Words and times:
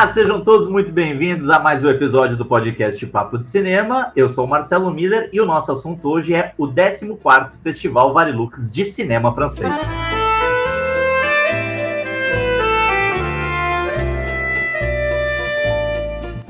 Olá, 0.00 0.08
sejam 0.08 0.40
todos 0.40 0.66
muito 0.66 0.90
bem-vindos 0.90 1.50
a 1.50 1.58
mais 1.58 1.84
um 1.84 1.90
episódio 1.90 2.34
do 2.34 2.42
podcast 2.42 3.06
Papo 3.08 3.36
de 3.36 3.46
Cinema. 3.46 4.10
Eu 4.16 4.30
sou 4.30 4.46
o 4.46 4.48
Marcelo 4.48 4.90
Miller 4.90 5.28
e 5.30 5.38
o 5.38 5.44
nosso 5.44 5.70
assunto 5.70 6.08
hoje 6.08 6.32
é 6.32 6.54
o 6.56 6.66
14º 6.66 7.50
Festival 7.62 8.14
Varilux 8.14 8.72
de 8.72 8.86
Cinema 8.86 9.34
Francês. 9.34 9.74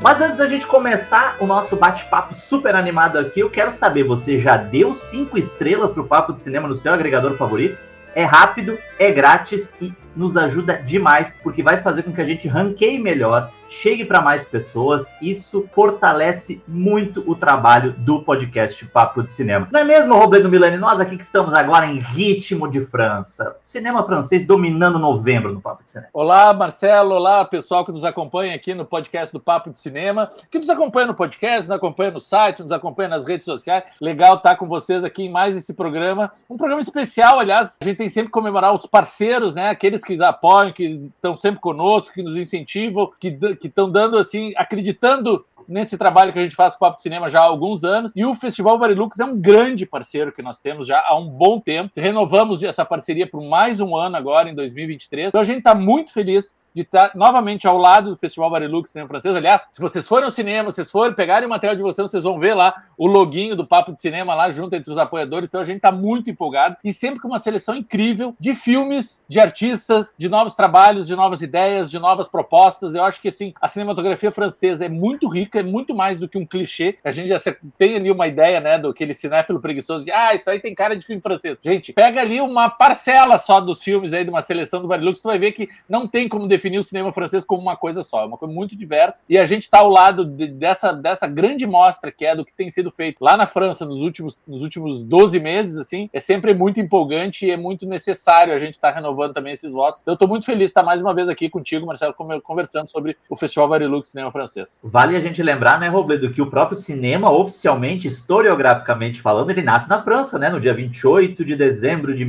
Mas 0.00 0.20
antes 0.20 0.36
da 0.36 0.46
gente 0.46 0.64
começar 0.64 1.34
o 1.40 1.46
nosso 1.48 1.74
bate-papo 1.74 2.36
super 2.36 2.76
animado 2.76 3.18
aqui, 3.18 3.40
eu 3.40 3.50
quero 3.50 3.72
saber, 3.72 4.04
você 4.04 4.38
já 4.38 4.56
deu 4.56 4.94
cinco 4.94 5.36
estrelas 5.36 5.92
pro 5.92 6.04
Papo 6.04 6.32
de 6.32 6.40
Cinema 6.40 6.68
no 6.68 6.76
seu 6.76 6.92
agregador 6.92 7.32
favorito? 7.32 7.76
É 8.14 8.22
rápido, 8.22 8.78
é 8.96 9.10
grátis 9.10 9.74
e 9.80 9.92
nos 10.16 10.36
ajuda 10.36 10.74
demais, 10.74 11.36
porque 11.42 11.62
vai 11.62 11.80
fazer 11.82 12.02
com 12.02 12.12
que 12.12 12.20
a 12.20 12.24
gente 12.24 12.48
ranqueie 12.48 12.98
melhor, 12.98 13.50
chegue 13.70 14.04
para 14.04 14.20
mais 14.20 14.44
pessoas. 14.44 15.06
Isso 15.22 15.66
fortalece 15.72 16.60
muito 16.66 17.22
o 17.30 17.34
trabalho 17.34 17.92
do 17.92 18.22
podcast 18.22 18.84
Papo 18.86 19.22
de 19.22 19.30
Cinema. 19.30 19.68
Não 19.70 19.80
é 19.80 19.84
mesmo, 19.84 20.14
Robledo 20.14 20.48
Milani? 20.48 20.76
Nós 20.76 20.98
aqui 20.98 21.16
que 21.16 21.22
estamos 21.22 21.54
agora 21.54 21.86
em 21.86 22.00
ritmo 22.00 22.68
de 22.68 22.84
França. 22.86 23.56
Cinema 23.62 24.04
francês 24.04 24.44
dominando 24.44 24.98
novembro 24.98 25.52
no 25.52 25.60
Papo 25.60 25.84
de 25.84 25.90
Cinema. 25.90 26.10
Olá, 26.12 26.52
Marcelo. 26.52 27.14
Olá, 27.14 27.44
pessoal 27.44 27.84
que 27.84 27.92
nos 27.92 28.04
acompanha 28.04 28.54
aqui 28.54 28.74
no 28.74 28.84
podcast 28.84 29.32
do 29.32 29.40
Papo 29.40 29.70
de 29.70 29.78
Cinema, 29.78 30.28
que 30.50 30.58
nos 30.58 30.68
acompanha 30.68 31.06
no 31.06 31.14
podcast, 31.14 31.68
nos 31.68 31.70
acompanha 31.70 32.10
no 32.10 32.20
site, 32.20 32.62
nos 32.62 32.72
acompanha 32.72 33.08
nas 33.08 33.26
redes 33.26 33.44
sociais. 33.44 33.84
Legal 34.00 34.34
estar 34.34 34.56
com 34.56 34.66
vocês 34.66 35.04
aqui 35.04 35.24
em 35.24 35.30
mais 35.30 35.54
esse 35.54 35.74
programa. 35.74 36.30
Um 36.50 36.56
programa 36.56 36.80
especial, 36.80 37.38
aliás, 37.38 37.78
a 37.80 37.84
gente 37.84 37.98
tem 37.98 38.08
sempre 38.08 38.26
que 38.26 38.32
comemorar 38.32 38.74
os 38.74 38.84
parceiros, 38.84 39.54
né? 39.54 39.68
Aqueles 39.68 40.02
que 40.02 40.20
apoiam, 40.22 40.72
que 40.72 41.10
estão 41.14 41.36
sempre 41.36 41.60
conosco, 41.60 42.14
que 42.14 42.22
nos 42.22 42.36
incentivam, 42.36 43.10
que 43.18 43.30
estão 43.66 43.90
dando 43.90 44.16
assim, 44.16 44.52
acreditando 44.56 45.44
nesse 45.70 45.96
trabalho 45.96 46.32
que 46.32 46.38
a 46.38 46.42
gente 46.42 46.56
faz 46.56 46.74
com 46.74 46.84
o 46.84 46.88
Papo 46.88 46.96
de 46.96 47.02
Cinema 47.02 47.28
já 47.28 47.40
há 47.40 47.44
alguns 47.44 47.84
anos. 47.84 48.12
E 48.16 48.24
o 48.24 48.34
Festival 48.34 48.78
Varilux 48.78 49.18
é 49.20 49.24
um 49.24 49.38
grande 49.38 49.86
parceiro 49.86 50.32
que 50.32 50.42
nós 50.42 50.60
temos 50.60 50.86
já 50.86 51.00
há 51.06 51.16
um 51.16 51.28
bom 51.28 51.60
tempo. 51.60 51.92
Renovamos 51.96 52.62
essa 52.62 52.84
parceria 52.84 53.26
por 53.26 53.40
mais 53.42 53.80
um 53.80 53.96
ano 53.96 54.16
agora, 54.16 54.50
em 54.50 54.54
2023. 54.54 55.28
Então 55.28 55.40
a 55.40 55.44
gente 55.44 55.58
está 55.58 55.74
muito 55.74 56.12
feliz 56.12 56.56
de 56.74 56.82
estar 56.82 57.12
novamente 57.14 57.66
ao 57.66 57.78
lado 57.78 58.10
do 58.10 58.16
Festival 58.16 58.50
Barilux 58.50 58.90
Cinema 58.90 59.08
Francês. 59.08 59.34
Aliás, 59.34 59.68
se 59.72 59.80
vocês 59.80 60.06
forem 60.06 60.24
ao 60.24 60.30
cinema, 60.30 60.70
vocês 60.70 60.90
forem 60.90 61.14
pegarem 61.14 61.46
o 61.46 61.50
material 61.50 61.76
de 61.76 61.82
vocês, 61.82 62.10
vocês 62.10 62.22
vão 62.22 62.38
ver 62.38 62.54
lá 62.54 62.74
o 62.96 63.06
loginho 63.06 63.56
do 63.56 63.66
Papo 63.66 63.92
de 63.92 64.00
Cinema 64.00 64.34
lá 64.34 64.50
junto 64.50 64.74
entre 64.74 64.90
os 64.90 64.98
apoiadores. 64.98 65.48
Então 65.48 65.60
a 65.60 65.64
gente 65.64 65.76
está 65.76 65.90
muito 65.90 66.30
empolgado 66.30 66.76
e 66.84 66.92
sempre 66.92 67.20
com 67.20 67.28
uma 67.28 67.38
seleção 67.38 67.74
incrível 67.74 68.34
de 68.38 68.54
filmes, 68.54 69.24
de 69.28 69.40
artistas, 69.40 70.14
de 70.16 70.28
novos 70.28 70.54
trabalhos, 70.54 71.06
de 71.06 71.16
novas 71.16 71.42
ideias, 71.42 71.90
de 71.90 71.98
novas 71.98 72.28
propostas. 72.28 72.94
Eu 72.94 73.04
acho 73.04 73.20
que 73.20 73.28
assim, 73.28 73.52
a 73.60 73.68
cinematografia 73.68 74.30
francesa 74.30 74.84
é 74.84 74.88
muito 74.88 75.28
rica, 75.28 75.60
é 75.60 75.62
muito 75.62 75.94
mais 75.94 76.18
do 76.18 76.28
que 76.28 76.38
um 76.38 76.46
clichê. 76.46 76.96
A 77.04 77.10
gente 77.10 77.28
já 77.28 77.38
tem 77.76 77.96
ali 77.96 78.10
uma 78.10 78.26
ideia, 78.26 78.60
né, 78.60 78.78
do 78.78 78.88
aquele 78.88 79.14
cinéfilo 79.14 79.60
preguiçoso 79.60 80.04
de, 80.04 80.12
ah, 80.12 80.34
isso 80.34 80.48
aí 80.50 80.60
tem 80.60 80.74
cara 80.74 80.96
de 80.96 81.04
filme 81.04 81.22
francês. 81.22 81.58
Gente, 81.62 81.92
pega 81.92 82.20
ali 82.20 82.40
uma 82.40 82.68
parcela 82.68 83.38
só 83.38 83.60
dos 83.60 83.82
filmes 83.82 84.12
aí 84.12 84.24
de 84.24 84.30
uma 84.30 84.42
seleção 84.42 84.82
do 84.82 84.88
Barilux, 84.88 85.20
tu 85.20 85.28
vai 85.28 85.38
ver 85.38 85.52
que 85.52 85.68
não 85.88 86.06
tem 86.06 86.28
como 86.28 86.46
definir 86.46 86.59
o 86.78 86.82
cinema 86.82 87.12
francês 87.12 87.44
como 87.44 87.62
uma 87.62 87.76
coisa 87.76 88.02
só, 88.02 88.22
é 88.22 88.26
uma 88.26 88.36
coisa 88.36 88.54
muito 88.54 88.76
diversa. 88.76 89.24
E 89.28 89.38
a 89.38 89.44
gente 89.44 89.62
está 89.62 89.78
ao 89.78 89.88
lado 89.88 90.24
de, 90.24 90.46
dessa, 90.46 90.92
dessa 90.92 91.26
grande 91.26 91.66
mostra 91.66 92.10
que 92.10 92.24
é 92.24 92.34
do 92.34 92.44
que 92.44 92.52
tem 92.52 92.70
sido 92.70 92.90
feito 92.90 93.22
lá 93.22 93.36
na 93.36 93.46
França 93.46 93.84
nos 93.84 94.02
últimos, 94.02 94.42
nos 94.46 94.62
últimos 94.62 95.04
12 95.04 95.40
meses, 95.40 95.76
assim, 95.76 96.08
é 96.12 96.20
sempre 96.20 96.54
muito 96.54 96.80
empolgante 96.80 97.46
e 97.46 97.50
é 97.50 97.56
muito 97.56 97.86
necessário 97.86 98.52
a 98.52 98.58
gente 98.58 98.74
estar 98.74 98.90
tá 98.90 98.94
renovando 98.94 99.34
também 99.34 99.52
esses 99.52 99.72
votos. 99.72 100.02
Então, 100.02 100.12
eu 100.12 100.16
estou 100.16 100.28
muito 100.28 100.46
feliz 100.46 100.60
de 100.60 100.70
estar 100.70 100.82
mais 100.82 101.00
uma 101.00 101.14
vez 101.14 101.28
aqui 101.28 101.48
contigo, 101.48 101.86
Marcelo, 101.86 102.14
conversando 102.42 102.90
sobre 102.90 103.16
o 103.28 103.36
Festival 103.36 103.68
Varilux 103.68 104.10
Cinema 104.10 104.30
Francês. 104.30 104.80
Vale 104.82 105.16
a 105.16 105.20
gente 105.20 105.42
lembrar, 105.42 105.78
né, 105.78 105.88
Robledo, 105.88 106.30
que 106.30 106.42
o 106.42 106.50
próprio 106.50 106.76
cinema, 106.76 107.30
oficialmente, 107.30 108.08
historiograficamente 108.08 109.20
falando, 109.20 109.50
ele 109.50 109.62
nasce 109.62 109.88
na 109.88 110.02
França, 110.02 110.38
né, 110.38 110.48
no 110.48 110.60
dia 110.60 110.74
28 110.74 111.44
de 111.44 111.56
dezembro 111.56 112.14
de 112.14 112.24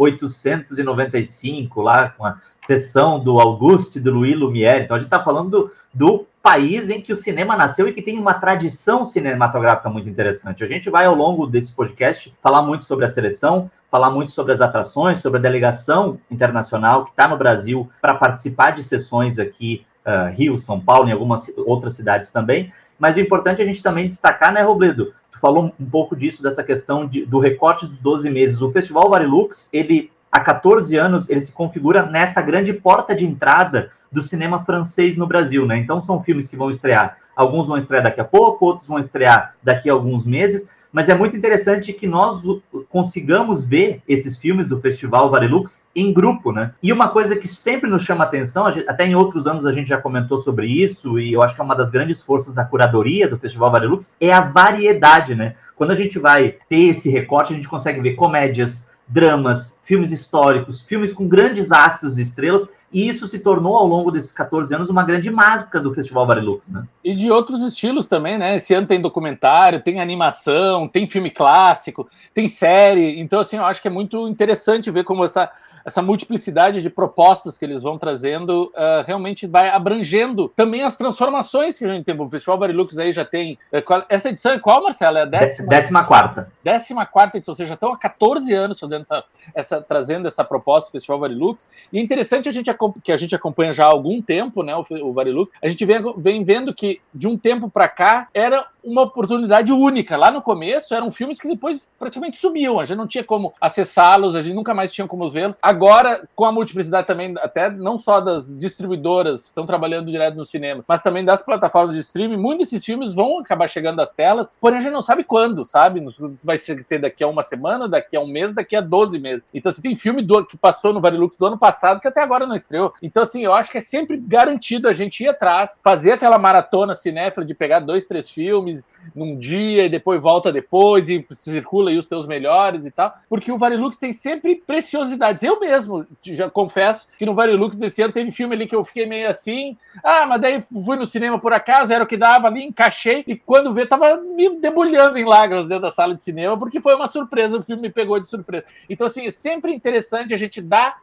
1895, 0.00 1.82
lá 1.82 2.08
com 2.10 2.24
a 2.24 2.38
sessão 2.60 3.18
do 3.18 3.40
Auguste 3.40 4.00
de 4.00 4.08
Louis 4.08 4.38
Lumière. 4.38 4.84
Então 4.84 4.96
a 4.96 4.98
gente 4.98 5.06
está 5.06 5.22
falando 5.22 5.50
do, 5.50 5.72
do, 5.92 6.26
país 6.42 6.88
em 6.88 7.02
que 7.02 7.12
o 7.12 7.16
cinema 7.16 7.54
nasceu 7.54 7.86
e 7.86 7.92
que 7.92 8.00
tem 8.00 8.18
uma 8.18 8.32
tradição 8.32 9.04
cinematográfica 9.04 9.90
muito 9.90 10.08
interessante. 10.08 10.64
A 10.64 10.66
gente 10.66 10.88
vai, 10.88 11.04
ao 11.04 11.14
longo 11.14 11.46
desse 11.46 11.70
podcast, 11.70 12.34
falar 12.42 12.62
muito 12.62 12.86
sobre 12.86 13.04
a 13.04 13.10
seleção, 13.10 13.70
falar 13.90 14.10
muito 14.10 14.32
sobre 14.32 14.52
as 14.54 14.60
atrações, 14.62 15.18
sobre 15.18 15.38
a 15.38 15.42
delegação 15.42 16.18
internacional 16.30 17.04
que 17.04 17.10
está 17.10 17.28
no 17.28 17.36
Brasil 17.36 17.90
para 18.00 18.14
participar 18.14 18.70
de 18.70 18.82
sessões 18.82 19.38
aqui, 19.38 19.84
uh, 20.06 20.34
Rio, 20.34 20.58
São 20.58 20.80
Paulo, 20.80 21.10
em 21.10 21.12
algumas 21.12 21.46
outras 21.58 21.94
cidades 21.94 22.30
também. 22.30 22.72
Mas 22.98 23.16
o 23.16 23.20
importante 23.20 23.60
é 23.60 23.64
a 23.64 23.66
gente 23.66 23.82
também 23.82 24.08
destacar, 24.08 24.52
né, 24.52 24.62
Robledo? 24.62 25.12
Falou 25.40 25.72
um 25.78 25.86
pouco 25.86 26.14
disso, 26.14 26.42
dessa 26.42 26.62
questão 26.62 27.06
de, 27.06 27.24
do 27.24 27.38
recorte 27.38 27.86
dos 27.86 27.98
12 27.98 28.28
meses. 28.30 28.60
O 28.60 28.70
Festival 28.70 29.08
Varilux, 29.08 29.68
ele 29.72 30.10
há 30.30 30.40
14 30.40 30.96
anos, 30.96 31.28
ele 31.28 31.40
se 31.40 31.50
configura 31.50 32.04
nessa 32.06 32.40
grande 32.40 32.72
porta 32.72 33.14
de 33.14 33.24
entrada 33.24 33.90
do 34.12 34.22
cinema 34.22 34.64
francês 34.64 35.16
no 35.16 35.26
Brasil, 35.26 35.66
né? 35.66 35.78
Então 35.78 36.02
são 36.02 36.22
filmes 36.22 36.48
que 36.48 36.56
vão 36.56 36.70
estrear, 36.70 37.16
alguns 37.34 37.68
vão 37.68 37.78
estrear 37.78 38.02
daqui 38.02 38.20
a 38.20 38.24
pouco, 38.24 38.66
outros 38.66 38.88
vão 38.88 38.98
estrear 38.98 39.54
daqui 39.62 39.88
a 39.88 39.92
alguns 39.92 40.24
meses, 40.24 40.68
mas 40.92 41.08
é 41.08 41.14
muito 41.14 41.36
interessante 41.36 41.92
que 41.92 42.06
nós 42.06 42.42
consigamos 42.88 43.64
ver 43.64 44.02
esses 44.08 44.36
filmes 44.36 44.68
do 44.68 44.80
Festival 44.80 45.30
Varilux 45.30 45.84
em 45.94 46.12
grupo, 46.12 46.52
né? 46.52 46.72
E 46.82 46.92
uma 46.92 47.08
coisa 47.08 47.36
que 47.36 47.46
sempre 47.46 47.88
nos 47.88 48.02
chama 48.02 48.24
atenção, 48.24 48.66
até 48.66 49.06
em 49.06 49.14
outros 49.14 49.46
anos 49.46 49.64
a 49.64 49.72
gente 49.72 49.88
já 49.88 50.00
comentou 50.00 50.38
sobre 50.38 50.66
isso, 50.66 51.18
e 51.18 51.32
eu 51.32 51.42
acho 51.42 51.54
que 51.54 51.60
é 51.60 51.64
uma 51.64 51.76
das 51.76 51.90
grandes 51.90 52.22
forças 52.22 52.52
da 52.54 52.64
curadoria 52.64 53.28
do 53.28 53.38
Festival 53.38 53.70
Varilux, 53.70 54.12
é 54.20 54.32
a 54.32 54.40
variedade, 54.40 55.34
né? 55.34 55.54
Quando 55.76 55.92
a 55.92 55.96
gente 55.96 56.18
vai 56.18 56.56
ter 56.68 56.88
esse 56.88 57.08
recorte, 57.08 57.52
a 57.52 57.56
gente 57.56 57.68
consegue 57.68 58.00
ver 58.00 58.14
comédias, 58.14 58.88
dramas, 59.08 59.76
filmes 59.82 60.12
históricos, 60.12 60.82
filmes 60.82 61.12
com 61.12 61.26
grandes 61.26 61.72
astros 61.72 62.18
e 62.18 62.22
estrelas, 62.22 62.68
e 62.92 63.08
isso 63.08 63.28
se 63.28 63.38
tornou, 63.38 63.76
ao 63.76 63.86
longo 63.86 64.10
desses 64.10 64.32
14 64.32 64.74
anos, 64.74 64.88
uma 64.88 65.04
grande 65.04 65.30
marca 65.30 65.78
do 65.78 65.94
Festival 65.94 66.26
Varilux, 66.26 66.68
né? 66.68 66.84
E 67.04 67.14
de 67.14 67.30
outros 67.30 67.62
estilos 67.62 68.08
também, 68.08 68.36
né? 68.36 68.56
Esse 68.56 68.74
ano 68.74 68.86
tem 68.86 69.00
documentário, 69.00 69.80
tem 69.80 70.00
animação, 70.00 70.88
tem 70.88 71.08
filme 71.08 71.30
clássico, 71.30 72.08
tem 72.34 72.48
série. 72.48 73.20
Então, 73.20 73.40
assim, 73.40 73.56
eu 73.56 73.64
acho 73.64 73.80
que 73.80 73.88
é 73.88 73.90
muito 73.90 74.26
interessante 74.26 74.90
ver 74.90 75.04
como 75.04 75.24
essa 75.24 75.48
essa 75.84 76.02
multiplicidade 76.02 76.82
de 76.82 76.90
propostas 76.90 77.56
que 77.56 77.64
eles 77.64 77.82
vão 77.82 77.98
trazendo 77.98 78.72
uh, 78.74 79.04
realmente 79.06 79.46
vai 79.46 79.70
abrangendo 79.70 80.48
também 80.48 80.82
as 80.82 80.96
transformações 80.96 81.78
que 81.78 81.84
a 81.84 81.88
gente 81.88 82.04
tem. 82.04 82.18
O 82.18 82.28
Festival 82.28 82.58
Barilux 82.58 82.98
aí 82.98 83.12
já 83.12 83.24
tem. 83.24 83.58
Qual, 83.84 84.04
essa 84.08 84.28
edição 84.28 84.52
é 84.52 84.58
qual, 84.58 84.82
Marcelo? 84.82 85.18
É 85.18 85.22
a 85.22 85.24
décima, 85.24 85.68
décima 85.68 86.04
quarta. 86.04 86.52
Décima 86.62 87.06
quarta 87.06 87.38
edição, 87.38 87.52
ou 87.52 87.56
seja, 87.56 87.74
estão 87.74 87.92
há 87.92 87.98
14 87.98 88.52
anos 88.52 88.78
fazendo 88.78 89.02
essa, 89.02 89.24
essa, 89.54 89.80
trazendo 89.80 90.28
essa 90.28 90.44
proposta 90.44 90.90
do 90.90 90.92
Festival 90.92 91.20
Barilux. 91.20 91.68
E 91.92 91.98
é 91.98 92.02
interessante 92.02 92.48
a 92.48 92.52
gente, 92.52 92.70
que 93.02 93.12
a 93.12 93.16
gente 93.16 93.34
acompanha 93.34 93.72
já 93.72 93.84
há 93.84 93.88
algum 93.88 94.22
tempo, 94.22 94.62
né? 94.62 94.74
O, 94.76 94.84
o 95.02 95.12
Barilux, 95.12 95.52
a 95.62 95.68
gente 95.68 95.84
vem, 95.84 96.00
vem 96.16 96.44
vendo 96.44 96.74
que 96.74 97.00
de 97.14 97.28
um 97.28 97.36
tempo 97.36 97.68
para 97.68 97.88
cá 97.88 98.28
era 98.32 98.66
uma 98.82 99.02
oportunidade 99.02 99.72
única. 99.72 100.16
Lá 100.16 100.30
no 100.30 100.42
começo 100.42 100.94
eram 100.94 101.10
filmes 101.10 101.40
que 101.40 101.48
depois 101.48 101.90
praticamente 101.98 102.36
sumiam, 102.36 102.78
a 102.78 102.84
gente 102.84 102.98
não 102.98 103.06
tinha 103.06 103.24
como 103.24 103.52
acessá-los, 103.60 104.34
a 104.34 104.40
gente 104.40 104.54
nunca 104.54 104.74
mais 104.74 104.92
tinha 104.92 105.06
como 105.06 105.28
vê-los. 105.28 105.56
Agora, 105.60 106.28
com 106.34 106.44
a 106.44 106.52
multiplicidade 106.52 107.06
também, 107.06 107.34
até 107.38 107.70
não 107.70 107.98
só 107.98 108.20
das 108.20 108.56
distribuidoras 108.56 109.42
que 109.42 109.48
estão 109.48 109.66
trabalhando 109.66 110.10
direto 110.10 110.36
no 110.36 110.44
cinema, 110.44 110.84
mas 110.86 111.02
também 111.02 111.24
das 111.24 111.42
plataformas 111.42 111.94
de 111.94 112.00
streaming, 112.00 112.36
muitos 112.36 112.70
desses 112.70 112.84
filmes 112.84 113.14
vão 113.14 113.40
acabar 113.40 113.68
chegando 113.68 114.00
às 114.00 114.12
telas, 114.12 114.50
porém 114.60 114.78
a 114.78 114.82
gente 114.82 114.92
não 114.92 115.02
sabe 115.02 115.24
quando, 115.24 115.64
sabe? 115.64 116.04
Vai 116.44 116.58
ser 116.58 116.98
daqui 117.00 117.24
a 117.24 117.28
uma 117.28 117.42
semana, 117.42 117.88
daqui 117.88 118.16
a 118.16 118.20
um 118.20 118.26
mês, 118.26 118.54
daqui 118.54 118.76
a 118.76 118.80
12 118.80 119.18
meses. 119.18 119.46
Então, 119.52 119.70
assim, 119.70 119.82
tem 119.82 119.96
filme 119.96 120.22
do, 120.22 120.44
que 120.44 120.56
passou 120.56 120.92
no 120.92 121.00
Varilux 121.00 121.36
do 121.36 121.46
ano 121.46 121.58
passado 121.58 122.00
que 122.00 122.08
até 122.08 122.22
agora 122.22 122.46
não 122.46 122.54
estreou. 122.54 122.92
Então, 123.02 123.22
assim, 123.22 123.42
eu 123.42 123.52
acho 123.52 123.70
que 123.70 123.78
é 123.78 123.80
sempre 123.80 124.16
garantido 124.16 124.88
a 124.88 124.92
gente 124.92 125.24
ir 125.24 125.28
atrás, 125.28 125.78
fazer 125.82 126.12
aquela 126.12 126.38
maratona 126.38 126.94
cinéfila 126.94 127.44
de 127.44 127.54
pegar 127.54 127.80
dois, 127.80 128.06
três 128.06 128.30
filmes 128.30 128.69
num 129.14 129.36
dia 129.38 129.84
e 129.84 129.88
depois 129.88 130.20
volta 130.20 130.52
depois 130.52 131.08
e 131.08 131.24
circula 131.30 131.90
aí 131.90 131.98
os 131.98 132.06
teus 132.06 132.26
melhores 132.26 132.84
e 132.86 132.90
tal, 132.90 133.14
porque 133.28 133.50
o 133.50 133.58
Varilux 133.58 133.98
tem 133.98 134.12
sempre 134.12 134.62
preciosidades. 134.66 135.42
Eu 135.42 135.58
mesmo, 135.60 136.06
já 136.22 136.50
confesso 136.50 137.08
que 137.18 137.26
no 137.26 137.34
Varilux 137.34 137.76
desse 137.76 138.02
ano 138.02 138.12
teve 138.12 138.30
filme 138.32 138.54
ali 138.54 138.66
que 138.66 138.74
eu 138.74 138.84
fiquei 138.84 139.06
meio 139.06 139.28
assim, 139.28 139.76
ah, 140.02 140.26
mas 140.26 140.40
daí 140.40 140.62
fui 140.62 140.96
no 140.96 141.06
cinema 141.06 141.38
por 141.38 141.52
acaso, 141.52 141.92
era 141.92 142.04
o 142.04 142.06
que 142.06 142.16
dava 142.16 142.46
ali, 142.46 142.64
encaixei, 142.64 143.24
e 143.26 143.36
quando 143.36 143.72
vê, 143.72 143.86
tava 143.86 144.16
me 144.16 144.56
debulhando 144.58 145.18
em 145.18 145.24
lágrimas 145.24 145.66
dentro 145.66 145.82
da 145.82 145.90
sala 145.90 146.14
de 146.14 146.22
cinema, 146.22 146.58
porque 146.58 146.80
foi 146.80 146.94
uma 146.94 147.06
surpresa, 147.06 147.58
o 147.58 147.62
filme 147.62 147.82
me 147.82 147.90
pegou 147.90 148.20
de 148.20 148.28
surpresa. 148.28 148.64
Então, 148.88 149.06
assim, 149.06 149.26
é 149.26 149.30
sempre 149.30 149.72
interessante 149.72 150.34
a 150.34 150.36
gente 150.36 150.60
dar 150.60 151.00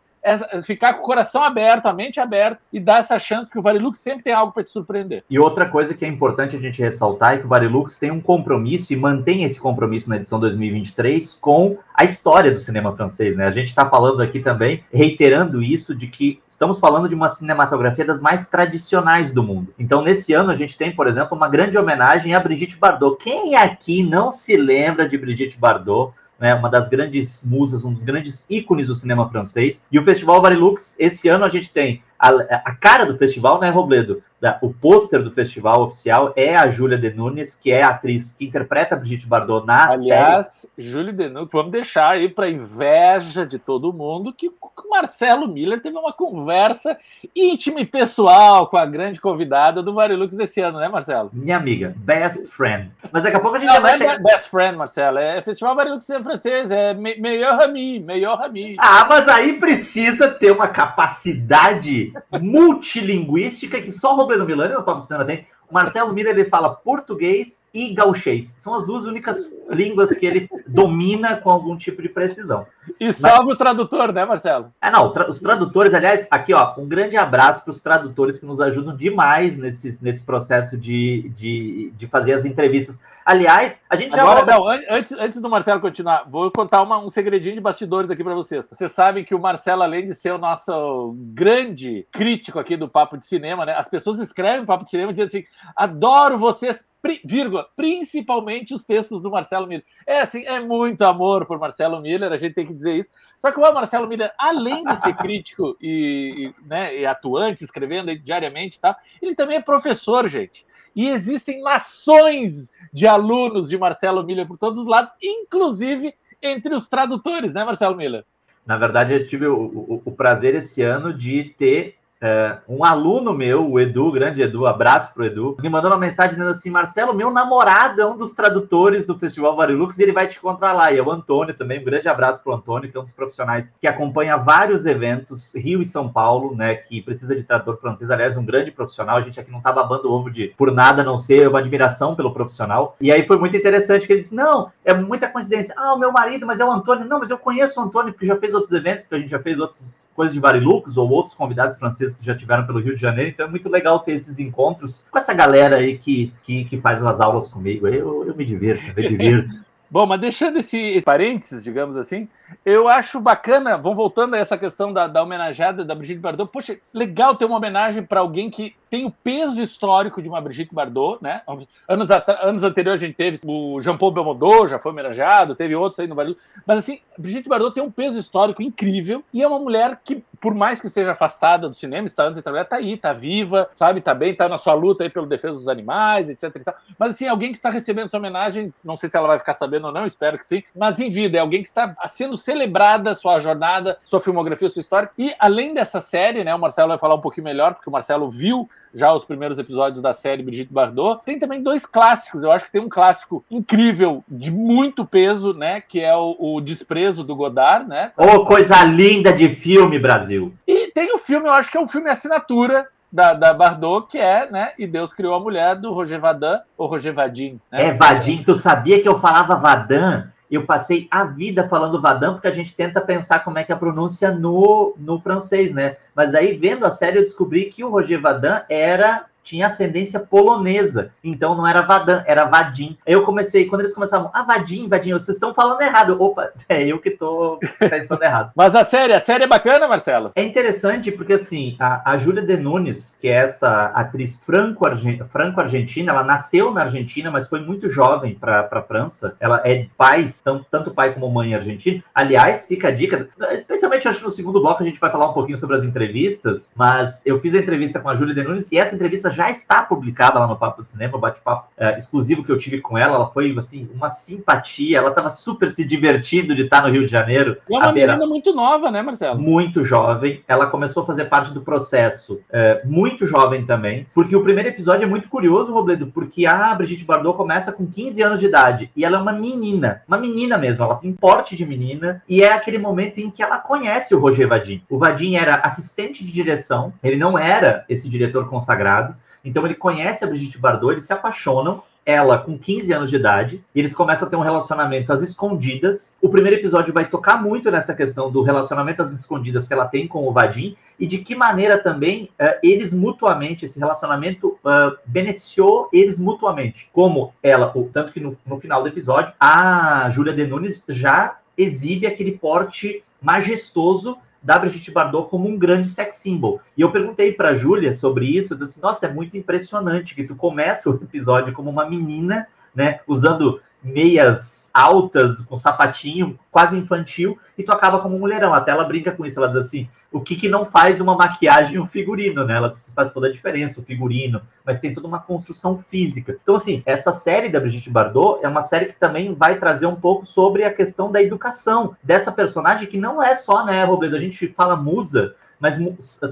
ficar 0.63 0.94
com 0.94 1.01
o 1.01 1.06
coração 1.06 1.44
aberto, 1.44 1.85
a 1.85 1.94
mente 1.94 2.19
aberta 2.19 2.59
e 2.71 2.79
dar 2.79 3.00
essa 3.00 3.18
chance, 3.19 3.50
que 3.50 3.59
o 3.59 3.62
Varilux 3.62 4.00
sempre 4.00 4.24
tem 4.24 4.33
algo 4.33 4.51
para 4.51 4.63
te 4.63 4.71
surpreender. 4.71 5.24
E 5.29 5.39
outra 5.39 5.68
coisa 5.68 5.94
que 5.94 6.06
é 6.06 6.07
importante 6.07 6.56
a 6.56 6.59
gente 6.59 6.81
ressaltar 6.81 7.33
é 7.33 7.38
que 7.38 7.45
o 7.45 7.50
Varilux 7.50 7.97
tem 7.97 8.12
um 8.12 8.21
compromisso 8.21 8.91
e 8.94 8.95
mantém 8.95 9.44
esse 9.44 9.59
compromisso 9.59 10.09
na 10.09 10.18
edição 10.18 10.39
2023 10.39 11.33
com 11.35 11.77
a 11.94 12.03
história 12.03 12.51
do 12.51 12.59
cinema 12.59 12.95
francês, 12.95 13.35
né? 13.35 13.47
A 13.47 13.51
gente 13.51 13.68
está 13.68 13.89
falando 13.89 14.21
aqui 14.21 14.39
também, 14.39 14.83
reiterando 14.94 15.63
isso, 15.63 15.95
de 15.95 16.07
que 16.07 16.41
estamos 16.47 16.80
falando 16.80 17.07
de 17.07 17.15
uma 17.15 17.30
cinematografia 17.30 18.06
das 18.06 18.19
mais 18.19 18.47
tradicionais 18.47 19.31
do 19.33 19.44
mundo. 19.44 19.73
Então, 19.77 20.03
nesse 20.03 20.33
ano, 20.33 20.51
a 20.51 20.56
gente 20.56 20.77
tem, 20.77 20.95
por 20.95 21.07
exemplo, 21.07 21.38
uma 21.38 21.47
grande 21.47 21.77
homenagem 21.77 22.33
a 22.33 22.39
Brigitte 22.39 22.77
Bardot. 22.77 23.23
Quem 23.23 23.56
aqui 23.56 24.03
não 24.03 24.31
se 24.31 24.56
lembra 24.56 25.07
de 25.07 25.18
Brigitte 25.18 25.57
Bardot? 25.57 26.13
Né, 26.39 26.53
uma 26.53 26.69
das 26.69 26.87
grandes 26.87 27.43
musas, 27.43 27.83
um 27.83 27.93
dos 27.93 28.03
grandes 28.03 28.45
ícones 28.49 28.87
do 28.87 28.95
cinema 28.95 29.29
francês. 29.29 29.83
E 29.91 29.97
o 29.97 30.03
Festival 30.03 30.41
Varilux, 30.41 30.95
esse 30.99 31.27
ano 31.27 31.45
a 31.45 31.49
gente 31.49 31.71
tem 31.71 32.01
a, 32.19 32.29
a 32.29 32.75
cara 32.75 33.05
do 33.05 33.17
festival, 33.17 33.59
né, 33.59 33.69
Robledo? 33.69 34.21
Da, 34.39 34.59
o 34.61 34.71
pôster 34.71 35.23
do 35.23 35.31
festival 35.31 35.81
oficial 35.81 36.31
é 36.35 36.55
a 36.55 36.69
Júlia 36.69 36.97
Denunes, 36.97 37.55
que 37.55 37.71
é 37.71 37.83
a 37.83 37.89
atriz 37.89 38.31
que 38.31 38.45
interpreta 38.45 38.93
a 38.93 38.97
Brigitte 38.97 39.25
Bardot 39.25 39.65
na 39.65 39.85
Aliás, 39.85 40.01
série. 40.01 40.13
Aliás, 40.13 40.71
Júlia 40.77 41.13
Denunes, 41.13 41.49
vamos 41.51 41.71
deixar 41.71 42.09
aí 42.09 42.29
para 42.29 42.49
inveja 42.49 43.45
de 43.45 43.57
todo 43.57 43.91
mundo 43.91 44.31
que 44.31 44.47
o 44.47 44.89
Marcelo 44.89 45.47
Miller 45.47 45.81
teve 45.81 45.97
uma 45.97 46.13
conversa 46.13 46.97
íntima 47.35 47.81
e 47.81 47.85
pessoal 47.85 48.67
com 48.67 48.77
a 48.77 48.85
grande 48.85 49.19
convidada 49.19 49.81
do 49.81 49.93
Marilux 49.93 50.35
desse 50.35 50.61
ano, 50.61 50.79
né, 50.79 50.87
Marcelo? 50.87 51.31
Minha 51.33 51.57
amiga, 51.57 51.95
best 51.97 52.47
friend. 52.47 52.91
Mas 53.11 53.23
daqui 53.23 53.37
a 53.37 53.39
pouco 53.39 53.57
a 53.57 53.59
gente 53.59 53.73
não, 53.73 53.81
vai 53.81 53.97
não 53.97 54.05
é 54.05 54.09
chegar... 54.11 54.23
best 54.23 54.49
friend, 54.49 54.77
Marcelo, 54.77 55.17
é 55.17 55.41
Festival 55.41 55.75
Marilux 55.75 56.09
em 56.09 56.23
francês, 56.23 56.71
é 56.71 56.93
melhor 56.93 57.59
ami, 57.61 57.99
melhor 57.99 58.41
ami. 58.43 58.75
Ah, 58.79 59.05
mas 59.09 59.27
aí 59.27 59.59
precisa 59.59 60.29
ter 60.29 60.51
uma 60.51 60.67
capacidade 60.67 62.13
multilinguística 62.39 63.81
que 63.81 63.91
só 63.91 64.15
o 64.27 64.29
Robledo 64.29 64.45
Milano 64.45 64.74
e 64.74 64.77
o 64.77 64.83
Pablo 64.83 65.01
Sena 65.01 65.24
tem. 65.25 65.47
Marcelo 65.71 66.13
Miller 66.13 66.33
ele 66.33 66.49
fala 66.49 66.69
português 66.69 67.63
e 67.73 67.93
gauchês. 67.93 68.55
São 68.57 68.73
as 68.73 68.85
duas 68.85 69.05
únicas 69.05 69.37
línguas 69.69 70.13
que 70.13 70.25
ele 70.25 70.49
domina 70.65 71.37
com 71.37 71.49
algum 71.49 71.77
tipo 71.77 72.01
de 72.01 72.09
precisão. 72.09 72.65
E 72.99 73.11
salve 73.11 73.45
Mas... 73.45 73.55
o 73.55 73.57
tradutor, 73.57 74.13
né, 74.13 74.25
Marcelo? 74.25 74.73
É, 74.81 74.89
não, 74.89 75.11
tra 75.11 75.29
os 75.29 75.39
tradutores, 75.39 75.93
aliás, 75.93 76.25
aqui, 76.31 76.53
ó, 76.53 76.73
um 76.77 76.87
grande 76.87 77.17
abraço 77.17 77.63
para 77.63 77.71
os 77.71 77.81
tradutores 77.81 78.39
que 78.39 78.45
nos 78.45 78.59
ajudam 78.59 78.95
demais 78.95 79.57
nesse, 79.57 79.97
nesse 80.01 80.23
processo 80.23 80.77
de, 80.77 81.31
de, 81.35 81.91
de 81.97 82.07
fazer 82.07 82.33
as 82.33 82.45
entrevistas. 82.45 82.99
Aliás, 83.27 83.81
a 83.89 83.97
gente 83.97 84.17
Agora, 84.17 84.39
já. 84.39 84.45
Não, 84.45 84.65
antes, 84.89 85.11
antes 85.11 85.41
do 85.41 85.49
Marcelo 85.49 85.81
continuar, 85.81 86.23
vou 86.29 86.49
contar 86.49 86.81
uma, 86.81 86.97
um 86.97 87.09
segredinho 87.09 87.55
de 87.55 87.61
bastidores 87.61 88.09
aqui 88.09 88.23
para 88.23 88.33
vocês. 88.33 88.65
Vocês 88.65 88.89
sabem 88.93 89.21
que 89.21 89.35
o 89.35 89.39
Marcelo, 89.39 89.83
além 89.83 90.05
de 90.05 90.15
ser 90.15 90.31
o 90.31 90.37
nosso 90.37 91.13
grande 91.33 92.07
crítico 92.09 92.57
aqui 92.57 92.77
do 92.77 92.87
Papo 92.87 93.17
de 93.17 93.25
Cinema, 93.25 93.65
né? 93.65 93.73
As 93.73 93.89
pessoas 93.89 94.19
escrevem 94.19 94.65
Papo 94.65 94.85
de 94.85 94.91
Cinema 94.91 95.11
dizendo 95.11 95.27
assim: 95.27 95.43
adoro 95.75 96.38
vocês 96.38 96.88
vírgula, 97.24 97.68
principalmente 97.75 98.74
os 98.74 98.83
textos 98.83 99.21
do 99.21 99.31
Marcelo 99.31 99.68
Miller. 99.68 99.86
É 100.06 100.19
assim, 100.19 100.44
é 100.45 100.59
muito 100.59 101.04
amor 101.04 101.45
por 101.45 101.59
Marcelo 101.59 102.01
Miller, 102.01 102.31
a 102.31 102.38
gente 102.38 102.54
tem 102.54 102.65
que 102.65 102.74
dizer 102.74 102.98
isso. 102.98 103.09
Só 103.38 103.51
que 103.51 103.59
o 103.59 103.74
Marcelo 103.74 104.07
Miller, 104.07 104.31
além 104.38 104.83
de 104.83 104.95
ser 104.98 105.15
crítico 105.18 105.77
e, 105.81 106.51
e, 106.62 106.68
né, 106.68 106.98
e 106.98 107.06
atuante, 107.06 107.63
escrevendo 107.63 108.13
diariamente, 108.18 108.80
tá, 108.80 108.98
ele 109.21 109.36
também 109.36 109.57
é 109.57 109.62
professor, 109.62 110.27
gente. 110.27 110.65
E 110.95 111.07
existem 111.07 111.62
nações 111.62 112.71
de 112.92 113.07
alunos 113.07 113.69
de 113.69 113.77
Marcelo 113.77 114.24
Miller 114.24 114.48
por 114.48 114.57
todos 114.57 114.80
os 114.80 114.88
lados, 114.88 115.13
inclusive 115.21 116.13
entre 116.42 116.74
os 116.74 116.88
tradutores, 116.88 117.54
né, 117.54 117.63
Marcelo 117.63 117.95
Miller? 117.95 118.25
Na 118.65 118.77
verdade, 118.77 119.13
eu 119.13 119.25
tive 119.25 119.48
o, 119.48 119.56
o, 119.56 120.01
o 120.06 120.12
prazer 120.12 120.56
esse 120.56 120.81
ano 120.81 121.13
de 121.13 121.56
ter 121.57 121.96
é, 122.21 122.57
um 122.67 122.83
aluno 122.83 123.33
meu, 123.33 123.69
o 123.69 123.79
Edu, 123.79 124.11
grande 124.11 124.41
Edu, 124.41 124.65
abraço 124.65 125.13
pro 125.13 125.25
Edu, 125.25 125.55
me 125.61 125.69
mandou 125.69 125.91
uma 125.91 125.97
mensagem 125.97 126.31
dizendo 126.31 126.49
assim: 126.49 126.69
Marcelo, 126.69 127.13
meu 127.13 127.29
namorado 127.29 128.01
é 128.01 128.05
um 128.05 128.17
dos 128.17 128.33
tradutores 128.33 129.05
do 129.05 129.17
Festival 129.17 129.55
Varilux 129.55 129.97
e 129.97 130.03
ele 130.03 130.11
vai 130.11 130.27
te 130.27 130.37
encontrar 130.37 130.73
lá. 130.73 130.91
E 130.91 130.97
é 130.97 131.01
o 131.01 131.11
Antônio 131.11 131.53
também, 131.53 131.79
um 131.79 131.83
grande 131.83 132.07
abraço 132.07 132.41
pro 132.41 132.53
Antônio, 132.53 132.89
que 132.89 132.97
é 132.97 132.99
um 132.99 133.03
dos 133.03 133.13
profissionais 133.13 133.73
que 133.79 133.87
acompanha 133.87 134.37
vários 134.37 134.85
eventos, 134.85 135.53
Rio 135.53 135.81
e 135.81 135.85
São 135.85 136.09
Paulo, 136.09 136.55
né? 136.55 136.75
Que 136.75 137.01
precisa 137.01 137.35
de 137.35 137.43
tradutor 137.43 137.77
francês, 137.79 138.09
aliás, 138.09 138.35
um 138.35 138.45
grande 138.45 138.71
profissional. 138.71 139.17
A 139.17 139.21
gente 139.21 139.39
aqui 139.39 139.51
não 139.51 139.61
tá 139.61 139.71
babando 139.71 140.11
ovo 140.11 140.31
de 140.31 140.53
por 140.57 140.71
nada 140.71 141.03
não 141.03 141.19
ser 141.19 141.47
uma 141.47 141.59
admiração 141.59 142.15
pelo 142.15 142.33
profissional. 142.33 142.95
E 142.99 143.11
aí 143.11 143.27
foi 143.27 143.37
muito 143.37 143.55
interessante 143.55 144.07
que 144.07 144.13
ele 144.13 144.21
disse: 144.21 144.35
Não, 144.35 144.71
é 144.83 144.93
muita 144.93 145.27
coincidência. 145.27 145.73
Ah, 145.77 145.93
o 145.93 145.99
meu 145.99 146.11
marido, 146.11 146.47
mas 146.47 146.59
é 146.59 146.65
o 146.65 146.71
Antônio. 146.71 147.05
Não, 147.05 147.19
mas 147.19 147.29
eu 147.29 147.37
conheço 147.37 147.79
o 147.79 147.83
Antônio, 147.83 148.11
porque 148.11 148.25
já 148.25 148.35
fez 148.37 148.53
outros 148.55 148.73
eventos, 148.73 149.03
porque 149.03 149.15
a 149.15 149.19
gente 149.19 149.29
já 149.29 149.39
fez 149.39 149.59
outras 149.59 150.06
coisas 150.17 150.33
de 150.33 150.39
Varilux 150.39 150.97
ou 150.97 151.07
outros 151.07 151.35
convidados 151.35 151.77
franceses 151.77 152.17
que 152.17 152.25
já 152.25 152.35
tiveram 152.35 152.65
pelo 152.65 152.79
Rio 152.79 152.95
de 152.95 153.01
Janeiro, 153.01 153.29
então 153.29 153.45
é 153.45 153.49
muito 153.49 153.69
legal 153.69 153.99
ter 153.99 154.13
esses 154.13 154.39
encontros 154.39 155.05
com 155.11 155.19
essa 155.19 155.31
galera 155.31 155.77
aí 155.77 155.99
que, 155.99 156.33
que, 156.41 156.65
que 156.65 156.79
faz 156.79 157.03
as 157.03 157.21
aulas 157.21 157.47
comigo. 157.47 157.87
Eu, 157.87 158.25
eu 158.25 158.35
me 158.35 158.43
divirto, 158.43 158.83
eu 158.89 158.95
me 158.95 159.07
divirto. 159.07 159.61
Bom, 159.89 160.05
mas 160.05 160.19
deixando 160.19 160.57
esse 160.57 161.01
parênteses, 161.05 161.63
digamos 161.63 161.95
assim, 161.95 162.27
eu 162.65 162.89
acho 162.89 163.21
bacana, 163.21 163.77
vão 163.77 163.95
voltando 163.95 164.33
a 164.33 164.37
essa 164.37 164.57
questão 164.57 164.91
da, 164.91 165.07
da 165.07 165.23
homenageada 165.23 165.85
da 165.85 165.95
Brigitte 165.95 166.19
Bardot. 166.19 166.51
Poxa, 166.51 166.77
legal 166.93 167.35
ter 167.35 167.45
uma 167.45 167.55
homenagem 167.55 168.03
para 168.03 168.19
alguém 168.19 168.49
que 168.49 168.75
tem 168.89 169.05
o 169.05 169.11
peso 169.11 169.61
histórico 169.61 170.21
de 170.21 170.29
uma 170.29 170.41
Brigitte 170.41 170.73
Bardot, 170.73 171.21
né? 171.21 171.41
Anos, 171.87 172.09
anos 172.41 172.63
anteriores 172.63 173.01
a 173.01 173.05
gente 173.05 173.15
teve 173.15 173.39
o 173.45 173.79
Jean-Paul 173.79 174.11
Belmondo, 174.11 174.67
já 174.67 174.79
foi 174.79 174.91
homenageado, 174.91 175.55
teve 175.55 175.75
outros 175.75 175.99
aí 175.99 176.07
no 176.07 176.15
Vale. 176.15 176.37
Mas 176.65 176.79
assim, 176.79 176.99
Brigitte 177.17 177.49
Bardot 177.49 177.73
tem 177.73 177.83
um 177.83 177.91
peso 177.91 178.19
histórico 178.19 178.61
incrível 178.61 179.23
e 179.33 179.41
é 179.41 179.47
uma 179.47 179.59
mulher 179.59 179.99
que, 180.03 180.23
por 180.39 180.53
mais 180.53 180.79
que 180.81 180.87
esteja 180.87 181.11
afastada 181.11 181.67
do 181.67 181.75
cinema, 181.75 182.05
está 182.05 182.23
antes 182.23 182.37
de 182.37 182.41
trabalhar, 182.41 182.65
tá 182.65 182.77
aí, 182.77 182.97
tá 182.97 183.13
viva, 183.13 183.69
sabe, 183.75 184.01
tá 184.01 184.13
bem, 184.13 184.35
tá 184.35 184.47
na 184.47 184.57
sua 184.57 184.73
luta 184.73 185.03
aí 185.03 185.09
pelo 185.09 185.25
defesa 185.25 185.57
dos 185.57 185.67
animais, 185.67 186.29
etc 186.29 186.73
Mas 186.97 187.11
assim, 187.11 187.27
alguém 187.27 187.51
que 187.51 187.57
está 187.57 187.69
recebendo 187.69 188.05
essa 188.05 188.17
homenagem, 188.17 188.73
não 188.83 188.95
sei 188.95 189.09
se 189.09 189.17
ela 189.17 189.27
vai 189.27 189.39
ficar 189.39 189.53
sabendo 189.53 189.87
ou 189.87 189.93
não, 189.93 190.05
espero 190.05 190.37
que 190.37 190.45
sim, 190.45 190.63
mas 190.75 190.99
em 190.99 191.09
vida, 191.09 191.37
é 191.37 191.41
alguém 191.41 191.61
que 191.61 191.67
está 191.67 191.95
sendo 192.07 192.37
celebrada 192.37 193.13
sua 193.15 193.39
jornada, 193.39 193.97
sua 194.03 194.21
filmografia, 194.21 194.69
sua 194.69 194.81
história. 194.81 195.09
E 195.17 195.33
além 195.39 195.73
dessa 195.73 195.99
série, 195.99 196.43
né, 196.43 196.53
o 196.53 196.59
Marcelo 196.59 196.89
vai 196.89 196.97
falar 196.97 197.15
um 197.15 197.21
pouquinho 197.21 197.45
melhor, 197.45 197.73
porque 197.73 197.89
o 197.89 197.91
Marcelo 197.91 198.29
viu 198.29 198.69
já 198.93 199.13
os 199.13 199.25
primeiros 199.25 199.59
episódios 199.59 200.01
da 200.01 200.13
série 200.13 200.43
Brigitte 200.43 200.73
Bardot. 200.73 201.21
Tem 201.25 201.39
também 201.39 201.61
dois 201.61 201.85
clássicos. 201.85 202.43
Eu 202.43 202.51
acho 202.51 202.65
que 202.65 202.71
tem 202.71 202.81
um 202.81 202.89
clássico 202.89 203.43
incrível, 203.49 204.23
de 204.27 204.51
muito 204.51 205.05
peso, 205.05 205.53
né? 205.53 205.81
Que 205.81 206.01
é 206.01 206.15
o, 206.15 206.35
o 206.39 206.61
Desprezo 206.61 207.23
do 207.23 207.35
Godard, 207.35 207.87
né? 207.87 208.11
Ô, 208.17 208.23
oh, 208.23 208.45
coisa 208.45 208.83
linda 208.83 209.33
de 209.33 209.55
filme, 209.55 209.99
Brasil! 209.99 210.53
E 210.67 210.91
tem 210.91 211.13
o 211.13 211.17
filme, 211.17 211.47
eu 211.47 211.53
acho 211.53 211.71
que 211.71 211.77
é 211.77 211.81
um 211.81 211.87
filme 211.87 212.09
assinatura 212.09 212.87
da, 213.11 213.33
da 213.33 213.53
Bardot, 213.53 214.07
que 214.09 214.17
é, 214.17 214.49
né? 214.49 214.71
E 214.77 214.85
Deus 214.85 215.13
criou 215.13 215.35
a 215.35 215.39
mulher 215.39 215.75
do 215.75 215.93
Roger 215.93 216.19
Vadim, 216.19 216.59
ou 216.77 216.87
Roger 216.87 217.13
Vadim, 217.13 217.59
né? 217.71 217.87
É, 217.87 217.93
Vadim. 217.93 218.43
Tu 218.43 218.55
sabia 218.55 219.01
que 219.01 219.07
eu 219.07 219.19
falava 219.19 219.55
Vadim? 219.55 220.27
Eu 220.49 220.66
passei 220.66 221.07
a 221.11 221.25
vida 221.25 221.68
falando 221.68 222.01
Vadam, 222.01 222.33
porque 222.33 222.47
a 222.47 222.54
gente 222.54 222.75
tenta 222.75 223.01
pensar 223.01 223.44
como 223.44 223.59
é 223.59 223.63
que 223.63 223.71
é 223.71 223.75
a 223.75 223.77
pronúncia 223.77 224.31
no, 224.31 224.95
no 224.97 225.19
francês, 225.19 225.73
né? 225.73 225.97
Mas 226.16 226.33
aí, 226.33 226.56
vendo 226.56 226.85
a 226.85 226.92
série, 226.92 227.18
eu 227.18 227.23
descobri 227.23 227.66
que 227.66 227.83
o 227.83 227.89
Roger 227.89 228.21
Vadan 228.21 228.61
era 228.69 229.25
tinha 229.47 229.68
ascendência 229.68 230.19
polonesa, 230.19 231.11
então 231.23 231.56
não 231.56 231.66
era 231.66 231.81
Vadan, 231.81 232.21
era 232.27 232.44
Vadim. 232.44 232.97
Aí 233.07 233.13
eu 233.13 233.23
comecei, 233.23 233.66
quando 233.66 233.81
eles 233.81 233.94
começavam, 233.94 234.30
ah, 234.33 234.44
Vadim, 234.44 234.89
Vadim, 234.89 235.13
vocês 235.13 235.37
estão 235.37 235.54
falando 235.54 235.81
errado. 235.81 236.21
Opa, 236.21 236.51
é 236.68 236.85
eu 236.85 236.99
que 236.99 237.11
tô 237.11 237.57
pensando 237.80 238.23
errado. 238.23 238.51
Mas 238.56 238.75
a 238.75 238.83
série, 238.83 239.13
a 239.13 239.19
série 239.19 239.45
é 239.45 239.47
bacana, 239.47 239.87
Marcelo? 239.87 240.31
É 240.35 240.44
interessante 240.44 241.11
porque, 241.11 241.33
assim, 241.33 241.77
a, 241.80 242.11
a 242.11 242.18
Júlia 242.18 242.42
De 242.42 242.57
Nunes, 242.57 243.18
que 243.21 243.30
é 243.30 243.37
essa 243.37 243.85
atriz 243.85 244.37
franco-argentina, 244.45 245.25
franco 245.25 245.61
ela 246.07 246.23
nasceu 246.23 246.71
na 246.71 246.83
Argentina, 246.83 247.31
mas 247.31 247.47
foi 247.47 247.61
muito 247.61 247.89
jovem 247.89 248.35
para 248.35 248.68
a 248.69 248.81
França. 248.81 249.35
Ela 249.39 249.61
é 249.63 249.87
pai, 249.97 250.30
tanto, 250.44 250.66
tanto 250.69 250.92
pai 250.92 251.13
como 251.13 251.30
mãe 251.30 251.56
argentina. 251.56 252.04
Aliás, 252.13 252.66
fica 252.66 252.89
a 252.89 252.92
dica, 252.92 253.30
especialmente 253.51 254.07
acho 254.07 254.19
que 254.19 254.25
no 254.25 254.31
segundo 254.31 254.59
bloco 254.59 254.83
a 254.83 254.85
gente 254.85 254.99
vai 254.99 255.11
falar 255.11 255.30
um 255.30 255.33
pouquinho 255.33 255.57
sobre 255.57 255.77
as 255.77 255.83
entrevistas, 255.83 256.71
mas 256.75 257.21
eu 257.25 257.39
fiz 257.39 257.54
a 257.54 257.59
entrevista 257.59 257.99
com 257.99 258.09
a 258.09 258.16
Júlia 258.16 258.35
De 258.35 258.44
Nunes 258.44 258.71
e 258.71 258.77
essa 258.77 258.94
entrevista 258.94 259.31
já 259.37 259.51
está 259.51 259.83
publicada 259.83 260.39
lá 260.39 260.47
no 260.47 260.57
Papo 260.57 260.81
do 260.81 260.89
Cinema, 260.89 261.15
o 261.15 261.19
bate-papo 261.19 261.69
é, 261.77 261.97
exclusivo 261.97 262.44
que 262.44 262.51
eu 262.51 262.57
tive 262.57 262.81
com 262.81 262.97
ela. 262.97 263.15
Ela 263.15 263.27
foi, 263.27 263.56
assim, 263.57 263.87
uma 263.94 264.09
simpatia. 264.09 264.97
Ela 264.97 265.09
estava 265.09 265.29
super 265.29 265.69
se 265.69 265.85
divertindo 265.85 266.56
de 266.56 266.63
estar 266.63 266.81
no 266.81 266.89
Rio 266.89 267.06
de 267.06 267.11
Janeiro. 267.11 267.57
E 267.69 267.75
é 267.75 267.77
uma 267.77 267.91
beira... 267.91 268.13
menina 268.13 268.27
muito 268.27 268.53
nova, 268.53 268.89
né, 268.89 269.01
Marcelo? 269.03 269.39
Muito 269.39 269.85
jovem. 269.85 270.41
Ela 270.47 270.65
começou 270.65 271.03
a 271.03 271.06
fazer 271.06 271.25
parte 271.25 271.53
do 271.53 271.61
processo 271.61 272.41
é, 272.51 272.81
muito 272.83 273.27
jovem 273.27 273.65
também, 273.65 274.07
porque 274.13 274.35
o 274.35 274.41
primeiro 274.41 274.69
episódio 274.69 275.03
é 275.03 275.07
muito 275.07 275.29
curioso, 275.29 275.71
Robledo, 275.71 276.07
porque 276.07 276.45
a 276.45 276.73
Brigitte 276.73 277.06
Bardot 277.06 277.37
começa 277.37 277.71
com 277.71 277.85
15 277.85 278.21
anos 278.23 278.39
de 278.39 278.47
idade 278.47 278.89
e 278.95 279.06
ela 279.06 279.17
é 279.17 279.21
uma 279.21 279.31
menina, 279.33 280.01
uma 280.07 280.17
menina 280.17 280.57
mesmo. 280.57 280.83
Ela 280.83 280.95
tem 280.95 281.13
porte 281.13 281.56
de 281.56 281.65
menina 281.65 282.23
e 282.27 282.41
é 282.41 282.51
aquele 282.51 282.77
momento 282.77 283.19
em 283.19 283.29
que 283.29 283.44
ela 283.44 283.59
conhece 283.59 284.15
o 284.15 284.19
Roger 284.19 284.47
Vadim. 284.47 284.81
O 284.89 284.97
Vadim 284.97 285.35
era 285.35 285.56
assistente 285.56 286.25
de 286.25 286.31
direção, 286.31 286.94
ele 287.03 287.15
não 287.15 287.37
era 287.37 287.85
esse 287.87 288.09
diretor 288.09 288.49
consagrado. 288.49 289.15
Então 289.44 289.65
ele 289.65 289.75
conhece 289.75 290.23
a 290.23 290.27
Brigitte 290.27 290.57
Bardot, 290.57 290.94
eles 290.94 291.06
se 291.06 291.13
apaixonam, 291.13 291.83
ela 292.07 292.37
com 292.37 292.57
15 292.57 292.94
anos 292.94 293.09
de 293.09 293.17
idade, 293.17 293.61
e 293.75 293.79
eles 293.79 293.94
começam 293.94 294.25
a 294.25 294.31
ter 294.31 294.37
um 294.37 294.41
relacionamento 294.41 295.11
às 295.11 295.21
escondidas. 295.21 296.15
O 296.21 296.29
primeiro 296.29 296.57
episódio 296.57 296.94
vai 296.94 297.09
tocar 297.09 297.41
muito 297.44 297.69
nessa 297.69 297.94
questão 297.94 298.31
do 298.31 298.41
relacionamento 298.41 299.01
às 299.01 299.11
escondidas 299.11 299.67
que 299.67 299.73
ela 299.73 299.85
tem 299.85 300.07
com 300.07 300.25
o 300.25 300.31
Vadim 300.31 300.77
e 300.97 301.06
de 301.06 301.17
que 301.17 301.35
maneira 301.35 301.77
também 301.77 302.29
uh, 302.39 302.59
eles 302.63 302.94
mutuamente, 302.94 303.65
esse 303.65 303.77
relacionamento 303.77 304.57
uh, 304.63 304.97
beneficiou 305.06 305.89
eles 305.91 306.17
mutuamente. 306.17 306.89
Como 306.94 307.33
ela, 307.44 307.73
tanto 307.91 308.13
que 308.13 308.21
no, 308.21 308.37
no 308.45 308.57
final 308.57 308.81
do 308.81 308.87
episódio, 308.87 309.33
a 309.37 310.09
Júlia 310.09 310.33
de 310.33 310.47
Nunes 310.47 310.81
já 310.87 311.37
exibe 311.57 312.07
aquele 312.07 312.31
porte 312.31 313.03
majestoso 313.21 314.17
da 314.47 314.57
Brigitte 314.57 314.92
Bardot 314.92 315.30
como 315.30 315.49
um 315.49 315.57
grande 315.57 315.89
sex 315.89 316.16
symbol. 316.16 316.61
E 316.77 316.80
eu 316.80 316.89
perguntei 316.89 317.33
para 317.33 317.49
a 317.49 317.54
Júlia 317.54 317.94
sobre 317.94 318.25
isso, 318.25 318.54
eu 318.54 318.57
disse 318.57 318.71
assim, 318.71 318.81
nossa, 318.81 319.06
é 319.06 319.11
muito 319.11 319.35
impressionante 319.35 320.16
que 320.16 320.23
tu 320.23 320.37
começa 320.37 320.89
o 320.89 320.94
episódio 320.94 321.51
como 321.51 321.69
uma 321.69 321.85
menina, 321.85 322.47
né, 322.73 323.01
usando 323.06 323.59
meias 323.83 324.67
altas, 324.77 325.39
com 325.39 325.57
sapatinho, 325.57 326.37
quase 326.51 326.77
infantil, 326.77 327.37
e 327.57 327.63
tu 327.63 327.71
acaba 327.71 327.99
como 327.99 328.15
um 328.15 328.19
mulherão. 328.19 328.53
Até 328.53 328.69
ela 328.71 328.83
brinca 328.83 329.11
com 329.11 329.25
isso, 329.25 329.39
ela 329.39 329.47
diz 329.47 329.65
assim, 329.65 329.89
o 330.11 330.21
que, 330.21 330.35
que 330.35 330.47
não 330.47 330.65
faz 330.65 331.01
uma 331.01 331.15
maquiagem 331.15 331.79
um 331.79 331.87
figurino, 331.87 332.45
né? 332.45 332.57
Ela 332.57 332.71
faz 332.95 333.11
toda 333.11 333.27
a 333.27 333.31
diferença, 333.31 333.79
o 333.79 333.83
figurino, 333.83 334.41
mas 334.63 334.79
tem 334.79 334.93
toda 334.93 335.07
uma 335.07 335.19
construção 335.19 335.83
física. 335.89 336.37
Então, 336.43 336.55
assim, 336.55 336.83
essa 336.85 337.11
série 337.11 337.49
da 337.49 337.59
Brigitte 337.59 337.89
Bardot 337.89 338.45
é 338.45 338.47
uma 338.47 338.61
série 338.61 338.85
que 338.87 338.99
também 338.99 339.33
vai 339.33 339.57
trazer 339.57 339.87
um 339.87 339.95
pouco 339.95 340.27
sobre 340.27 340.63
a 340.63 340.73
questão 340.73 341.11
da 341.11 341.23
educação 341.23 341.95
dessa 342.03 342.31
personagem, 342.31 342.87
que 342.87 342.97
não 342.97 343.21
é 343.21 343.33
só, 343.33 343.65
né, 343.65 343.83
Robledo? 343.83 344.15
A 344.15 344.19
gente 344.19 344.47
fala 344.49 344.75
musa, 344.75 345.35
mas 345.59 345.78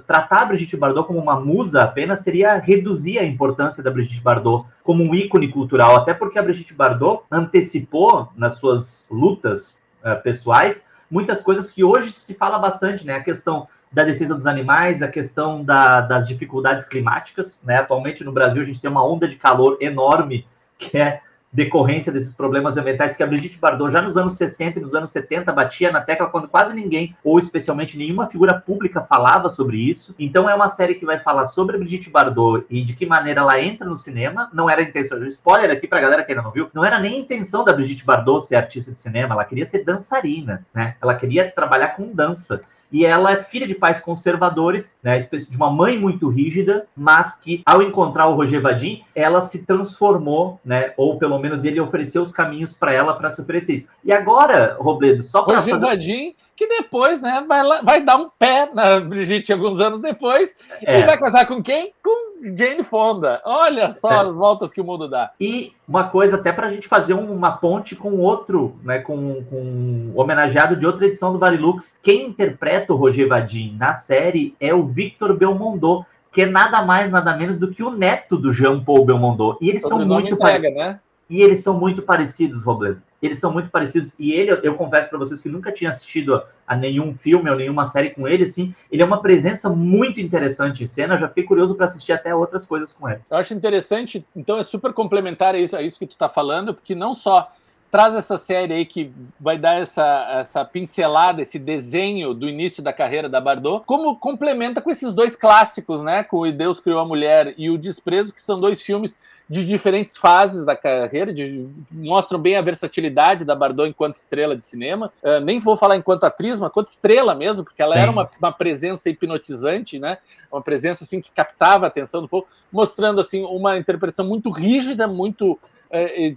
tratar 0.06 0.42
a 0.42 0.46
Brigitte 0.46 0.78
Bardot 0.78 1.08
como 1.08 1.20
uma 1.20 1.40
musa 1.40 1.82
apenas 1.82 2.22
seria 2.22 2.58
reduzir 2.58 3.20
a 3.20 3.26
importância 3.26 3.84
da 3.84 3.92
Brigitte 3.92 4.22
Bardot 4.22 4.66
como 4.84 5.04
um 5.04 5.16
ícone 5.16 5.52
cultural, 5.52 5.96
até 5.96 6.14
porque 6.14 6.38
a 6.38 6.44
Brigitte 6.44 6.74
Bardot 6.74 7.24
antecipou 7.32 8.30
nas 8.36 8.56
suas 8.58 9.08
lutas 9.10 9.78
uh, 10.04 10.22
pessoais 10.22 10.84
muitas 11.10 11.42
coisas 11.42 11.70
que 11.70 11.84
hoje 11.84 12.12
se 12.12 12.34
fala 12.34 12.58
bastante, 12.58 13.06
né? 13.06 13.16
A 13.16 13.24
questão 13.24 13.68
da 13.92 14.04
defesa 14.04 14.34
dos 14.34 14.48
animais, 14.48 15.02
a 15.02 15.08
questão 15.08 15.64
da, 15.64 16.02
das 16.02 16.28
dificuldades 16.28 16.86
climáticas, 16.86 17.62
né? 17.64 17.78
Atualmente 17.78 18.24
no 18.24 18.32
Brasil 18.32 18.62
a 18.62 18.66
gente 18.66 18.82
tem 18.82 18.90
uma 18.90 19.06
onda 19.06 19.28
de 19.28 19.38
calor 19.38 19.78
enorme 19.80 20.48
que 20.78 20.98
é 20.98 21.22
decorrência 21.56 22.12
desses 22.12 22.34
problemas 22.34 22.76
ambientais 22.76 23.16
que 23.16 23.24
a 23.24 23.28
Brigitte 23.28 23.58
Bardot 23.58 23.92
já 23.92 24.02
nos 24.02 24.18
anos 24.18 24.36
60 24.36 24.78
e 24.78 24.82
nos 24.82 24.94
anos 24.94 25.10
70 25.10 25.52
batia 25.54 25.92
na 25.92 26.02
tecla 26.02 26.30
quando 26.30 26.50
quase 26.50 26.74
ninguém, 26.74 27.16
ou 27.24 27.40
especialmente 27.40 27.98
nenhuma 27.98 28.28
figura 28.28 28.60
pública 28.60 29.02
falava 29.02 29.50
sobre 29.50 29.78
isso. 29.78 30.14
Então 30.20 30.50
é 30.50 30.54
uma 30.54 30.68
série 30.68 30.96
que 30.96 31.06
vai 31.06 31.18
falar 31.20 31.46
sobre 31.46 31.78
a 31.78 31.80
Brigitte 31.80 32.10
Bardot 32.10 32.66
e 32.70 32.84
de 32.84 32.94
que 32.94 33.06
maneira 33.06 33.40
ela 33.40 33.62
entra 33.62 33.88
no 33.88 33.98
cinema. 33.98 34.50
Não 34.54 34.70
era 34.70 34.82
a 34.82 34.84
intenção, 34.84 35.24
spoiler 35.28 35.72
aqui 35.72 35.88
pra 35.88 36.02
galera 36.02 36.24
que 36.24 36.32
ainda 36.32 36.44
não 36.44 36.52
viu, 36.52 36.70
não 36.74 36.84
era 36.84 37.00
nem 37.00 37.14
a 37.14 37.20
intenção 37.20 37.64
da 37.64 37.72
Brigitte 37.72 38.06
Bardot 38.06 38.46
ser 38.46 38.56
artista 38.56 38.92
de 38.92 38.98
cinema, 38.98 39.34
ela 39.34 39.46
queria 39.46 39.66
ser 39.66 39.84
dançarina, 39.84 40.66
né? 40.74 40.96
Ela 41.02 41.16
queria 41.16 41.50
trabalhar 41.50 41.90
com 41.90 42.14
dança 42.14 42.62
e 42.92 43.06
ela 43.06 43.32
é 43.32 43.44
filha 43.44 43.68
de 43.68 43.76
pais 43.76 44.00
conservadores, 44.00 44.96
né, 45.04 45.18
de 45.18 45.58
uma 45.58 45.70
mãe 45.70 45.98
muito 45.98 46.28
rígida, 46.30 46.88
mas 46.96 47.36
que 47.36 47.62
ao 47.66 47.82
encontrar 47.82 48.28
o 48.28 48.36
Roger 48.36 48.62
Vadim, 48.62 49.04
ela 49.14 49.42
se 49.42 49.60
transformou, 49.60 50.60
né, 50.64 50.94
ou 50.98 51.18
pelo 51.18 51.40
menos 51.40 51.64
ele 51.64 51.80
ofereceu 51.80 52.22
os 52.22 52.32
caminhos 52.32 52.74
para 52.74 52.94
ela 52.94 53.14
para 53.14 53.32
se 53.32 53.42
oferecer 53.42 53.76
isso. 53.76 53.88
E 54.04 54.12
agora, 54.12 54.78
Robledo, 54.80 55.24
só 55.24 55.44
para 55.44 55.56
Roger 55.56 55.74
fazer... 55.76 55.86
Vadim 55.86 56.36
que 56.56 56.68
depois, 56.68 57.22
né, 57.22 57.44
vai, 57.46 57.62
vai 57.84 58.02
dar 58.02 58.16
um 58.16 58.30
pé 58.30 58.70
na 58.74 59.02
Brigitte 59.02 59.52
alguns 59.52 59.80
anos 59.82 60.00
depois 60.00 60.58
é. 60.82 61.02
e 61.02 61.06
vai 61.06 61.18
casar 61.18 61.46
com 61.46 61.62
quem? 61.62 61.92
Com 62.02 62.25
Jane 62.56 62.84
Fonda. 62.84 63.42
Olha 63.46 63.90
só 63.90 64.12
é. 64.12 64.18
as 64.18 64.36
voltas 64.36 64.72
que 64.74 64.82
o 64.82 64.84
mundo 64.84 65.08
dá. 65.08 65.32
E 65.40 65.74
uma 65.88 66.06
coisa, 66.06 66.36
até 66.36 66.52
para 66.52 66.68
a 66.68 66.70
gente 66.70 66.88
fazer 66.88 67.14
uma 67.14 67.52
ponte 67.52 67.96
com 67.96 68.18
outro, 68.18 68.76
né, 68.84 69.00
com, 69.00 69.44
com 69.46 69.56
um 69.56 70.12
homenageado 70.16 70.76
de 70.76 70.86
outra 70.86 71.06
edição 71.06 71.34
do 71.34 71.40
Varilux. 71.40 71.96
Quem 72.04 72.28
interpreta 72.28 72.94
o 72.94 72.96
Roger 72.96 73.28
Vadim 73.28 73.76
na 73.78 73.94
série 73.94 74.56
é 74.60 74.74
o 74.74 74.84
Victor 74.84 75.36
Belmondo, 75.36 76.06
que 76.32 76.42
é 76.42 76.46
nada 76.46 76.82
mais, 76.82 77.10
nada 77.10 77.36
menos 77.36 77.58
do 77.58 77.72
que 77.72 77.82
o 77.82 77.90
neto 77.90 78.38
do 78.38 78.52
Jean 78.52 78.84
Paul 78.84 79.06
Belmondo. 79.06 79.58
E 79.62 79.70
eles 79.70 79.82
são 79.82 80.06
muito 80.06 80.34
entrega, 80.34 80.70
né? 80.70 81.00
E 81.30 81.42
eles 81.42 81.62
são 81.62 81.74
muito 81.80 82.02
parecidos, 82.02 82.62
Robledo. 82.62 83.02
Eles 83.22 83.40
são 83.40 83.52
muito 83.52 83.70
parecidos. 83.70 84.14
E 84.20 84.32
ele, 84.32 84.52
eu, 84.52 84.58
eu 84.58 84.76
confesso 84.76 85.10
para 85.10 85.18
vocês 85.18 85.42
que 85.42 85.50
nunca 85.50 85.72
tinha 85.72 85.90
assistido 85.90 86.36
a, 86.36 86.46
a, 86.68 86.76
nenhum 86.76 87.16
filme 87.16 87.50
ou 87.50 87.56
nenhuma 87.56 87.88
série 87.88 88.12
com 88.12 88.28
ele, 88.28 88.44
assim. 88.44 88.76
Ele 88.92 89.02
é 89.02 89.06
uma 89.06 89.22
presença 89.22 89.68
muito 89.68 90.20
interessante 90.20 90.84
em 90.84 90.88
cena. 90.88 91.16
Eu 91.16 91.20
já 91.20 91.28
fiquei 91.28 91.44
curioso 91.44 91.74
para 91.74 91.88
assistir 91.88 92.14
até 92.14 92.36
outras 92.36 92.66
coisas 92.66 92.94
com 92.94 93.10
ele. 93.10 93.22
Eu 93.30 93.38
acho 93.38 93.54
interessante, 93.54 94.26
então 94.36 94.60
é 94.60 94.64
super 94.64 94.94
complementar 94.94 95.56
a 95.56 95.58
isso, 95.58 95.76
a 95.76 95.82
isso 95.82 95.98
que 95.98 96.06
tu 96.06 96.12
está 96.12 96.30
falando, 96.30 96.74
porque 96.74 96.94
não 96.94 97.14
só 97.14 97.50
traz 97.96 98.14
essa 98.14 98.38
série 98.38 98.74
aí 98.74 98.86
que 98.86 99.10
vai 99.40 99.58
dar 99.58 99.76
essa, 99.76 100.28
essa 100.42 100.66
pincelada, 100.66 101.42
esse 101.42 101.58
desenho 101.58 102.34
do 102.34 102.50
início 102.50 102.84
da 102.84 102.92
carreira 102.92 103.30
da 103.30 103.40
Bardot, 103.40 103.86
como 103.86 104.18
complementa 104.18 104.82
com 104.82 104.92
esses 104.92 105.14
dois 105.14 105.38
clássicos, 105.38 106.04
né? 106.04 106.22
Com 106.22 106.42
o 106.42 106.52
Deus 106.52 106.82
Criou 106.82 107.00
a 107.00 107.06
Mulher 107.06 107.54
e 107.58 107.70
o 107.70 107.78
Desprezo, 107.78 108.34
que 108.34 108.42
são 108.42 108.60
dois 108.60 108.82
filmes 108.82 109.18
de 109.50 109.64
diferentes 109.64 110.18
fases 110.18 110.66
da 110.66 110.76
carreira, 110.76 111.34
de, 111.34 111.70
mostram 111.90 112.38
bem 112.38 112.58
a 112.58 112.62
versatilidade 112.62 113.46
da 113.46 113.56
Bardot 113.56 113.88
enquanto 113.88 114.18
estrela 114.18 114.58
de 114.58 114.66
cinema. 114.66 115.10
Uh, 115.24 115.40
nem 115.40 115.60
vou 115.60 115.78
falar 115.78 115.96
enquanto 115.96 116.26
atriz, 116.26 116.60
mas 116.60 116.72
enquanto 116.72 116.90
estrela 116.90 117.34
mesmo, 117.34 117.64
porque 117.64 117.82
ela 117.82 117.94
Sim. 117.94 118.02
era 118.02 118.12
uma, 118.12 118.30
uma, 118.38 118.52
presença 118.52 119.10
hipnotizante, 119.10 120.00
né? 120.00 120.18
Uma 120.52 120.62
presença 120.62 121.06
assim 121.06 121.22
que 121.22 121.32
captava 121.32 121.86
a 121.86 121.88
atenção 121.88 122.22
do 122.22 122.28
povo, 122.28 122.46
mostrando 122.70 123.22
assim 123.22 123.46
uma 123.46 123.78
interpretação 123.78 124.26
muito 124.28 124.50
rígida, 124.50 125.08
muito 125.08 125.58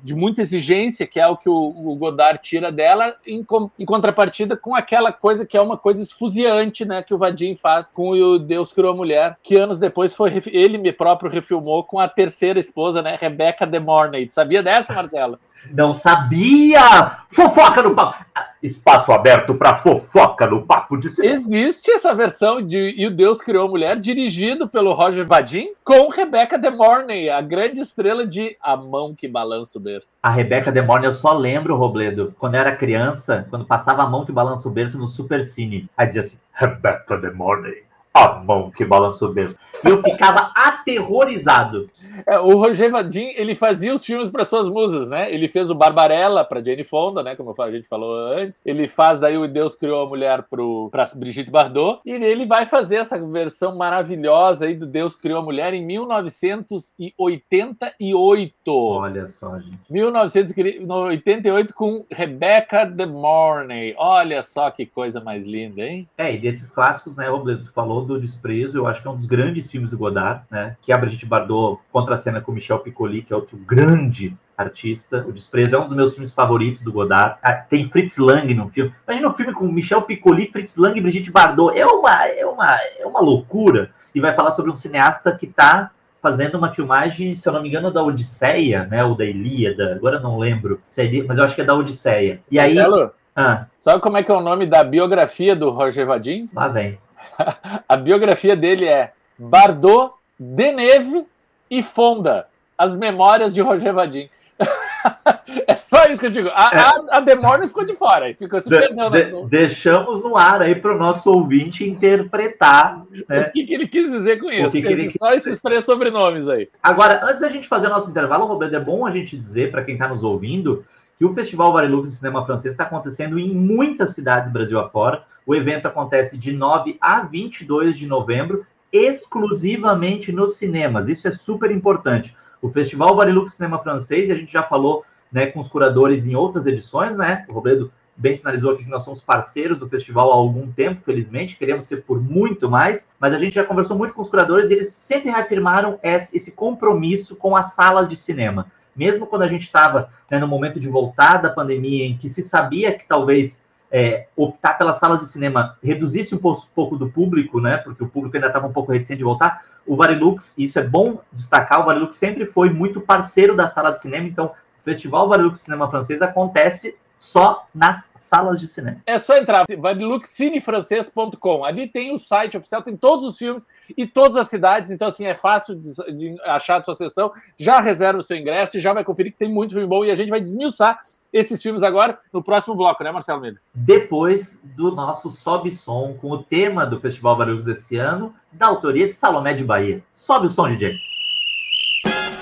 de 0.02 0.14
muita 0.14 0.42
exigência, 0.42 1.06
que 1.06 1.18
é 1.18 1.26
o 1.26 1.36
que 1.36 1.48
o, 1.48 1.96
Godard 1.96 2.40
tira 2.42 2.70
dela, 2.70 3.16
em, 3.26 3.44
em, 3.78 3.84
contrapartida 3.84 4.56
com 4.56 4.74
aquela 4.74 5.12
coisa 5.12 5.44
que 5.44 5.56
é 5.56 5.60
uma 5.60 5.76
coisa 5.76 6.02
esfuziante, 6.02 6.84
né, 6.84 7.02
que 7.02 7.14
o 7.14 7.18
Vadim 7.18 7.56
faz 7.56 7.90
com 7.90 8.10
o 8.10 8.38
Deus 8.38 8.72
Criou 8.72 8.92
a 8.92 8.96
Mulher, 8.96 9.36
que 9.42 9.56
anos 9.56 9.78
depois 9.78 10.14
foi 10.14 10.42
ele 10.46 10.78
me 10.78 10.92
próprio 10.92 11.30
refilmou 11.30 11.84
com 11.84 11.98
a 11.98 12.08
terceira 12.08 12.58
esposa, 12.58 13.02
né, 13.02 13.16
Rebecca 13.20 13.66
De 13.66 13.78
Mornay. 13.78 14.28
Sabia 14.30 14.62
dessa, 14.62 14.94
Marcelo? 14.94 15.38
Não 15.70 15.92
sabia! 15.92 17.18
Fofoca 17.30 17.82
no 17.82 17.94
papo! 17.94 18.24
Espaço 18.62 19.12
aberto 19.12 19.54
para 19.54 19.78
fofoca 19.78 20.46
no 20.46 20.66
papo 20.66 20.96
de 20.96 21.10
cinema. 21.10 21.34
Existe 21.34 21.90
essa 21.92 22.12
versão 22.14 22.60
de 22.60 22.94
E 22.96 23.06
o 23.06 23.10
Deus 23.10 23.40
Criou 23.40 23.66
a 23.66 23.70
Mulher, 23.70 23.98
dirigido 23.98 24.68
pelo 24.68 24.92
Roger 24.92 25.26
Vadim, 25.26 25.68
com 25.84 26.08
Rebecca 26.08 26.58
De 26.58 26.70
Mornay, 26.70 27.30
a 27.30 27.40
grande 27.40 27.80
estrela 27.80 28.26
de 28.26 28.56
A 28.60 28.76
Mão 28.76 29.14
que 29.14 29.28
Balança 29.28 29.78
o 29.78 29.82
Berço. 29.82 30.18
A 30.22 30.30
Rebecca 30.30 30.72
De 30.72 30.82
Mornay, 30.82 31.08
eu 31.08 31.12
só 31.12 31.32
lembro, 31.32 31.76
Robledo, 31.76 32.34
quando 32.38 32.54
eu 32.54 32.60
era 32.60 32.74
criança, 32.74 33.46
quando 33.48 33.64
passava 33.64 34.02
A 34.02 34.08
Mão 34.08 34.24
que 34.24 34.32
Balança 34.32 34.68
o 34.68 34.72
Berço 34.72 34.98
no 34.98 35.06
Super 35.06 35.44
Cine. 35.44 35.88
Aí 35.96 36.06
dizia 36.06 36.22
assim, 36.22 36.36
Rebecca 36.52 37.16
De 37.16 37.30
Mornay 37.30 37.88
a 38.18 38.42
mão 38.42 38.70
que 38.70 38.84
berço. 38.84 39.56
E 39.84 39.88
eu 39.88 40.02
ficava 40.02 40.50
aterrorizado. 40.54 41.90
É, 42.26 42.38
o 42.38 42.56
Roger 42.56 42.90
Vadim, 42.90 43.32
ele 43.37 43.54
fazia 43.54 43.94
os 43.94 44.04
filmes 44.04 44.28
para 44.28 44.44
suas 44.44 44.68
musas, 44.68 45.08
né? 45.08 45.32
Ele 45.32 45.48
fez 45.48 45.70
o 45.70 45.75
Barbarella 45.75 46.44
para 46.44 46.62
Jane 46.62 46.84
Fonda, 46.84 47.22
né? 47.22 47.34
Como 47.37 47.54
a 47.56 47.70
gente 47.70 47.88
falou 47.88 48.16
antes. 48.32 48.60
Ele 48.66 48.87
faz 48.88 49.20
daí 49.20 49.38
o 49.38 49.46
Deus 49.46 49.76
Criou 49.76 50.02
a 50.02 50.08
Mulher 50.08 50.42
para 50.42 51.04
Brigitte 51.14 51.50
Bardot. 51.50 52.00
E 52.04 52.10
ele 52.10 52.46
vai 52.46 52.66
fazer 52.66 52.96
essa 52.96 53.16
versão 53.25 53.76
maravilhosa 53.76 54.66
aí 54.66 54.75
do 54.75 54.87
Deus 54.87 55.14
Criou 55.14 55.38
a 55.40 55.44
Mulher 55.44 55.72
em 55.75 55.87
1988. 55.87 58.52
Olha 58.68 59.28
só, 59.28 59.60
gente. 59.60 59.78
1988 59.88 61.72
com 61.75 62.04
Rebecca 62.10 62.84
De 62.84 63.06
Mornay. 63.06 63.94
Olha 63.96 64.42
só 64.42 64.68
que 64.70 64.84
coisa 64.87 65.20
mais 65.20 65.46
linda, 65.46 65.82
hein? 65.82 66.08
É, 66.18 66.34
e 66.34 66.38
desses 66.38 66.68
clássicos, 66.70 67.14
né, 67.14 67.28
Robledo, 67.28 67.62
tu 67.64 67.72
falou 67.72 68.07
do 68.08 68.20
Desprezo, 68.20 68.78
eu 68.78 68.86
acho 68.86 69.00
que 69.02 69.08
é 69.08 69.10
um 69.10 69.16
dos 69.16 69.26
grandes 69.26 69.70
filmes 69.70 69.90
do 69.90 69.98
Godard, 69.98 70.42
né? 70.50 70.76
Que 70.82 70.92
é 70.92 70.94
a 70.94 70.98
Brigitte 70.98 71.26
Bardot 71.26 71.80
contra 71.92 72.14
a 72.14 72.18
cena 72.18 72.40
com 72.40 72.52
Michel 72.52 72.80
Piccoli, 72.80 73.22
que 73.22 73.32
é 73.32 73.36
outro 73.36 73.56
grande 73.56 74.36
artista. 74.56 75.24
O 75.28 75.32
Desprezo 75.32 75.76
é 75.76 75.78
um 75.78 75.86
dos 75.86 75.96
meus 75.96 76.12
filmes 76.12 76.32
favoritos 76.32 76.82
do 76.82 76.92
Godard. 76.92 77.38
Ah, 77.42 77.52
tem 77.52 77.88
Fritz 77.88 78.18
Lang 78.18 78.52
no 78.54 78.68
filme. 78.68 78.92
Imagina 79.06 79.28
um 79.28 79.34
filme 79.34 79.52
com 79.52 79.66
Michel 79.66 80.02
Piccoli, 80.02 80.50
Fritz 80.50 80.76
Lang 80.76 80.98
e 80.98 81.02
Brigitte 81.02 81.30
Bardot. 81.30 81.78
É 81.78 81.86
uma, 81.86 82.26
é 82.26 82.44
uma, 82.44 82.78
é 82.98 83.06
uma 83.06 83.20
loucura. 83.20 83.90
E 84.14 84.20
vai 84.20 84.34
falar 84.34 84.50
sobre 84.50 84.70
um 84.70 84.74
cineasta 84.74 85.30
que 85.32 85.46
está 85.46 85.90
fazendo 86.20 86.58
uma 86.58 86.72
filmagem, 86.72 87.36
se 87.36 87.48
eu 87.48 87.52
não 87.52 87.62
me 87.62 87.68
engano, 87.68 87.92
da 87.92 88.02
Odisseia, 88.02 88.86
né? 88.86 89.04
Ou 89.04 89.14
da 89.14 89.24
Ilíada, 89.24 89.94
agora 89.94 90.18
não 90.18 90.38
lembro, 90.38 90.80
é 90.96 91.22
mas 91.22 91.38
eu 91.38 91.44
acho 91.44 91.54
que 91.54 91.60
é 91.60 91.64
da 91.64 91.74
Odisseia. 91.74 92.40
E 92.50 92.58
aí. 92.58 92.74
Marcelo, 92.74 93.12
ah, 93.36 93.66
sabe 93.78 94.00
como 94.00 94.16
é 94.16 94.22
que 94.24 94.32
é 94.32 94.34
o 94.34 94.40
nome 94.40 94.66
da 94.66 94.82
biografia 94.82 95.54
do 95.54 95.70
Roger 95.70 96.04
Vadim? 96.04 96.50
Lá 96.52 96.66
vem. 96.66 96.98
a 97.88 97.96
biografia 97.96 98.56
dele 98.56 98.87
é 98.87 99.12
Bardot, 99.38 100.14
Deneve 100.38 101.26
e 101.70 101.82
Fonda, 101.82 102.46
as 102.76 102.96
memórias 102.96 103.54
de 103.54 103.60
Roger 103.60 103.92
Vadim. 103.92 104.28
é 105.66 105.76
só 105.76 106.06
isso 106.06 106.20
que 106.20 106.26
eu 106.26 106.30
digo. 106.30 106.48
A, 106.48 106.70
é. 106.72 107.16
a, 107.16 107.18
a 107.18 107.37
Morning 107.37 107.68
ficou 107.68 107.84
de 107.84 107.94
fora. 107.94 108.34
Ficou 108.34 108.60
se 108.60 108.68
de, 108.68 108.76
perdendo. 108.76 109.44
De. 109.44 109.48
Deixamos 109.48 110.22
no 110.22 110.37
ar 110.37 110.62
aí 110.62 110.75
para 110.75 110.94
o 110.94 110.98
nosso 110.98 111.30
ouvinte 111.30 111.88
interpretar. 111.88 113.02
Né? 113.28 113.40
O 113.40 113.52
que, 113.52 113.64
que, 113.64 113.75
ele 113.75 113.87
quis 113.87 114.10
dizer 114.10 114.40
com 114.40 114.50
isso? 114.50 114.70
Que 114.70 114.82
que 114.82 114.88
ele... 114.88 115.12
Só 115.16 115.30
esses 115.30 115.60
três 115.62 115.84
sobrenomes 115.84 116.48
aí. 116.48 116.68
Agora, 116.82 117.25
antes 117.25 117.40
da 117.40 117.48
gente 117.48 117.68
fazer 117.68 117.87
o 117.87 117.90
nosso 117.90 118.10
intervalo, 118.10 118.46
Roberto, 118.46 118.75
é 118.75 118.80
bom 118.80 119.06
a 119.06 119.10
gente 119.10 119.37
dizer 119.37 119.70
para 119.70 119.84
quem 119.84 119.94
está 119.94 120.08
nos 120.08 120.22
ouvindo 120.25 120.84
que 121.16 121.25
o 121.25 121.34
Festival 121.34 121.72
Varilux 121.72 122.10
de 122.10 122.16
Cinema 122.16 122.46
Francês 122.46 122.75
está 122.75 122.84
acontecendo 122.84 123.38
em 123.38 123.52
muitas 123.52 124.12
cidades 124.14 124.52
Brasil 124.52 124.78
afora. 124.78 125.25
O 125.49 125.55
evento 125.55 125.88
acontece 125.88 126.37
de 126.37 126.52
9 126.52 126.99
a 127.00 127.23
22 127.23 127.97
de 127.97 128.07
novembro, 128.07 128.67
exclusivamente 128.93 130.31
nos 130.31 130.59
cinemas. 130.59 131.09
Isso 131.09 131.26
é 131.26 131.31
super 131.31 131.71
importante. 131.71 132.37
O 132.61 132.69
Festival 132.69 133.17
Varilux 133.17 133.55
Cinema 133.55 133.78
Francês, 133.78 134.31
a 134.31 134.35
gente 134.35 134.52
já 134.52 134.62
falou 134.62 135.07
né, 135.33 135.47
com 135.47 135.59
os 135.59 135.67
curadores 135.67 136.26
em 136.26 136.35
outras 136.35 136.67
edições, 136.67 137.17
né? 137.17 137.47
O 137.49 137.55
Robledo 137.55 137.90
bem 138.14 138.37
sinalizou 138.37 138.73
aqui 138.73 138.85
que 138.85 138.90
nós 138.90 139.05
somos 139.05 139.23
parceiros 139.23 139.78
do 139.78 139.88
festival 139.88 140.31
há 140.31 140.35
algum 140.35 140.71
tempo, 140.71 141.00
felizmente, 141.02 141.57
queremos 141.57 141.87
ser 141.87 142.05
por 142.05 142.21
muito 142.21 142.69
mais, 142.69 143.09
mas 143.19 143.33
a 143.33 143.38
gente 143.38 143.55
já 143.55 143.64
conversou 143.64 143.97
muito 143.97 144.12
com 144.12 144.21
os 144.21 144.28
curadores 144.28 144.69
e 144.69 144.75
eles 144.75 144.93
sempre 144.93 145.31
reafirmaram 145.31 145.99
esse 146.02 146.52
compromisso 146.52 147.35
com 147.35 147.57
as 147.57 147.73
salas 147.73 148.07
de 148.07 148.17
cinema 148.17 148.67
mesmo 148.99 149.28
quando 149.28 149.43
a 149.43 149.49
gente 149.49 149.62
estava 149.62 150.11
né, 150.28 150.40
no 150.40 150.49
momento 150.49 150.81
de 150.81 150.88
voltar 150.88 151.40
da 151.40 151.49
pandemia, 151.49 152.05
em 152.05 152.19
que 152.19 152.28
se 152.28 152.43
sabia 152.43 152.93
que 152.93 153.07
talvez 153.07 153.64
é, 153.90 154.26
optar 154.37 154.75
pelas 154.75 154.99
salas 154.99 155.21
de 155.21 155.26
cinema 155.26 155.76
reduzisse 155.83 156.35
um 156.35 156.38
pouco, 156.38 156.97
do 156.97 157.09
público, 157.09 157.61
né? 157.61 157.78
Porque 157.78 158.04
o 158.04 158.09
público 158.09 158.37
ainda 158.37 158.49
estava 158.49 158.66
um 158.66 158.73
pouco 158.73 158.92
reticente 158.92 159.18
de 159.18 159.25
voltar. 159.25 159.64
O 159.87 159.97
Varilux, 159.97 160.54
isso 160.59 160.78
é 160.78 160.83
bom 160.83 161.21
destacar, 161.33 161.80
o 161.80 161.87
Varilux 161.87 162.16
sempre 162.16 162.47
foi 162.47 162.71
muito 162.71 163.00
parceiro 163.00 163.57
da 163.57 163.68
sala 163.68 163.90
de 163.90 164.00
cinema, 164.00 164.26
então 164.26 164.47
o 164.47 164.85
Festival 164.85 165.28
Varilux 165.28 165.61
Cinema 165.61 165.90
Francês 165.90 166.21
acontece 166.21 166.95
só 167.18 167.66
nas 167.75 168.12
salas 168.16 168.61
de 168.61 168.68
cinema. 168.68 169.02
É 169.04 169.18
só 169.18 169.37
entrar, 169.37 169.66
variluxcinefrancês.com. 169.76 171.64
Ali 171.64 171.88
tem 171.88 172.12
o 172.12 172.18
site 172.18 172.57
oficial, 172.57 172.80
tem 172.80 172.97
todos 172.97 173.25
os 173.25 173.37
filmes 173.37 173.66
e 173.97 174.07
todas 174.07 174.37
as 174.37 174.49
cidades, 174.49 174.90
então 174.90 175.09
assim 175.09 175.26
é 175.26 175.35
fácil 175.35 175.75
de, 175.75 175.90
de 176.16 176.37
achar 176.42 176.80
a 176.80 176.83
sua 176.85 176.95
sessão. 176.95 177.33
Já 177.57 177.80
reserva 177.80 178.21
o 178.21 178.23
seu 178.23 178.37
ingresso 178.37 178.76
e 178.78 178.80
já 178.80 178.92
vai 178.92 179.02
conferir 179.02 179.33
que 179.33 179.38
tem 179.38 179.52
muito 179.52 179.73
filme 179.73 179.88
bom 179.88 180.04
e 180.04 180.11
a 180.11 180.16
gente 180.16 180.30
vai 180.30 180.40
desmiuçar 180.40 181.02
esses 181.32 181.62
filmes 181.62 181.82
agora 181.82 182.18
no 182.32 182.42
próximo 182.42 182.75
bloco, 182.75 183.02
né, 183.02 183.12
Marcelo 183.12 183.40
Mendes? 183.40 183.61
Depois 183.75 184.58
do 184.62 184.94
nosso 184.94 185.30
Sobe 185.30 185.70
Som 185.70 186.14
com 186.20 186.30
o 186.30 186.42
tema 186.42 186.87
do 186.87 187.00
Festival 187.00 187.37
Barulhos 187.37 187.66
esse 187.66 187.97
ano, 187.97 188.35
da 188.52 188.66
autoria 188.66 189.06
de 189.06 189.12
Salomé 189.12 189.54
de 189.54 189.64
Bahia. 189.64 190.02
Sobe 190.12 190.47
o 190.47 190.50
som, 190.50 190.68
DJ. 190.68 190.92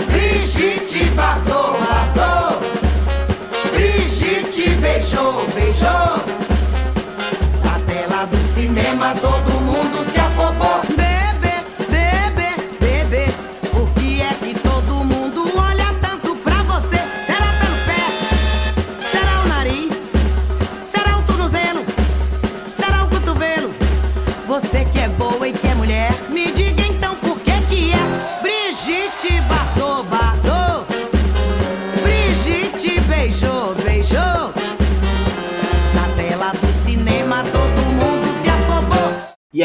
Brigitte 0.07 1.05
Bardot, 1.11 1.79
Bardot. 1.79 2.67
Brigitte 3.73 4.71
beijou, 4.81 5.47
beijou. 5.55 6.17
Na 7.65 7.79
tela 7.87 8.25
do 8.27 8.37
cinema 8.37 9.15
todo 9.15 9.61
mundo 9.61 9.99
se 10.05 10.19
afobou. 10.19 11.06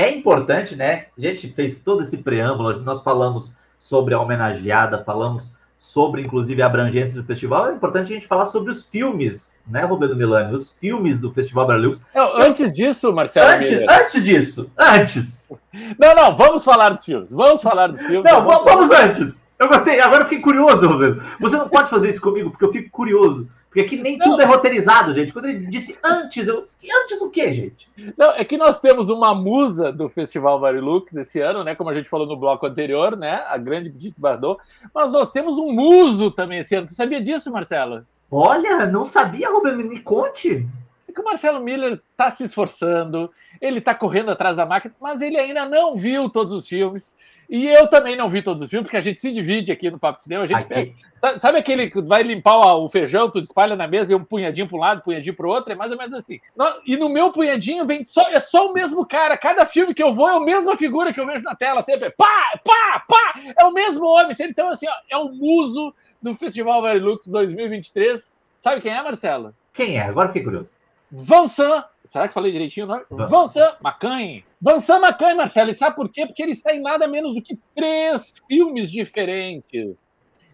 É 0.01 0.15
importante, 0.15 0.75
né? 0.75 1.05
A 1.17 1.22
gente 1.22 1.51
fez 1.53 1.79
todo 1.81 2.01
esse 2.01 2.17
preâmbulo, 2.17 2.81
nós 2.81 3.01
falamos 3.01 3.55
sobre 3.77 4.13
a 4.13 4.20
homenageada, 4.20 5.03
falamos 5.03 5.51
sobre, 5.81 6.22
inclusive, 6.22 6.62
a 6.62 6.67
abrangência 6.67 7.20
do 7.20 7.25
festival. 7.25 7.70
É 7.70 7.74
importante 7.74 8.12
a 8.12 8.15
gente 8.15 8.27
falar 8.27 8.46
sobre 8.46 8.72
os 8.72 8.86
filmes, 8.86 9.60
né, 9.67 9.84
Roberto 9.84 10.15
Milani? 10.15 10.53
Os 10.53 10.72
filmes 10.74 11.20
do 11.20 11.34
Festival 11.34 11.65
Bralux. 11.65 12.00
Antes 12.15 12.75
disso, 12.75 13.12
Marcelo. 13.12 13.50
Antes, 13.50 13.72
antes 13.89 14.24
disso, 14.24 14.72
antes. 14.77 15.51
Não, 16.00 16.13
não, 16.15 16.36
vamos 16.36 16.63
falar 16.63 16.89
dos 16.89 17.03
filmes. 17.03 17.31
Vamos 17.31 17.62
falar 17.63 17.88
dos 17.88 18.01
filmes. 18.01 18.31
Não, 18.31 18.43
vamos, 18.43 18.63
vamos 18.63 18.91
antes. 18.91 19.43
Eu 19.58 19.67
gostei, 19.67 20.00
agora 20.00 20.22
eu 20.22 20.25
fiquei 20.25 20.39
curioso, 20.39 20.88
Roberto. 20.88 21.24
Você 21.39 21.58
não 21.58 21.67
pode 21.67 21.89
fazer 21.89 22.10
isso 22.10 22.22
comigo, 22.22 22.51
porque 22.51 22.65
eu 22.65 22.72
fico 22.72 22.89
curioso. 22.91 23.50
Porque 23.72 23.80
aqui 23.80 23.96
nem 23.96 24.18
não. 24.18 24.32
tudo 24.32 24.42
é 24.42 24.46
roteirizado, 24.46 25.13
gente. 25.13 25.32
Quando 25.32 25.46
ele 25.46 25.66
disse 25.68 25.98
antes, 26.04 26.46
eu 26.46 26.58
antes 26.60 27.22
o 27.22 27.29
quê, 27.29 27.53
gente? 27.53 27.88
Não, 28.18 28.31
é 28.31 28.44
que 28.44 28.57
nós 28.57 28.81
temos 28.81 29.07
uma 29.07 29.34
musa 29.34 29.94
do 29.94 30.10
Festival 30.10 30.60
Varilux 30.60 31.16
esse 31.16 31.40
ano, 31.40 31.64
né? 31.64 31.74
Como 31.74 31.90
a 31.90 31.94
gente 31.94 32.10
falou 32.10 32.27
no 32.27 32.36
bloco 32.36 32.66
anterior, 32.66 33.16
né? 33.16 33.46
A 33.48 33.57
grande 33.57 33.90
Brigitte 33.90 34.20
Bardot. 34.20 34.60
Mas 34.94 35.14
nós 35.14 35.31
temos 35.31 35.57
um 35.57 35.72
muso 35.72 36.29
também 36.29 36.60
esse 36.60 36.75
ano. 36.75 36.86
Tu 36.86 36.94
sabia 36.94 37.22
disso, 37.22 37.50
Marcelo? 37.50 38.05
Olha, 38.29 38.86
não 38.88 39.05
sabia, 39.05 39.50
Roberto. 39.50 39.77
Me 39.77 40.01
conte. 40.01 40.68
É 41.12 41.14
que 41.14 41.22
o 41.22 41.26
Marcelo 41.26 41.60
Miller 41.60 42.02
está 42.12 42.32
se 42.32 42.46
esforçando, 42.46 43.30
ele 43.60 43.80
está 43.80 43.94
correndo 43.94 44.32
atrás 44.32 44.56
da 44.56 44.66
máquina, 44.66 44.96
mas 45.00 45.22
ele 45.22 45.38
ainda 45.38 45.66
não 45.66 45.96
viu 45.96 46.30
todos 46.30 46.54
os 46.54 46.68
filmes. 46.68 47.18
E 47.50 47.68
eu 47.68 47.86
também 47.88 48.16
não 48.16 48.30
vi 48.30 48.42
todos 48.42 48.64
os 48.64 48.70
filmes, 48.70 48.88
porque 48.88 48.96
a 48.96 49.02
gente 49.02 49.20
se 49.20 49.30
divide 49.30 49.74
aqui 49.74 49.92
no 49.92 50.00
Papo 50.00 50.18
de 50.18 50.24
Cinema. 50.24 50.44
A 50.44 50.48
gente 50.48 50.66
pega, 50.66 50.94
sabe 51.38 51.58
aquele 51.58 51.90
que 51.90 52.02
vai 52.02 52.24
limpar 52.24 52.78
o 52.78 52.88
feijão, 52.88 53.30
tu 53.30 53.40
espalha 53.40 53.76
na 53.76 53.90
mesa 53.90 54.14
e 54.14 54.16
um 54.16 54.24
punhadinho 54.24 54.70
para 54.70 54.78
um 54.78 54.80
lado, 54.80 55.00
um 55.00 55.02
punhadinho 55.02 55.36
para 55.36 55.46
o 55.46 55.50
outro? 55.50 55.74
É 55.74 55.76
mais 55.76 55.92
ou 55.92 55.98
menos 55.98 56.14
assim. 56.14 56.40
E 56.88 56.96
no 56.96 57.10
meu 57.10 57.30
punhadinho 57.30 57.84
vem 57.84 58.06
só, 58.06 58.22
é 58.30 58.40
só 58.40 58.70
o 58.70 58.74
mesmo 58.74 59.06
cara. 59.06 59.36
Cada 59.36 59.66
filme 59.66 59.94
que 59.94 60.02
eu 60.02 60.14
vou 60.14 60.30
é 60.30 60.38
a 60.38 60.40
mesma 60.40 60.78
figura 60.78 61.12
que 61.12 61.20
eu 61.20 61.28
vejo 61.28 61.44
na 61.44 61.54
tela, 61.54 61.82
sempre. 61.82 62.10
Pá, 62.12 62.58
pá, 62.64 63.04
pá! 63.06 63.34
É 63.60 63.66
o 63.66 63.74
mesmo 63.74 64.06
homem. 64.06 64.34
Sempre. 64.34 64.52
Então, 64.54 64.70
assim, 64.70 64.88
ó, 64.88 64.94
é 65.10 65.18
o 65.18 65.28
muso 65.30 65.94
do 66.22 66.34
Festival 66.34 66.82
Verilux 66.82 67.28
2023. 67.28 68.34
Sabe 68.58 68.80
quem 68.80 68.94
é, 68.94 69.04
Marcelo? 69.04 69.54
Quem 69.74 69.98
é? 69.98 70.04
Agora 70.04 70.30
fiquei 70.30 70.44
curioso. 70.44 70.72
Vincent, 71.12 71.84
será 72.06 72.28
que 72.28 72.34
falei 72.34 72.54
direitinho 72.54 72.86
o 72.86 72.90
nome? 72.90 73.04
Vincent 73.28 73.76
Macanhe. 73.82 74.46
Vincent 74.62 75.02
Macanhe, 75.02 75.36
Marcelo, 75.36 75.70
e 75.70 75.74
sabe 75.74 75.96
por 75.96 76.08
quê? 76.10 76.26
Porque 76.26 76.42
ele 76.42 76.54
está 76.54 76.74
em 76.74 76.82
nada 76.82 77.06
menos 77.08 77.36
do 77.36 77.42
que 77.42 77.60
três 77.76 78.32
filmes 78.48 78.90
diferentes. 78.90 80.02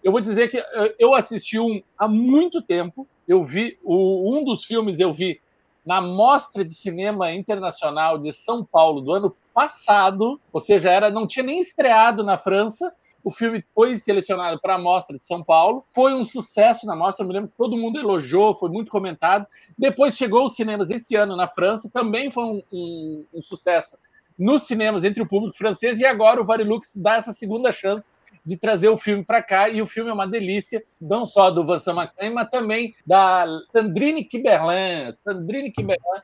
Eu 0.03 0.11
vou 0.11 0.19
dizer 0.19 0.49
que 0.49 0.57
eh, 0.57 0.95
eu 0.97 1.13
assisti 1.13 1.59
um 1.59 1.81
há 1.97 2.07
muito 2.07 2.61
tempo. 2.61 3.07
Eu 3.27 3.43
vi 3.43 3.77
o, 3.83 4.35
um 4.35 4.43
dos 4.43 4.65
filmes 4.65 4.99
eu 4.99 5.13
vi 5.13 5.39
na 5.85 6.01
Mostra 6.01 6.65
de 6.65 6.73
Cinema 6.73 7.31
Internacional 7.31 8.17
de 8.17 8.33
São 8.33 8.63
Paulo 8.63 8.99
do 8.99 9.13
ano 9.13 9.35
passado, 9.53 10.39
ou 10.51 10.59
seja, 10.59 10.89
era 10.89 11.09
não 11.09 11.27
tinha 11.27 11.45
nem 11.45 11.59
estreado 11.59 12.23
na 12.23 12.37
França 12.37 12.91
o 13.27 13.29
filme 13.29 13.61
foi 13.75 13.93
selecionado 13.95 14.57
para 14.61 14.75
a 14.75 14.77
Mostra 14.77 15.17
de 15.17 15.25
São 15.25 15.43
Paulo, 15.43 15.83
foi 15.93 16.13
um 16.13 16.23
sucesso 16.23 16.85
na 16.85 16.95
Mostra, 16.95 17.25
eu 17.25 17.27
me 17.27 17.33
lembro 17.33 17.49
que 17.49 17.57
todo 17.57 17.75
mundo 17.75 17.99
elogiou, 17.99 18.53
foi 18.53 18.69
muito 18.69 18.89
comentado. 18.89 19.45
Depois 19.77 20.15
chegou 20.15 20.43
aos 20.43 20.55
cinemas 20.55 20.89
esse 20.89 21.13
ano 21.13 21.35
na 21.35 21.45
França, 21.45 21.91
também 21.93 22.31
foi 22.31 22.45
um, 22.45 22.61
um, 22.71 23.25
um 23.33 23.41
sucesso 23.41 23.97
nos 24.39 24.63
cinemas 24.63 25.03
entre 25.03 25.21
o 25.21 25.27
público 25.27 25.57
francês, 25.57 25.99
e 25.99 26.05
agora 26.05 26.39
o 26.39 26.45
Varilux 26.45 26.95
dá 26.95 27.15
essa 27.15 27.33
segunda 27.33 27.69
chance 27.69 28.09
de 28.45 28.55
trazer 28.55 28.87
o 28.87 28.95
filme 28.95 29.25
para 29.25 29.43
cá, 29.43 29.67
e 29.67 29.81
o 29.81 29.85
filme 29.85 30.09
é 30.09 30.13
uma 30.13 30.25
delícia, 30.25 30.81
não 31.01 31.25
só 31.25 31.51
do 31.51 31.65
Vincent 31.65 31.95
Macron, 31.95 32.33
mas 32.33 32.49
também 32.49 32.95
da 33.05 33.45
Sandrine 33.73 34.23
Kiberlin. 34.23 35.11
Sandrine 35.11 35.69
Kiberlin, 35.69 36.21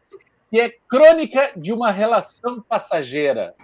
que 0.54 0.60
é 0.60 0.72
Crônica 0.88 1.52
de 1.58 1.74
uma 1.74 1.90
Relação 1.90 2.62
Passageira. 2.62 3.56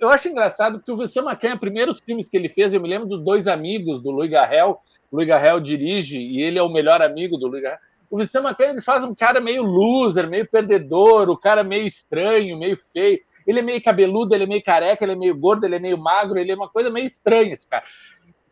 Eu 0.00 0.08
acho 0.08 0.28
engraçado 0.28 0.80
que 0.80 0.90
o 0.90 0.96
Vincent 0.96 1.22
Macan, 1.22 1.56
primeiros 1.56 2.00
filmes 2.00 2.28
que 2.28 2.36
ele 2.36 2.48
fez, 2.48 2.74
eu 2.74 2.80
me 2.80 2.88
lembro 2.88 3.06
dos 3.06 3.22
Dois 3.22 3.46
Amigos, 3.46 4.02
do 4.02 4.10
Louis 4.10 4.28
Garrel. 4.28 4.80
O 5.12 5.14
Louis 5.14 5.28
Garrel 5.28 5.60
dirige 5.60 6.18
e 6.18 6.42
ele 6.42 6.58
é 6.58 6.62
o 6.62 6.68
melhor 6.68 7.00
amigo 7.00 7.38
do 7.38 7.46
Louis 7.46 7.62
Garrel. 7.62 7.78
O 8.10 8.18
Vincent 8.18 8.42
Macan 8.42 8.64
ele 8.64 8.80
faz 8.80 9.04
um 9.04 9.14
cara 9.14 9.40
meio 9.40 9.62
loser, 9.62 10.28
meio 10.28 10.44
perdedor, 10.44 11.30
o 11.30 11.36
cara 11.36 11.62
meio 11.62 11.86
estranho, 11.86 12.58
meio 12.58 12.76
feio. 12.76 13.20
Ele 13.46 13.60
é 13.60 13.62
meio 13.62 13.80
cabeludo, 13.80 14.34
ele 14.34 14.42
é 14.42 14.48
meio 14.48 14.62
careca, 14.64 15.04
ele 15.04 15.12
é 15.12 15.16
meio 15.16 15.38
gordo, 15.38 15.66
ele 15.66 15.76
é 15.76 15.78
meio 15.78 15.98
magro, 15.98 16.36
ele 16.36 16.50
é 16.50 16.54
uma 16.56 16.68
coisa 16.68 16.90
meio 16.90 17.06
estranha, 17.06 17.52
esse 17.52 17.68
cara. 17.68 17.84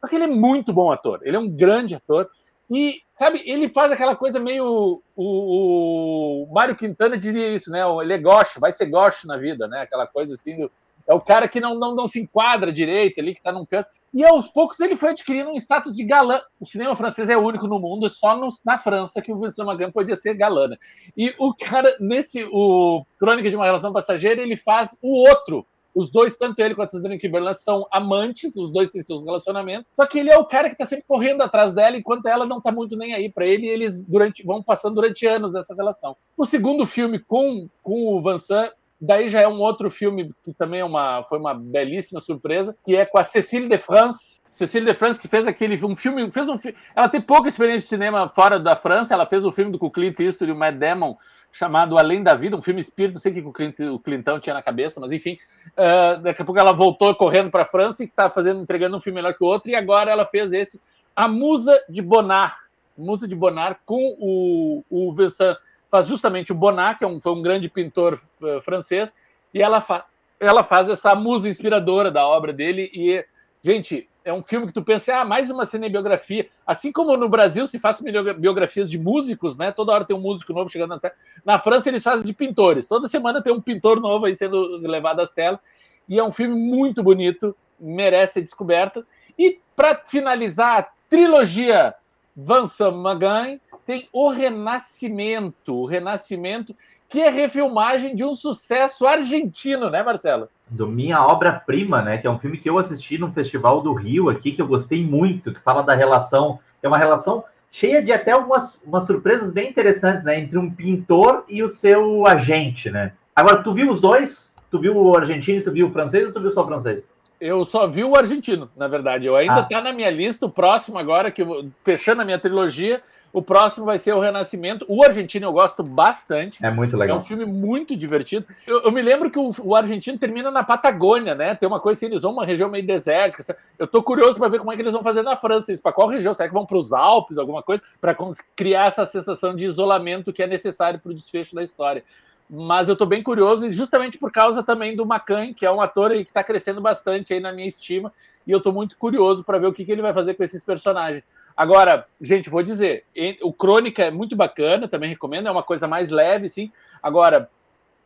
Só 0.00 0.06
que 0.06 0.14
ele 0.14 0.22
é 0.22 0.28
muito 0.28 0.72
bom 0.72 0.92
ator, 0.92 1.18
ele 1.24 1.34
é 1.34 1.40
um 1.40 1.50
grande 1.50 1.96
ator. 1.96 2.30
E, 2.70 3.00
sabe, 3.16 3.42
ele 3.44 3.68
faz 3.68 3.90
aquela 3.92 4.14
coisa 4.14 4.38
meio. 4.38 5.02
O, 5.16 6.46
o 6.48 6.52
Mário 6.52 6.76
Quintana 6.76 7.16
diria 7.16 7.52
isso, 7.52 7.70
né? 7.70 7.80
Ele 8.02 8.12
é 8.12 8.18
gosto, 8.18 8.60
vai 8.60 8.72
ser 8.72 8.86
gosto 8.86 9.26
na 9.26 9.36
vida, 9.36 9.66
né? 9.66 9.80
Aquela 9.80 10.06
coisa 10.06 10.34
assim. 10.34 10.56
Do, 10.56 10.70
é 11.08 11.14
o 11.14 11.20
cara 11.20 11.48
que 11.48 11.60
não, 11.60 11.78
não, 11.78 11.94
não 11.94 12.06
se 12.06 12.20
enquadra 12.20 12.72
direito 12.72 13.20
ali, 13.20 13.32
que 13.32 13.40
está 13.40 13.52
num 13.52 13.64
canto. 13.64 13.88
E 14.12 14.24
aos 14.24 14.48
poucos 14.48 14.80
ele 14.80 14.96
foi 14.96 15.10
adquirindo 15.10 15.50
um 15.50 15.54
status 15.56 15.94
de 15.94 16.02
galã. 16.02 16.40
O 16.58 16.66
cinema 16.66 16.96
francês 16.96 17.28
é 17.28 17.36
o 17.36 17.42
único 17.42 17.66
no 17.66 17.78
mundo, 17.78 18.08
só 18.08 18.36
no, 18.36 18.48
na 18.64 18.78
França 18.78 19.20
que 19.20 19.30
o 19.32 19.38
Vincent 19.38 19.64
Magrin 19.64 19.90
podia 19.90 20.16
ser 20.16 20.34
galã. 20.34 20.68
Né? 20.68 20.76
E 21.16 21.34
o 21.38 21.54
cara, 21.54 21.96
nesse 22.00 22.44
o 22.50 23.04
Crônica 23.18 23.50
de 23.50 23.56
uma 23.56 23.66
Relação 23.66 23.92
Passageira, 23.92 24.42
ele 24.42 24.56
faz 24.56 24.98
o 25.02 25.28
outro, 25.28 25.66
Os 25.96 26.10
dois, 26.10 26.36
tanto 26.36 26.60
ele 26.60 26.74
quanto 26.74 26.88
a 26.88 26.90
Cidadania 26.90 27.18
Kimberland, 27.18 27.58
são 27.58 27.86
amantes, 27.90 28.54
os 28.54 28.70
dois 28.70 28.90
têm 28.90 29.02
seus 29.02 29.24
relacionamentos. 29.24 29.90
Só 29.96 30.04
que 30.04 30.18
ele 30.18 30.30
é 30.30 30.36
o 30.36 30.44
cara 30.44 30.68
que 30.68 30.74
está 30.74 30.84
sempre 30.84 31.06
correndo 31.08 31.40
atrás 31.40 31.74
dela, 31.74 31.96
enquanto 31.96 32.26
ela 32.26 32.44
não 32.44 32.58
está 32.58 32.70
muito 32.70 32.98
nem 32.98 33.14
aí 33.14 33.32
para 33.32 33.46
ele, 33.46 33.64
e 33.64 33.70
eles 33.70 34.04
durante, 34.04 34.44
vão 34.44 34.62
passando 34.62 34.96
durante 34.96 35.24
anos 35.26 35.54
dessa 35.54 35.74
relação. 35.74 36.14
O 36.36 36.44
segundo 36.44 36.84
filme 36.84 37.18
com, 37.18 37.66
com 37.82 38.14
o 38.14 38.20
Van 38.20 38.36
Sant 38.36 38.74
Daí 39.00 39.28
já 39.28 39.40
é 39.40 39.48
um 39.48 39.60
outro 39.60 39.90
filme 39.90 40.30
que 40.42 40.54
também 40.54 40.80
é 40.80 40.84
uma, 40.84 41.22
foi 41.24 41.38
uma 41.38 41.52
belíssima 41.52 42.18
surpresa, 42.18 42.74
que 42.84 42.96
é 42.96 43.04
com 43.04 43.18
a 43.18 43.24
Cecile 43.24 43.68
de 43.68 43.78
France. 43.78 44.40
Cecile 44.50 44.86
de 44.86 44.94
France 44.94 45.20
que 45.20 45.28
fez 45.28 45.46
aquele 45.46 45.76
um 45.84 45.94
filme, 45.94 46.30
fez 46.32 46.48
um 46.48 46.58
ela 46.94 47.08
tem 47.08 47.20
pouca 47.20 47.48
experiência 47.48 47.82
de 47.82 47.88
cinema 47.88 48.28
fora 48.28 48.58
da 48.58 48.74
França, 48.74 49.12
ela 49.12 49.26
fez 49.26 49.44
um 49.44 49.52
filme 49.52 49.70
do 49.70 49.90
Clint 49.90 50.18
Eastwood 50.18 50.50
e 50.50 50.54
o 50.54 50.58
Matt 50.58 50.76
Damon 50.76 51.14
chamado 51.52 51.98
Além 51.98 52.22
da 52.22 52.34
Vida, 52.34 52.56
um 52.56 52.62
filme 52.62 52.80
espírito, 52.80 53.14
não 53.14 53.20
sei 53.20 53.32
o 53.32 53.34
que 53.34 53.40
o, 53.40 53.52
Clint, 53.52 53.80
o 53.80 53.98
Clintão 53.98 54.40
tinha 54.40 54.54
na 54.54 54.62
cabeça, 54.62 55.00
mas 55.00 55.12
enfim, 55.12 55.38
uh, 55.72 56.20
daqui 56.20 56.42
a 56.42 56.44
pouco 56.44 56.60
ela 56.60 56.72
voltou 56.72 57.14
correndo 57.14 57.50
para 57.50 57.62
a 57.62 57.66
França 57.66 58.02
e 58.02 58.06
está 58.06 58.28
fazendo, 58.28 58.60
entregando 58.60 58.96
um 58.96 59.00
filme 59.00 59.16
melhor 59.16 59.34
que 59.34 59.44
o 59.44 59.46
outro, 59.46 59.70
e 59.70 59.74
agora 59.74 60.10
ela 60.10 60.26
fez 60.26 60.52
esse, 60.52 60.80
A 61.14 61.28
Musa 61.28 61.78
de 61.88 62.02
Bonnard, 62.02 62.54
Musa 62.96 63.28
de 63.28 63.34
Bonnard, 63.34 63.78
com 63.84 64.16
o, 64.18 64.84
o 64.90 65.12
Vincent 65.14 65.56
faz 65.90 66.06
justamente 66.06 66.52
o 66.52 66.54
Bonnat, 66.54 66.98
que 66.98 67.04
é 67.04 67.06
um, 67.06 67.20
foi 67.20 67.32
um 67.32 67.42
grande 67.42 67.68
pintor 67.68 68.20
uh, 68.40 68.60
francês, 68.60 69.12
e 69.52 69.62
ela 69.62 69.80
faz, 69.80 70.16
ela 70.38 70.62
faz 70.62 70.88
essa 70.88 71.14
musa 71.14 71.48
inspiradora 71.48 72.10
da 72.10 72.26
obra 72.26 72.52
dele. 72.52 72.90
E, 72.92 73.24
gente, 73.62 74.08
é 74.26 74.32
um 74.32 74.42
filme 74.42 74.66
que 74.66 74.72
tu 74.72 74.82
pensa, 74.82 75.20
ah, 75.20 75.24
mais 75.24 75.50
uma 75.52 75.64
cinebiografia. 75.64 76.48
Assim 76.66 76.90
como 76.90 77.16
no 77.16 77.28
Brasil 77.28 77.64
se 77.68 77.78
faz 77.78 78.02
biografias 78.38 78.90
de 78.90 78.98
músicos, 78.98 79.56
né? 79.56 79.70
Toda 79.70 79.92
hora 79.92 80.04
tem 80.04 80.16
um 80.16 80.20
músico 80.20 80.52
novo 80.52 80.68
chegando 80.68 80.90
na 80.90 80.98
tela. 80.98 81.14
Na 81.44 81.60
França 81.60 81.88
eles 81.88 82.02
fazem 82.02 82.26
de 82.26 82.34
pintores. 82.34 82.88
Toda 82.88 83.06
semana 83.06 83.40
tem 83.40 83.52
um 83.52 83.60
pintor 83.60 84.00
novo 84.00 84.26
aí 84.26 84.34
sendo 84.34 84.78
levado 84.78 85.20
às 85.20 85.30
telas. 85.30 85.60
E 86.08 86.18
é 86.18 86.24
um 86.24 86.32
filme 86.32 86.56
muito 86.56 87.04
bonito, 87.04 87.56
merece 87.78 88.34
ser 88.34 88.42
descoberto. 88.42 89.06
E 89.38 89.60
para 89.76 90.02
finalizar 90.04 90.80
a 90.80 90.88
trilogia 91.08 91.94
Vincent 92.36 92.94
Magan, 92.94 93.58
tem 93.86 94.08
O 94.12 94.28
Renascimento, 94.28 95.74
O 95.74 95.86
Renascimento, 95.86 96.74
que 97.08 97.20
é 97.20 97.30
refilmagem 97.30 98.14
de 98.14 98.24
um 98.24 98.32
sucesso 98.32 99.06
argentino, 99.06 99.88
né, 99.88 100.02
Marcelo? 100.02 100.48
Do 100.68 100.86
Minha 100.86 101.22
Obra-Prima, 101.22 102.02
né, 102.02 102.18
que 102.18 102.26
é 102.26 102.30
um 102.30 102.38
filme 102.38 102.58
que 102.58 102.68
eu 102.68 102.78
assisti 102.78 103.16
num 103.16 103.32
festival 103.32 103.80
do 103.80 103.94
Rio 103.94 104.28
aqui, 104.28 104.52
que 104.52 104.60
eu 104.60 104.66
gostei 104.66 105.04
muito, 105.04 105.54
que 105.54 105.60
fala 105.60 105.82
da 105.82 105.94
relação, 105.94 106.58
é 106.82 106.88
uma 106.88 106.98
relação 106.98 107.44
cheia 107.70 108.02
de 108.02 108.12
até 108.12 108.32
algumas 108.32 108.78
umas 108.84 109.04
surpresas 109.06 109.50
bem 109.50 109.70
interessantes, 109.70 110.24
né, 110.24 110.38
entre 110.38 110.58
um 110.58 110.70
pintor 110.70 111.44
e 111.48 111.62
o 111.62 111.70
seu 111.70 112.26
agente, 112.26 112.90
né. 112.90 113.12
Agora, 113.34 113.62
tu 113.62 113.72
viu 113.72 113.90
os 113.90 114.00
dois? 114.00 114.50
Tu 114.70 114.80
viu 114.80 114.96
o 114.96 115.16
argentino 115.16 115.60
e 115.60 115.62
tu 115.62 115.70
viu 115.70 115.86
o 115.86 115.92
francês 115.92 116.26
ou 116.26 116.32
tu 116.32 116.40
viu 116.40 116.50
só 116.50 116.62
o 116.62 116.66
francês? 116.66 117.06
Eu 117.40 117.64
só 117.64 117.86
vi 117.86 118.02
o 118.02 118.16
argentino, 118.16 118.70
na 118.76 118.88
verdade. 118.88 119.26
Eu 119.26 119.36
ainda 119.36 119.56
ah. 119.56 119.62
tá 119.62 119.80
na 119.80 119.92
minha 119.92 120.10
lista, 120.10 120.46
o 120.46 120.50
próximo 120.50 120.98
agora, 120.98 121.30
que 121.30 121.42
eu, 121.42 121.70
fechando 121.84 122.22
a 122.22 122.24
minha 122.24 122.38
trilogia, 122.38 123.02
o 123.36 123.42
próximo 123.42 123.84
vai 123.84 123.98
ser 123.98 124.14
o 124.14 124.20
Renascimento. 124.20 124.86
O 124.88 125.04
argentino 125.04 125.44
eu 125.44 125.52
gosto 125.52 125.82
bastante. 125.82 126.64
É 126.64 126.70
muito 126.70 126.96
legal. 126.96 127.18
É 127.18 127.20
um 127.20 127.22
filme 127.22 127.44
muito 127.44 127.94
divertido. 127.94 128.46
Eu, 128.66 128.84
eu 128.84 128.90
me 128.90 129.02
lembro 129.02 129.30
que 129.30 129.38
o, 129.38 129.50
o, 129.62 129.76
argentino 129.76 130.18
termina 130.18 130.50
na 130.50 130.64
Patagônia, 130.64 131.34
né? 131.34 131.54
Tem 131.54 131.66
uma 131.66 131.78
coisa 131.78 131.98
assim, 131.98 132.06
eles 132.06 132.22
vão 132.22 132.32
uma 132.32 132.46
região 132.46 132.70
meio 132.70 132.86
desértica. 132.86 133.44
Eu 133.78 133.86
tô 133.86 134.02
curioso 134.02 134.38
para 134.38 134.48
ver 134.48 134.58
como 134.58 134.72
é 134.72 134.76
que 134.76 134.80
eles 134.80 134.94
vão 134.94 135.02
fazer 135.02 135.22
na 135.22 135.36
França. 135.36 135.70
Isso 135.70 135.82
para 135.82 135.92
qual 135.92 136.08
região? 136.08 136.32
Será 136.32 136.48
que 136.48 136.54
vão 136.54 136.64
para 136.64 136.78
os 136.78 136.94
Alpes, 136.94 137.36
alguma 137.36 137.62
coisa? 137.62 137.82
Para 138.00 138.16
criar 138.56 138.86
essa 138.86 139.04
sensação 139.04 139.54
de 139.54 139.66
isolamento 139.66 140.32
que 140.32 140.42
é 140.42 140.46
necessário 140.46 140.98
para 140.98 141.12
o 141.12 141.14
desfecho 141.14 141.54
da 141.54 141.62
história 141.62 142.02
mas 142.48 142.88
eu 142.88 142.92
estou 142.92 143.06
bem 143.06 143.22
curioso, 143.22 143.68
justamente 143.70 144.18
por 144.18 144.30
causa 144.30 144.62
também 144.62 144.94
do 144.94 145.04
Macan, 145.04 145.52
que 145.52 145.66
é 145.66 145.70
um 145.70 145.80
ator 145.80 146.12
que 146.12 146.22
está 146.22 146.44
crescendo 146.44 146.80
bastante 146.80 147.34
aí 147.34 147.40
na 147.40 147.52
minha 147.52 147.66
estima, 147.66 148.12
e 148.46 148.52
eu 148.52 148.58
estou 148.58 148.72
muito 148.72 148.96
curioso 148.96 149.44
para 149.44 149.58
ver 149.58 149.66
o 149.66 149.72
que, 149.72 149.84
que, 149.84 149.92
ele 149.92 150.02
vai 150.02 150.14
fazer 150.14 150.34
com 150.34 150.44
esses 150.44 150.64
personagens. 150.64 151.26
Agora, 151.56 152.06
gente, 152.20 152.50
vou 152.50 152.62
dizer, 152.62 153.04
o 153.42 153.52
Crônica 153.52 154.04
é 154.04 154.10
muito 154.10 154.36
bacana, 154.36 154.86
também 154.86 155.10
recomendo, 155.10 155.48
é 155.48 155.50
uma 155.50 155.62
coisa 155.62 155.88
mais 155.88 156.10
leve, 156.10 156.48
sim. 156.48 156.70
Agora, 157.02 157.50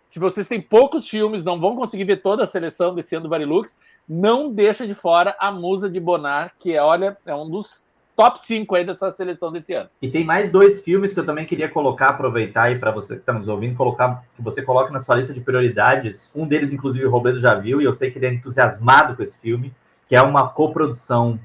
se 0.09 0.19
vocês 0.19 0.49
têm 0.49 0.61
poucos 0.61 1.09
filmes, 1.09 1.45
não 1.45 1.61
vão 1.61 1.77
conseguir 1.77 2.05
ver 2.05 2.23
toda 2.23 2.45
a 2.45 2.47
seleção 2.47 2.95
desse 2.95 3.15
ano 3.15 3.25
do 3.25 3.29
Varilux, 3.29 3.77
não 4.09 4.53
deixa 4.53 4.87
de 4.87 4.95
fora 4.95 5.37
a 5.39 5.53
Musa 5.53 5.91
de 5.91 6.01
Bonar, 6.01 6.55
que 6.59 6.73
é, 6.73 6.83
olha, 6.83 7.17
é 7.27 7.35
um 7.35 7.49
dos 7.49 7.85
top 8.21 8.39
5 8.39 8.75
aí 8.75 8.85
dessa 8.85 9.11
seleção 9.11 9.51
desse 9.51 9.73
ano. 9.73 9.89
E 10.03 10.11
tem 10.11 10.23
mais 10.23 10.51
dois 10.51 10.83
filmes 10.83 11.15
que 11.15 11.21
eu 11.21 11.25
também 11.25 11.47
queria 11.47 11.71
colocar, 11.71 12.09
aproveitar 12.09 12.65
aí 12.65 12.79
para 12.79 12.91
você 12.91 13.15
que 13.15 13.21
está 13.21 13.33
nos 13.33 13.49
ouvindo, 13.49 13.75
colocar 13.75 14.23
que 14.37 14.43
você 14.43 14.61
coloque 14.61 14.93
na 14.93 15.01
sua 15.01 15.15
lista 15.15 15.33
de 15.33 15.41
prioridades. 15.41 16.31
Um 16.37 16.47
deles, 16.47 16.71
inclusive, 16.71 17.07
o 17.07 17.11
Roberto 17.11 17.41
já 17.41 17.55
viu, 17.55 17.81
e 17.81 17.85
eu 17.85 17.95
sei 17.95 18.11
que 18.11 18.19
ele 18.19 18.27
é 18.27 18.35
entusiasmado 18.35 19.17
com 19.17 19.23
esse 19.23 19.39
filme, 19.39 19.73
que 20.07 20.15
é 20.15 20.21
uma 20.21 20.47
coprodução 20.51 21.41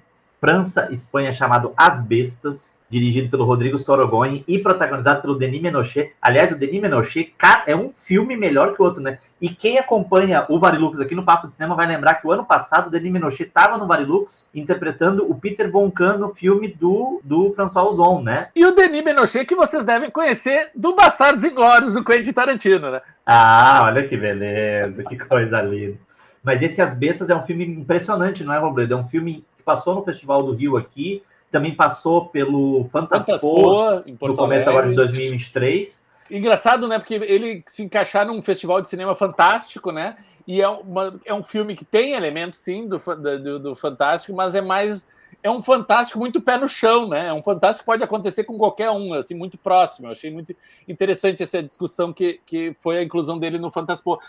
França, 0.46 0.88
Espanha, 0.92 1.34
chamado 1.34 1.74
As 1.76 2.06
Bestas, 2.06 2.78
dirigido 2.88 3.32
pelo 3.32 3.46
Rodrigo 3.46 3.80
Sorogoyen 3.80 4.44
e 4.48 4.60
protagonizado 4.60 5.20
pelo 5.20 5.34
Denis 5.34 5.60
Menochet. 5.60 6.14
Aliás, 6.22 6.52
o 6.52 6.56
Denis 6.56 6.80
Menochet 6.80 7.34
é 7.66 7.76
um 7.76 7.92
filme 8.04 8.38
melhor 8.38 8.76
que 8.76 8.80
o 8.80 8.86
outro, 8.86 9.02
né? 9.02 9.18
E 9.42 9.50
quem 9.50 9.80
acompanha 9.80 10.46
o 10.48 10.60
Varilux 10.60 11.00
aqui 11.00 11.16
no 11.16 11.26
Papo 11.26 11.48
de 11.48 11.56
Cinema 11.56 11.74
vai 11.74 11.88
lembrar 11.88 12.14
que 12.16 12.28
o 12.28 12.32
ano 12.32 12.46
passado 12.46 12.88
o 12.88 12.90
Denis 12.92 13.12
Menochet 13.12 13.48
estava 13.48 13.76
no 13.76 13.88
Varilux 13.88 14.52
interpretando 14.54 15.28
o 15.28 15.34
Peter 15.34 15.72
Von 15.72 15.90
Kahn 15.90 16.20
no 16.20 16.36
filme 16.36 16.68
do, 16.68 17.20
do 17.24 17.52
François 17.56 17.88
Ozon, 17.88 18.22
né? 18.22 18.50
E 18.56 18.64
o 18.68 18.76
Denis 18.76 19.04
Menochet 19.04 19.46
que 19.46 19.56
vocês 19.56 19.84
devem 19.84 20.12
conhecer 20.12 20.70
do 20.76 20.96
Bastardos 20.96 21.44
Inglórios 21.44 21.96
do 21.96 22.06
Quentin 22.06 22.34
Tarantino, 22.34 22.92
né? 22.92 23.02
Ah, 23.26 23.82
olha 23.86 24.08
que 24.08 24.16
beleza, 24.16 25.04
que 25.06 25.18
coisa 25.18 25.60
linda. 25.64 25.98
Mas 26.44 26.62
esse 26.62 26.84
As 26.84 26.94
Bestas 26.94 27.32
é 27.32 27.36
um 27.36 27.44
filme 27.48 27.66
impressionante, 27.66 28.44
não 28.44 28.54
é, 28.54 28.60
Robledo? 28.60 28.94
É 28.94 28.98
um 28.98 29.08
filme 29.08 29.44
passou 29.66 29.96
no 29.96 30.04
Festival 30.04 30.44
do 30.44 30.54
Rio 30.54 30.78
aqui, 30.78 31.24
também 31.52 31.76
passou 31.76 32.28
pelo 32.28 32.88
Fantaspo 32.92 34.04
no 34.22 34.36
começo 34.36 34.70
agora 34.70 34.88
de 34.88 34.96
2023. 34.96 36.06
Engraçado, 36.30 36.88
né? 36.88 36.98
Porque 36.98 37.16
ele 37.16 37.64
se 37.68 37.84
encaixar 37.84 38.26
num 38.26 38.42
festival 38.42 38.82
de 38.82 38.88
cinema 38.88 39.16
fantástico, 39.16 39.92
né? 39.92 40.18
E 40.48 40.62
é, 40.62 40.68
uma, 40.68 41.20
é 41.26 41.34
um 41.34 41.44
filme 41.44 41.76
que 41.76 41.86
tem 41.86 42.14
elementos, 42.14 42.60
sim, 42.60 42.88
do, 42.88 42.98
do, 42.98 43.60
do 43.60 43.76
fantástico, 43.76 44.36
mas 44.36 44.54
é 44.56 44.62
mais 44.62 45.08
é 45.46 45.50
um 45.50 45.62
fantástico 45.62 46.18
muito 46.18 46.42
pé 46.42 46.58
no 46.58 46.68
chão, 46.68 47.08
né? 47.08 47.28
É 47.28 47.34
um 47.34 47.44
fantástico 47.44 47.84
que 47.84 47.86
pode 47.86 48.04
acontecer 48.04 48.44
com 48.46 48.58
qualquer 48.58 48.90
um, 48.90 49.14
assim, 49.14 49.36
muito 49.36 49.60
próximo. 49.60 50.08
Eu 50.08 50.12
achei 50.12 50.32
muito 50.32 50.56
interessante 50.88 51.44
essa 51.44 51.62
discussão 51.62 52.12
que, 52.12 52.40
que 52.46 52.76
foi 52.80 52.98
a 52.98 53.04
inclusão 53.04 53.38
dele 53.38 53.60
no 53.60 53.70
Fantaspo. 53.70 54.20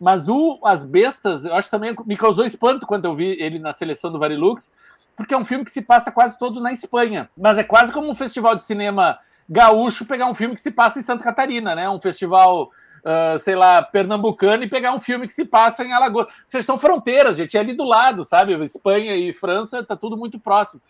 Mas 0.00 0.28
o 0.28 0.60
As 0.64 0.84
Bestas, 0.84 1.44
eu 1.44 1.54
acho 1.54 1.70
também 1.70 1.94
me 2.04 2.16
causou 2.16 2.44
espanto 2.44 2.86
quando 2.86 3.06
eu 3.06 3.14
vi 3.14 3.36
ele 3.40 3.58
na 3.58 3.72
seleção 3.72 4.12
do 4.12 4.18
Varilux, 4.18 4.70
porque 5.16 5.32
é 5.32 5.38
um 5.38 5.44
filme 5.44 5.64
que 5.64 5.70
se 5.70 5.80
passa 5.80 6.12
quase 6.12 6.38
todo 6.38 6.60
na 6.60 6.72
Espanha. 6.72 7.30
Mas 7.36 7.56
é 7.56 7.64
quase 7.64 7.92
como 7.92 8.10
um 8.10 8.14
festival 8.14 8.54
de 8.54 8.62
cinema 8.62 9.18
gaúcho 9.48 10.04
pegar 10.04 10.28
um 10.28 10.34
filme 10.34 10.54
que 10.54 10.60
se 10.60 10.70
passa 10.70 10.98
em 10.98 11.02
Santa 11.02 11.24
Catarina, 11.24 11.74
né? 11.74 11.88
Um 11.88 12.00
festival, 12.00 12.64
uh, 12.64 13.38
sei 13.38 13.54
lá, 13.54 13.80
pernambucano 13.80 14.64
e 14.64 14.68
pegar 14.68 14.92
um 14.92 14.98
filme 14.98 15.26
que 15.26 15.32
se 15.32 15.44
passa 15.44 15.84
em 15.84 15.92
Alagoas. 15.92 16.26
Vocês 16.44 16.64
são 16.66 16.76
fronteiras, 16.76 17.36
gente, 17.36 17.56
é 17.56 17.60
ali 17.60 17.72
do 17.72 17.84
lado, 17.84 18.24
sabe? 18.24 18.52
Espanha 18.64 19.16
e 19.16 19.32
França, 19.32 19.82
tá 19.82 19.96
tudo 19.96 20.16
muito 20.16 20.38
próximo. 20.38 20.82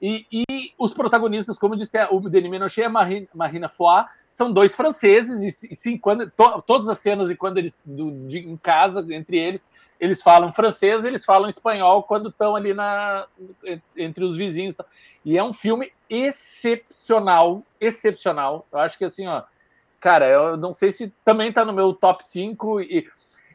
E, 0.00 0.26
e, 0.30 0.72
os 0.78 0.92
protagonistas, 0.92 1.58
como 1.58 1.76
disse 1.76 1.96
o 2.10 2.20
Denis 2.20 2.50
Menochet 2.50 2.82
e 2.82 2.84
a 2.84 2.88
Marina, 2.88 3.28
Marina 3.34 3.68
Foy, 3.68 4.04
são 4.30 4.52
dois 4.52 4.74
franceses, 4.74 5.62
e, 5.62 5.72
e 5.72 5.74
sim, 5.74 5.96
quando, 5.98 6.30
to, 6.30 6.62
todas 6.66 6.88
as 6.88 6.98
cenas 6.98 7.30
e 7.30 7.36
quando 7.36 7.58
eles, 7.58 7.78
do, 7.84 8.10
de, 8.26 8.38
em 8.38 8.56
casa, 8.56 9.06
entre 9.10 9.38
eles, 9.38 9.68
eles 9.98 10.22
falam 10.22 10.52
francês, 10.52 11.04
eles 11.04 11.24
falam 11.24 11.48
espanhol 11.48 12.02
quando 12.02 12.28
estão 12.28 12.54
ali 12.54 12.74
na, 12.74 13.26
entre 13.96 14.24
os 14.24 14.36
vizinhos. 14.36 14.74
E 15.24 15.38
é 15.38 15.42
um 15.42 15.52
filme 15.52 15.92
excepcional, 16.10 17.62
excepcional. 17.80 18.66
Eu 18.72 18.80
acho 18.80 18.98
que 18.98 19.04
assim, 19.04 19.26
ó, 19.26 19.42
cara, 20.00 20.28
eu 20.28 20.56
não 20.56 20.72
sei 20.72 20.92
se 20.92 21.12
também 21.24 21.48
está 21.48 21.64
no 21.64 21.72
meu 21.72 21.94
top 21.94 22.24
5 22.24 22.80
e 22.82 23.08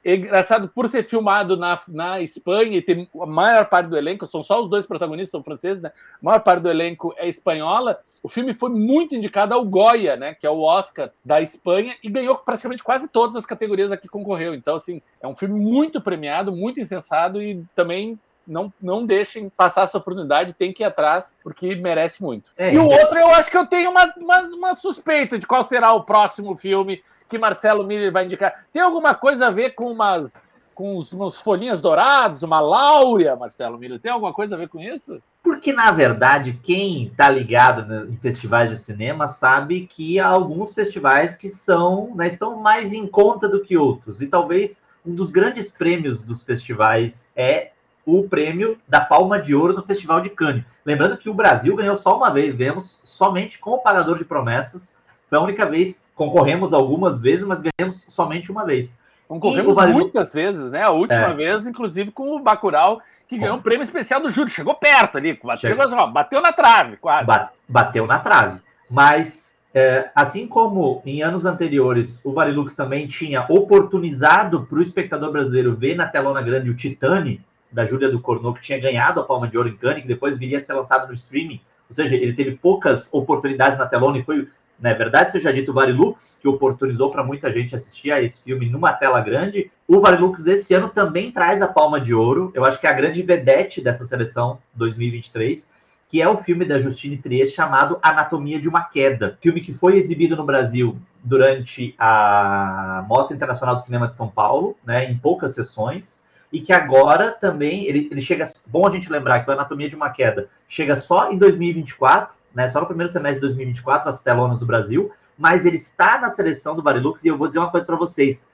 é 0.09 0.15
engraçado, 0.15 0.69
por 0.69 0.87
ser 0.87 1.07
filmado 1.07 1.57
na, 1.57 1.79
na 1.87 2.21
Espanha 2.21 2.77
e 2.77 2.81
ter 2.81 3.07
a 3.21 3.25
maior 3.25 3.65
parte 3.67 3.87
do 3.87 3.97
elenco, 3.97 4.25
são 4.25 4.41
só 4.41 4.61
os 4.61 4.69
dois 4.69 4.85
protagonistas, 4.85 5.31
são 5.31 5.43
franceses, 5.43 5.83
né? 5.83 5.91
A 6.21 6.25
maior 6.25 6.39
parte 6.39 6.61
do 6.61 6.69
elenco 6.69 7.13
é 7.17 7.27
espanhola. 7.27 7.99
O 8.23 8.29
filme 8.29 8.53
foi 8.53 8.69
muito 8.69 9.15
indicado 9.15 9.53
ao 9.53 9.65
Goya, 9.65 10.15
né? 10.15 10.33
Que 10.33 10.47
é 10.47 10.49
o 10.49 10.61
Oscar 10.61 11.11
da 11.23 11.41
Espanha, 11.41 11.95
e 12.03 12.09
ganhou 12.09 12.35
praticamente 12.37 12.83
quase 12.83 13.11
todas 13.11 13.35
as 13.35 13.45
categorias 13.45 13.91
a 13.91 13.97
que 13.97 14.07
concorreu. 14.07 14.53
Então, 14.53 14.75
assim, 14.75 15.01
é 15.21 15.27
um 15.27 15.35
filme 15.35 15.59
muito 15.59 16.01
premiado, 16.01 16.51
muito 16.51 16.79
insensado 16.79 17.41
e 17.41 17.63
também 17.75 18.19
não, 18.49 18.73
não 18.81 19.05
deixem 19.05 19.49
passar 19.49 19.83
essa 19.83 19.97
oportunidade, 19.97 20.53
tem 20.53 20.73
que 20.73 20.83
ir 20.83 20.85
atrás, 20.85 21.35
porque 21.43 21.75
merece 21.75 22.21
muito. 22.21 22.51
É, 22.57 22.73
e 22.73 22.77
o 22.77 22.85
outro, 22.85 23.17
eu 23.17 23.29
acho 23.29 23.49
que 23.49 23.57
eu 23.57 23.67
tenho 23.67 23.91
uma, 23.91 24.13
uma, 24.17 24.39
uma, 24.41 24.75
suspeita 24.75 25.37
de 25.37 25.45
qual 25.45 25.63
será 25.63 25.93
o 25.93 26.03
próximo 26.03 26.55
filme 26.55 27.01
que 27.27 27.37
Marcelo 27.37 27.85
Miller 27.85 28.11
vai 28.11 28.25
indicar. 28.25 28.65
Tem 28.73 28.81
alguma 28.81 29.13
coisa 29.13 29.47
a 29.47 29.51
ver 29.51 29.71
com 29.71 29.91
umas 29.91 30.49
com 30.79 30.95
uns, 30.95 31.13
uns 31.13 31.35
folhinhas 31.35 31.81
douradas, 31.81 32.41
uma 32.41 32.61
láurea, 32.61 33.35
Marcelo 33.35 33.77
Miller? 33.77 33.99
Tem 33.99 34.09
alguma 34.09 34.31
coisa 34.31 34.55
a 34.55 34.57
ver 34.57 34.69
com 34.69 34.79
isso? 34.79 35.21
Porque, 35.43 35.73
na 35.73 35.91
verdade, 35.91 36.57
quem 36.63 37.07
está 37.07 37.29
ligado 37.29 38.07
em 38.09 38.15
festivais 38.15 38.71
de 38.71 38.77
cinema 38.77 39.27
sabe 39.27 39.87
que 39.87 40.21
há 40.21 40.27
alguns 40.27 40.73
festivais 40.73 41.35
que 41.35 41.49
são, 41.49 42.15
né, 42.15 42.27
estão 42.27 42.55
mais 42.55 42.93
em 42.93 43.05
conta 43.05 43.45
do 43.49 43.61
que 43.61 43.75
outros. 43.75 44.21
E 44.21 44.27
talvez 44.27 44.81
um 45.05 45.13
dos 45.13 45.31
grandes 45.31 45.69
prêmios 45.69 46.21
dos 46.21 46.43
festivais 46.43 47.33
é 47.35 47.71
o 48.17 48.27
prêmio 48.27 48.77
da 48.87 49.01
Palma 49.01 49.41
de 49.41 49.53
Ouro 49.53 49.73
no 49.73 49.83
Festival 49.83 50.21
de 50.21 50.29
Cannes. 50.29 50.63
Lembrando 50.85 51.17
que 51.17 51.29
o 51.29 51.33
Brasil 51.33 51.75
ganhou 51.75 51.97
só 51.97 52.15
uma 52.15 52.29
vez, 52.29 52.55
ganhamos 52.55 52.99
somente 53.03 53.59
com 53.59 53.71
o 53.71 53.79
Pagador 53.79 54.17
de 54.17 54.25
Promessas. 54.25 54.95
Foi 55.29 55.37
a 55.37 55.41
única 55.41 55.65
vez, 55.65 56.07
concorremos 56.15 56.73
algumas 56.73 57.19
vezes, 57.19 57.45
mas 57.45 57.61
ganhamos 57.61 58.03
somente 58.07 58.51
uma 58.51 58.65
vez. 58.65 58.97
Concorremos 59.27 59.75
Vale... 59.75 59.93
muitas 59.93 60.33
vezes, 60.33 60.71
né? 60.71 60.81
A 60.81 60.89
última 60.89 61.27
é. 61.27 61.33
vez, 61.33 61.67
inclusive, 61.67 62.09
com 62.09 62.35
o 62.35 62.39
Bacurau, 62.39 62.99
que 63.27 63.37
ganhou 63.37 63.57
um 63.57 63.61
prêmio 63.61 63.83
especial 63.83 64.19
do 64.19 64.27
júri. 64.27 64.49
Chegou 64.49 64.73
perto 64.73 65.19
ali, 65.19 65.39
assim, 65.51 65.67
ó, 65.93 66.07
bateu 66.07 66.41
na 66.41 66.51
trave, 66.51 66.97
quase. 66.97 67.27
Bateu 67.67 68.07
na 68.07 68.17
trave. 68.17 68.59
Mas, 68.89 69.55
é, 69.71 70.09
assim 70.15 70.47
como 70.47 71.03
em 71.05 71.21
anos 71.21 71.45
anteriores, 71.45 72.19
o 72.23 72.33
Varilux 72.33 72.75
também 72.75 73.05
tinha 73.05 73.45
oportunizado 73.47 74.65
para 74.65 74.79
o 74.79 74.81
espectador 74.81 75.31
brasileiro 75.31 75.75
ver 75.75 75.95
na 75.95 76.07
telona 76.07 76.41
grande 76.41 76.71
o 76.71 76.75
Titane, 76.75 77.45
da 77.71 77.85
Júlia 77.85 78.09
do 78.09 78.19
Cornô, 78.19 78.53
que 78.53 78.61
tinha 78.61 78.79
ganhado 78.79 79.19
a 79.19 79.23
Palma 79.23 79.47
de 79.47 79.57
Ouro 79.57 79.69
em 79.69 79.75
Cannes, 79.75 80.01
que 80.01 80.07
depois 80.07 80.37
viria 80.37 80.57
a 80.57 80.61
ser 80.61 80.73
lançado 80.73 81.07
no 81.07 81.13
streaming. 81.13 81.61
Ou 81.89 81.95
seja, 81.95 82.15
ele 82.15 82.33
teve 82.33 82.51
poucas 82.55 83.09
oportunidades 83.11 83.77
na 83.77 83.85
telona 83.85 84.17
e 84.17 84.23
foi, 84.23 84.47
na 84.79 84.93
verdade, 84.93 85.31
seja 85.31 85.51
dito, 85.51 85.71
o 85.71 85.73
Varilux, 85.73 86.37
que 86.41 86.47
oportunizou 86.47 87.09
para 87.09 87.23
muita 87.23 87.51
gente 87.51 87.75
assistir 87.75 88.11
a 88.11 88.21
esse 88.21 88.41
filme 88.41 88.69
numa 88.69 88.93
tela 88.93 89.19
grande. 89.21 89.71
O 89.87 89.99
Varilux 89.99 90.43
desse 90.43 90.73
ano 90.73 90.89
também 90.89 91.31
traz 91.31 91.61
a 91.61 91.67
Palma 91.67 91.99
de 91.99 92.13
Ouro. 92.13 92.51
Eu 92.53 92.65
acho 92.65 92.79
que 92.79 92.87
é 92.87 92.89
a 92.89 92.93
grande 92.93 93.21
vedete 93.23 93.81
dessa 93.81 94.05
seleção 94.05 94.59
2023 94.75 95.67
que 96.09 96.19
é 96.19 96.27
o 96.27 96.39
filme 96.39 96.65
da 96.65 96.81
Justine 96.81 97.17
Trier 97.17 97.47
chamado 97.47 97.99
Anatomia 98.01 98.59
de 98.59 98.67
uma 98.67 98.83
Queda. 98.83 99.37
Filme 99.39 99.61
que 99.61 99.75
foi 99.75 99.95
exibido 99.95 100.35
no 100.35 100.43
Brasil 100.43 100.97
durante 101.23 101.93
a 101.99 103.05
Mostra 103.07 103.35
Internacional 103.35 103.75
de 103.75 103.85
Cinema 103.85 104.07
de 104.07 104.15
São 104.15 104.27
Paulo, 104.27 104.75
né, 104.83 105.09
em 105.09 105.15
poucas 105.15 105.53
sessões 105.53 106.23
e 106.51 106.61
que 106.61 106.73
agora 106.73 107.31
também 107.31 107.85
ele, 107.85 108.07
ele 108.11 108.21
chega. 108.21 108.47
Bom 108.65 108.87
a 108.87 108.89
gente 108.89 109.11
lembrar 109.11 109.43
que 109.43 109.51
a 109.51 109.53
Anatomia 109.53 109.89
de 109.89 109.95
uma 109.95 110.09
Queda 110.09 110.49
chega 110.67 110.95
só 110.95 111.31
em 111.31 111.37
2024, 111.37 112.35
né? 112.53 112.67
Só 112.69 112.81
no 112.81 112.87
primeiro 112.87 113.11
semestre 113.11 113.35
de 113.35 113.47
2024, 113.47 114.09
as 114.09 114.21
telonas 114.21 114.59
do 114.59 114.65
Brasil, 114.65 115.11
mas 115.37 115.65
ele 115.65 115.77
está 115.77 116.19
na 116.19 116.29
seleção 116.29 116.75
do 116.75 116.81
Barilux, 116.81 117.23
e 117.23 117.27
eu 117.27 117.37
vou 117.37 117.47
dizer 117.47 117.59
uma 117.59 117.71
coisa 117.71 117.85
para 117.85 117.95
vocês. 117.95 118.47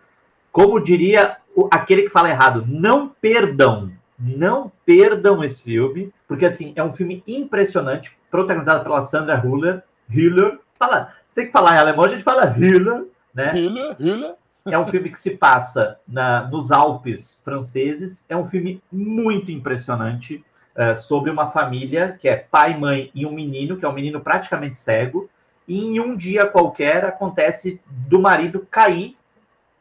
Como 0.51 0.79
diria 0.79 1.38
o, 1.55 1.67
aquele 1.71 2.03
que 2.03 2.10
fala 2.10 2.29
errado, 2.29 2.65
não 2.67 3.10
perdam, 3.10 3.91
não 4.19 4.71
perdam 4.86 5.43
esse 5.43 5.62
filme, 5.62 6.13
porque 6.27 6.45
assim, 6.45 6.73
é 6.75 6.84
um 6.84 6.93
filme 6.93 7.23
impressionante, 7.27 8.15
protagonizado 8.29 8.84
pela 8.84 9.03
Sandra 9.03 9.41
Hüller. 9.43 9.84
Hüller, 10.10 10.60
fala, 10.77 11.13
você 11.27 11.36
tem 11.36 11.45
que 11.47 11.51
falar 11.51 11.75
em 11.75 11.79
alemão, 11.79 12.05
a 12.05 12.10
gente 12.10 12.23
fala 12.23 12.45
Hüller, 12.45 13.05
né? 13.34 13.53
Hüller, 13.55 13.95
Hüller. 13.99 14.36
É 14.67 14.80
um 14.80 14.88
filme 14.88 15.12
que 15.12 15.19
se 15.19 15.32
passa 15.32 15.99
na, 16.08 16.47
nos 16.47 16.71
Alpes 16.71 17.39
franceses. 17.45 18.25
É 18.28 18.36
um 18.36 18.49
filme 18.49 18.82
muito 18.91 19.51
impressionante 19.51 20.43
uh, 20.75 20.95
sobre 20.95 21.30
uma 21.30 21.51
família 21.51 22.17
que 22.19 22.28
é 22.28 22.36
pai, 22.36 22.75
mãe 22.75 23.12
e 23.13 23.28
um 23.28 23.32
menino, 23.32 23.78
que 23.78 23.86
é 23.86 23.88
um 23.88 23.93
menino 23.93 24.19
praticamente 24.21 24.75
cego. 24.75 25.30
E 25.67 25.80
em 25.80 25.99
um 25.99 26.17
dia 26.17 26.47
qualquer 26.47 27.06
acontece 27.06 27.80
do 27.88 28.19
marido 28.19 28.67
cair 28.71 29.15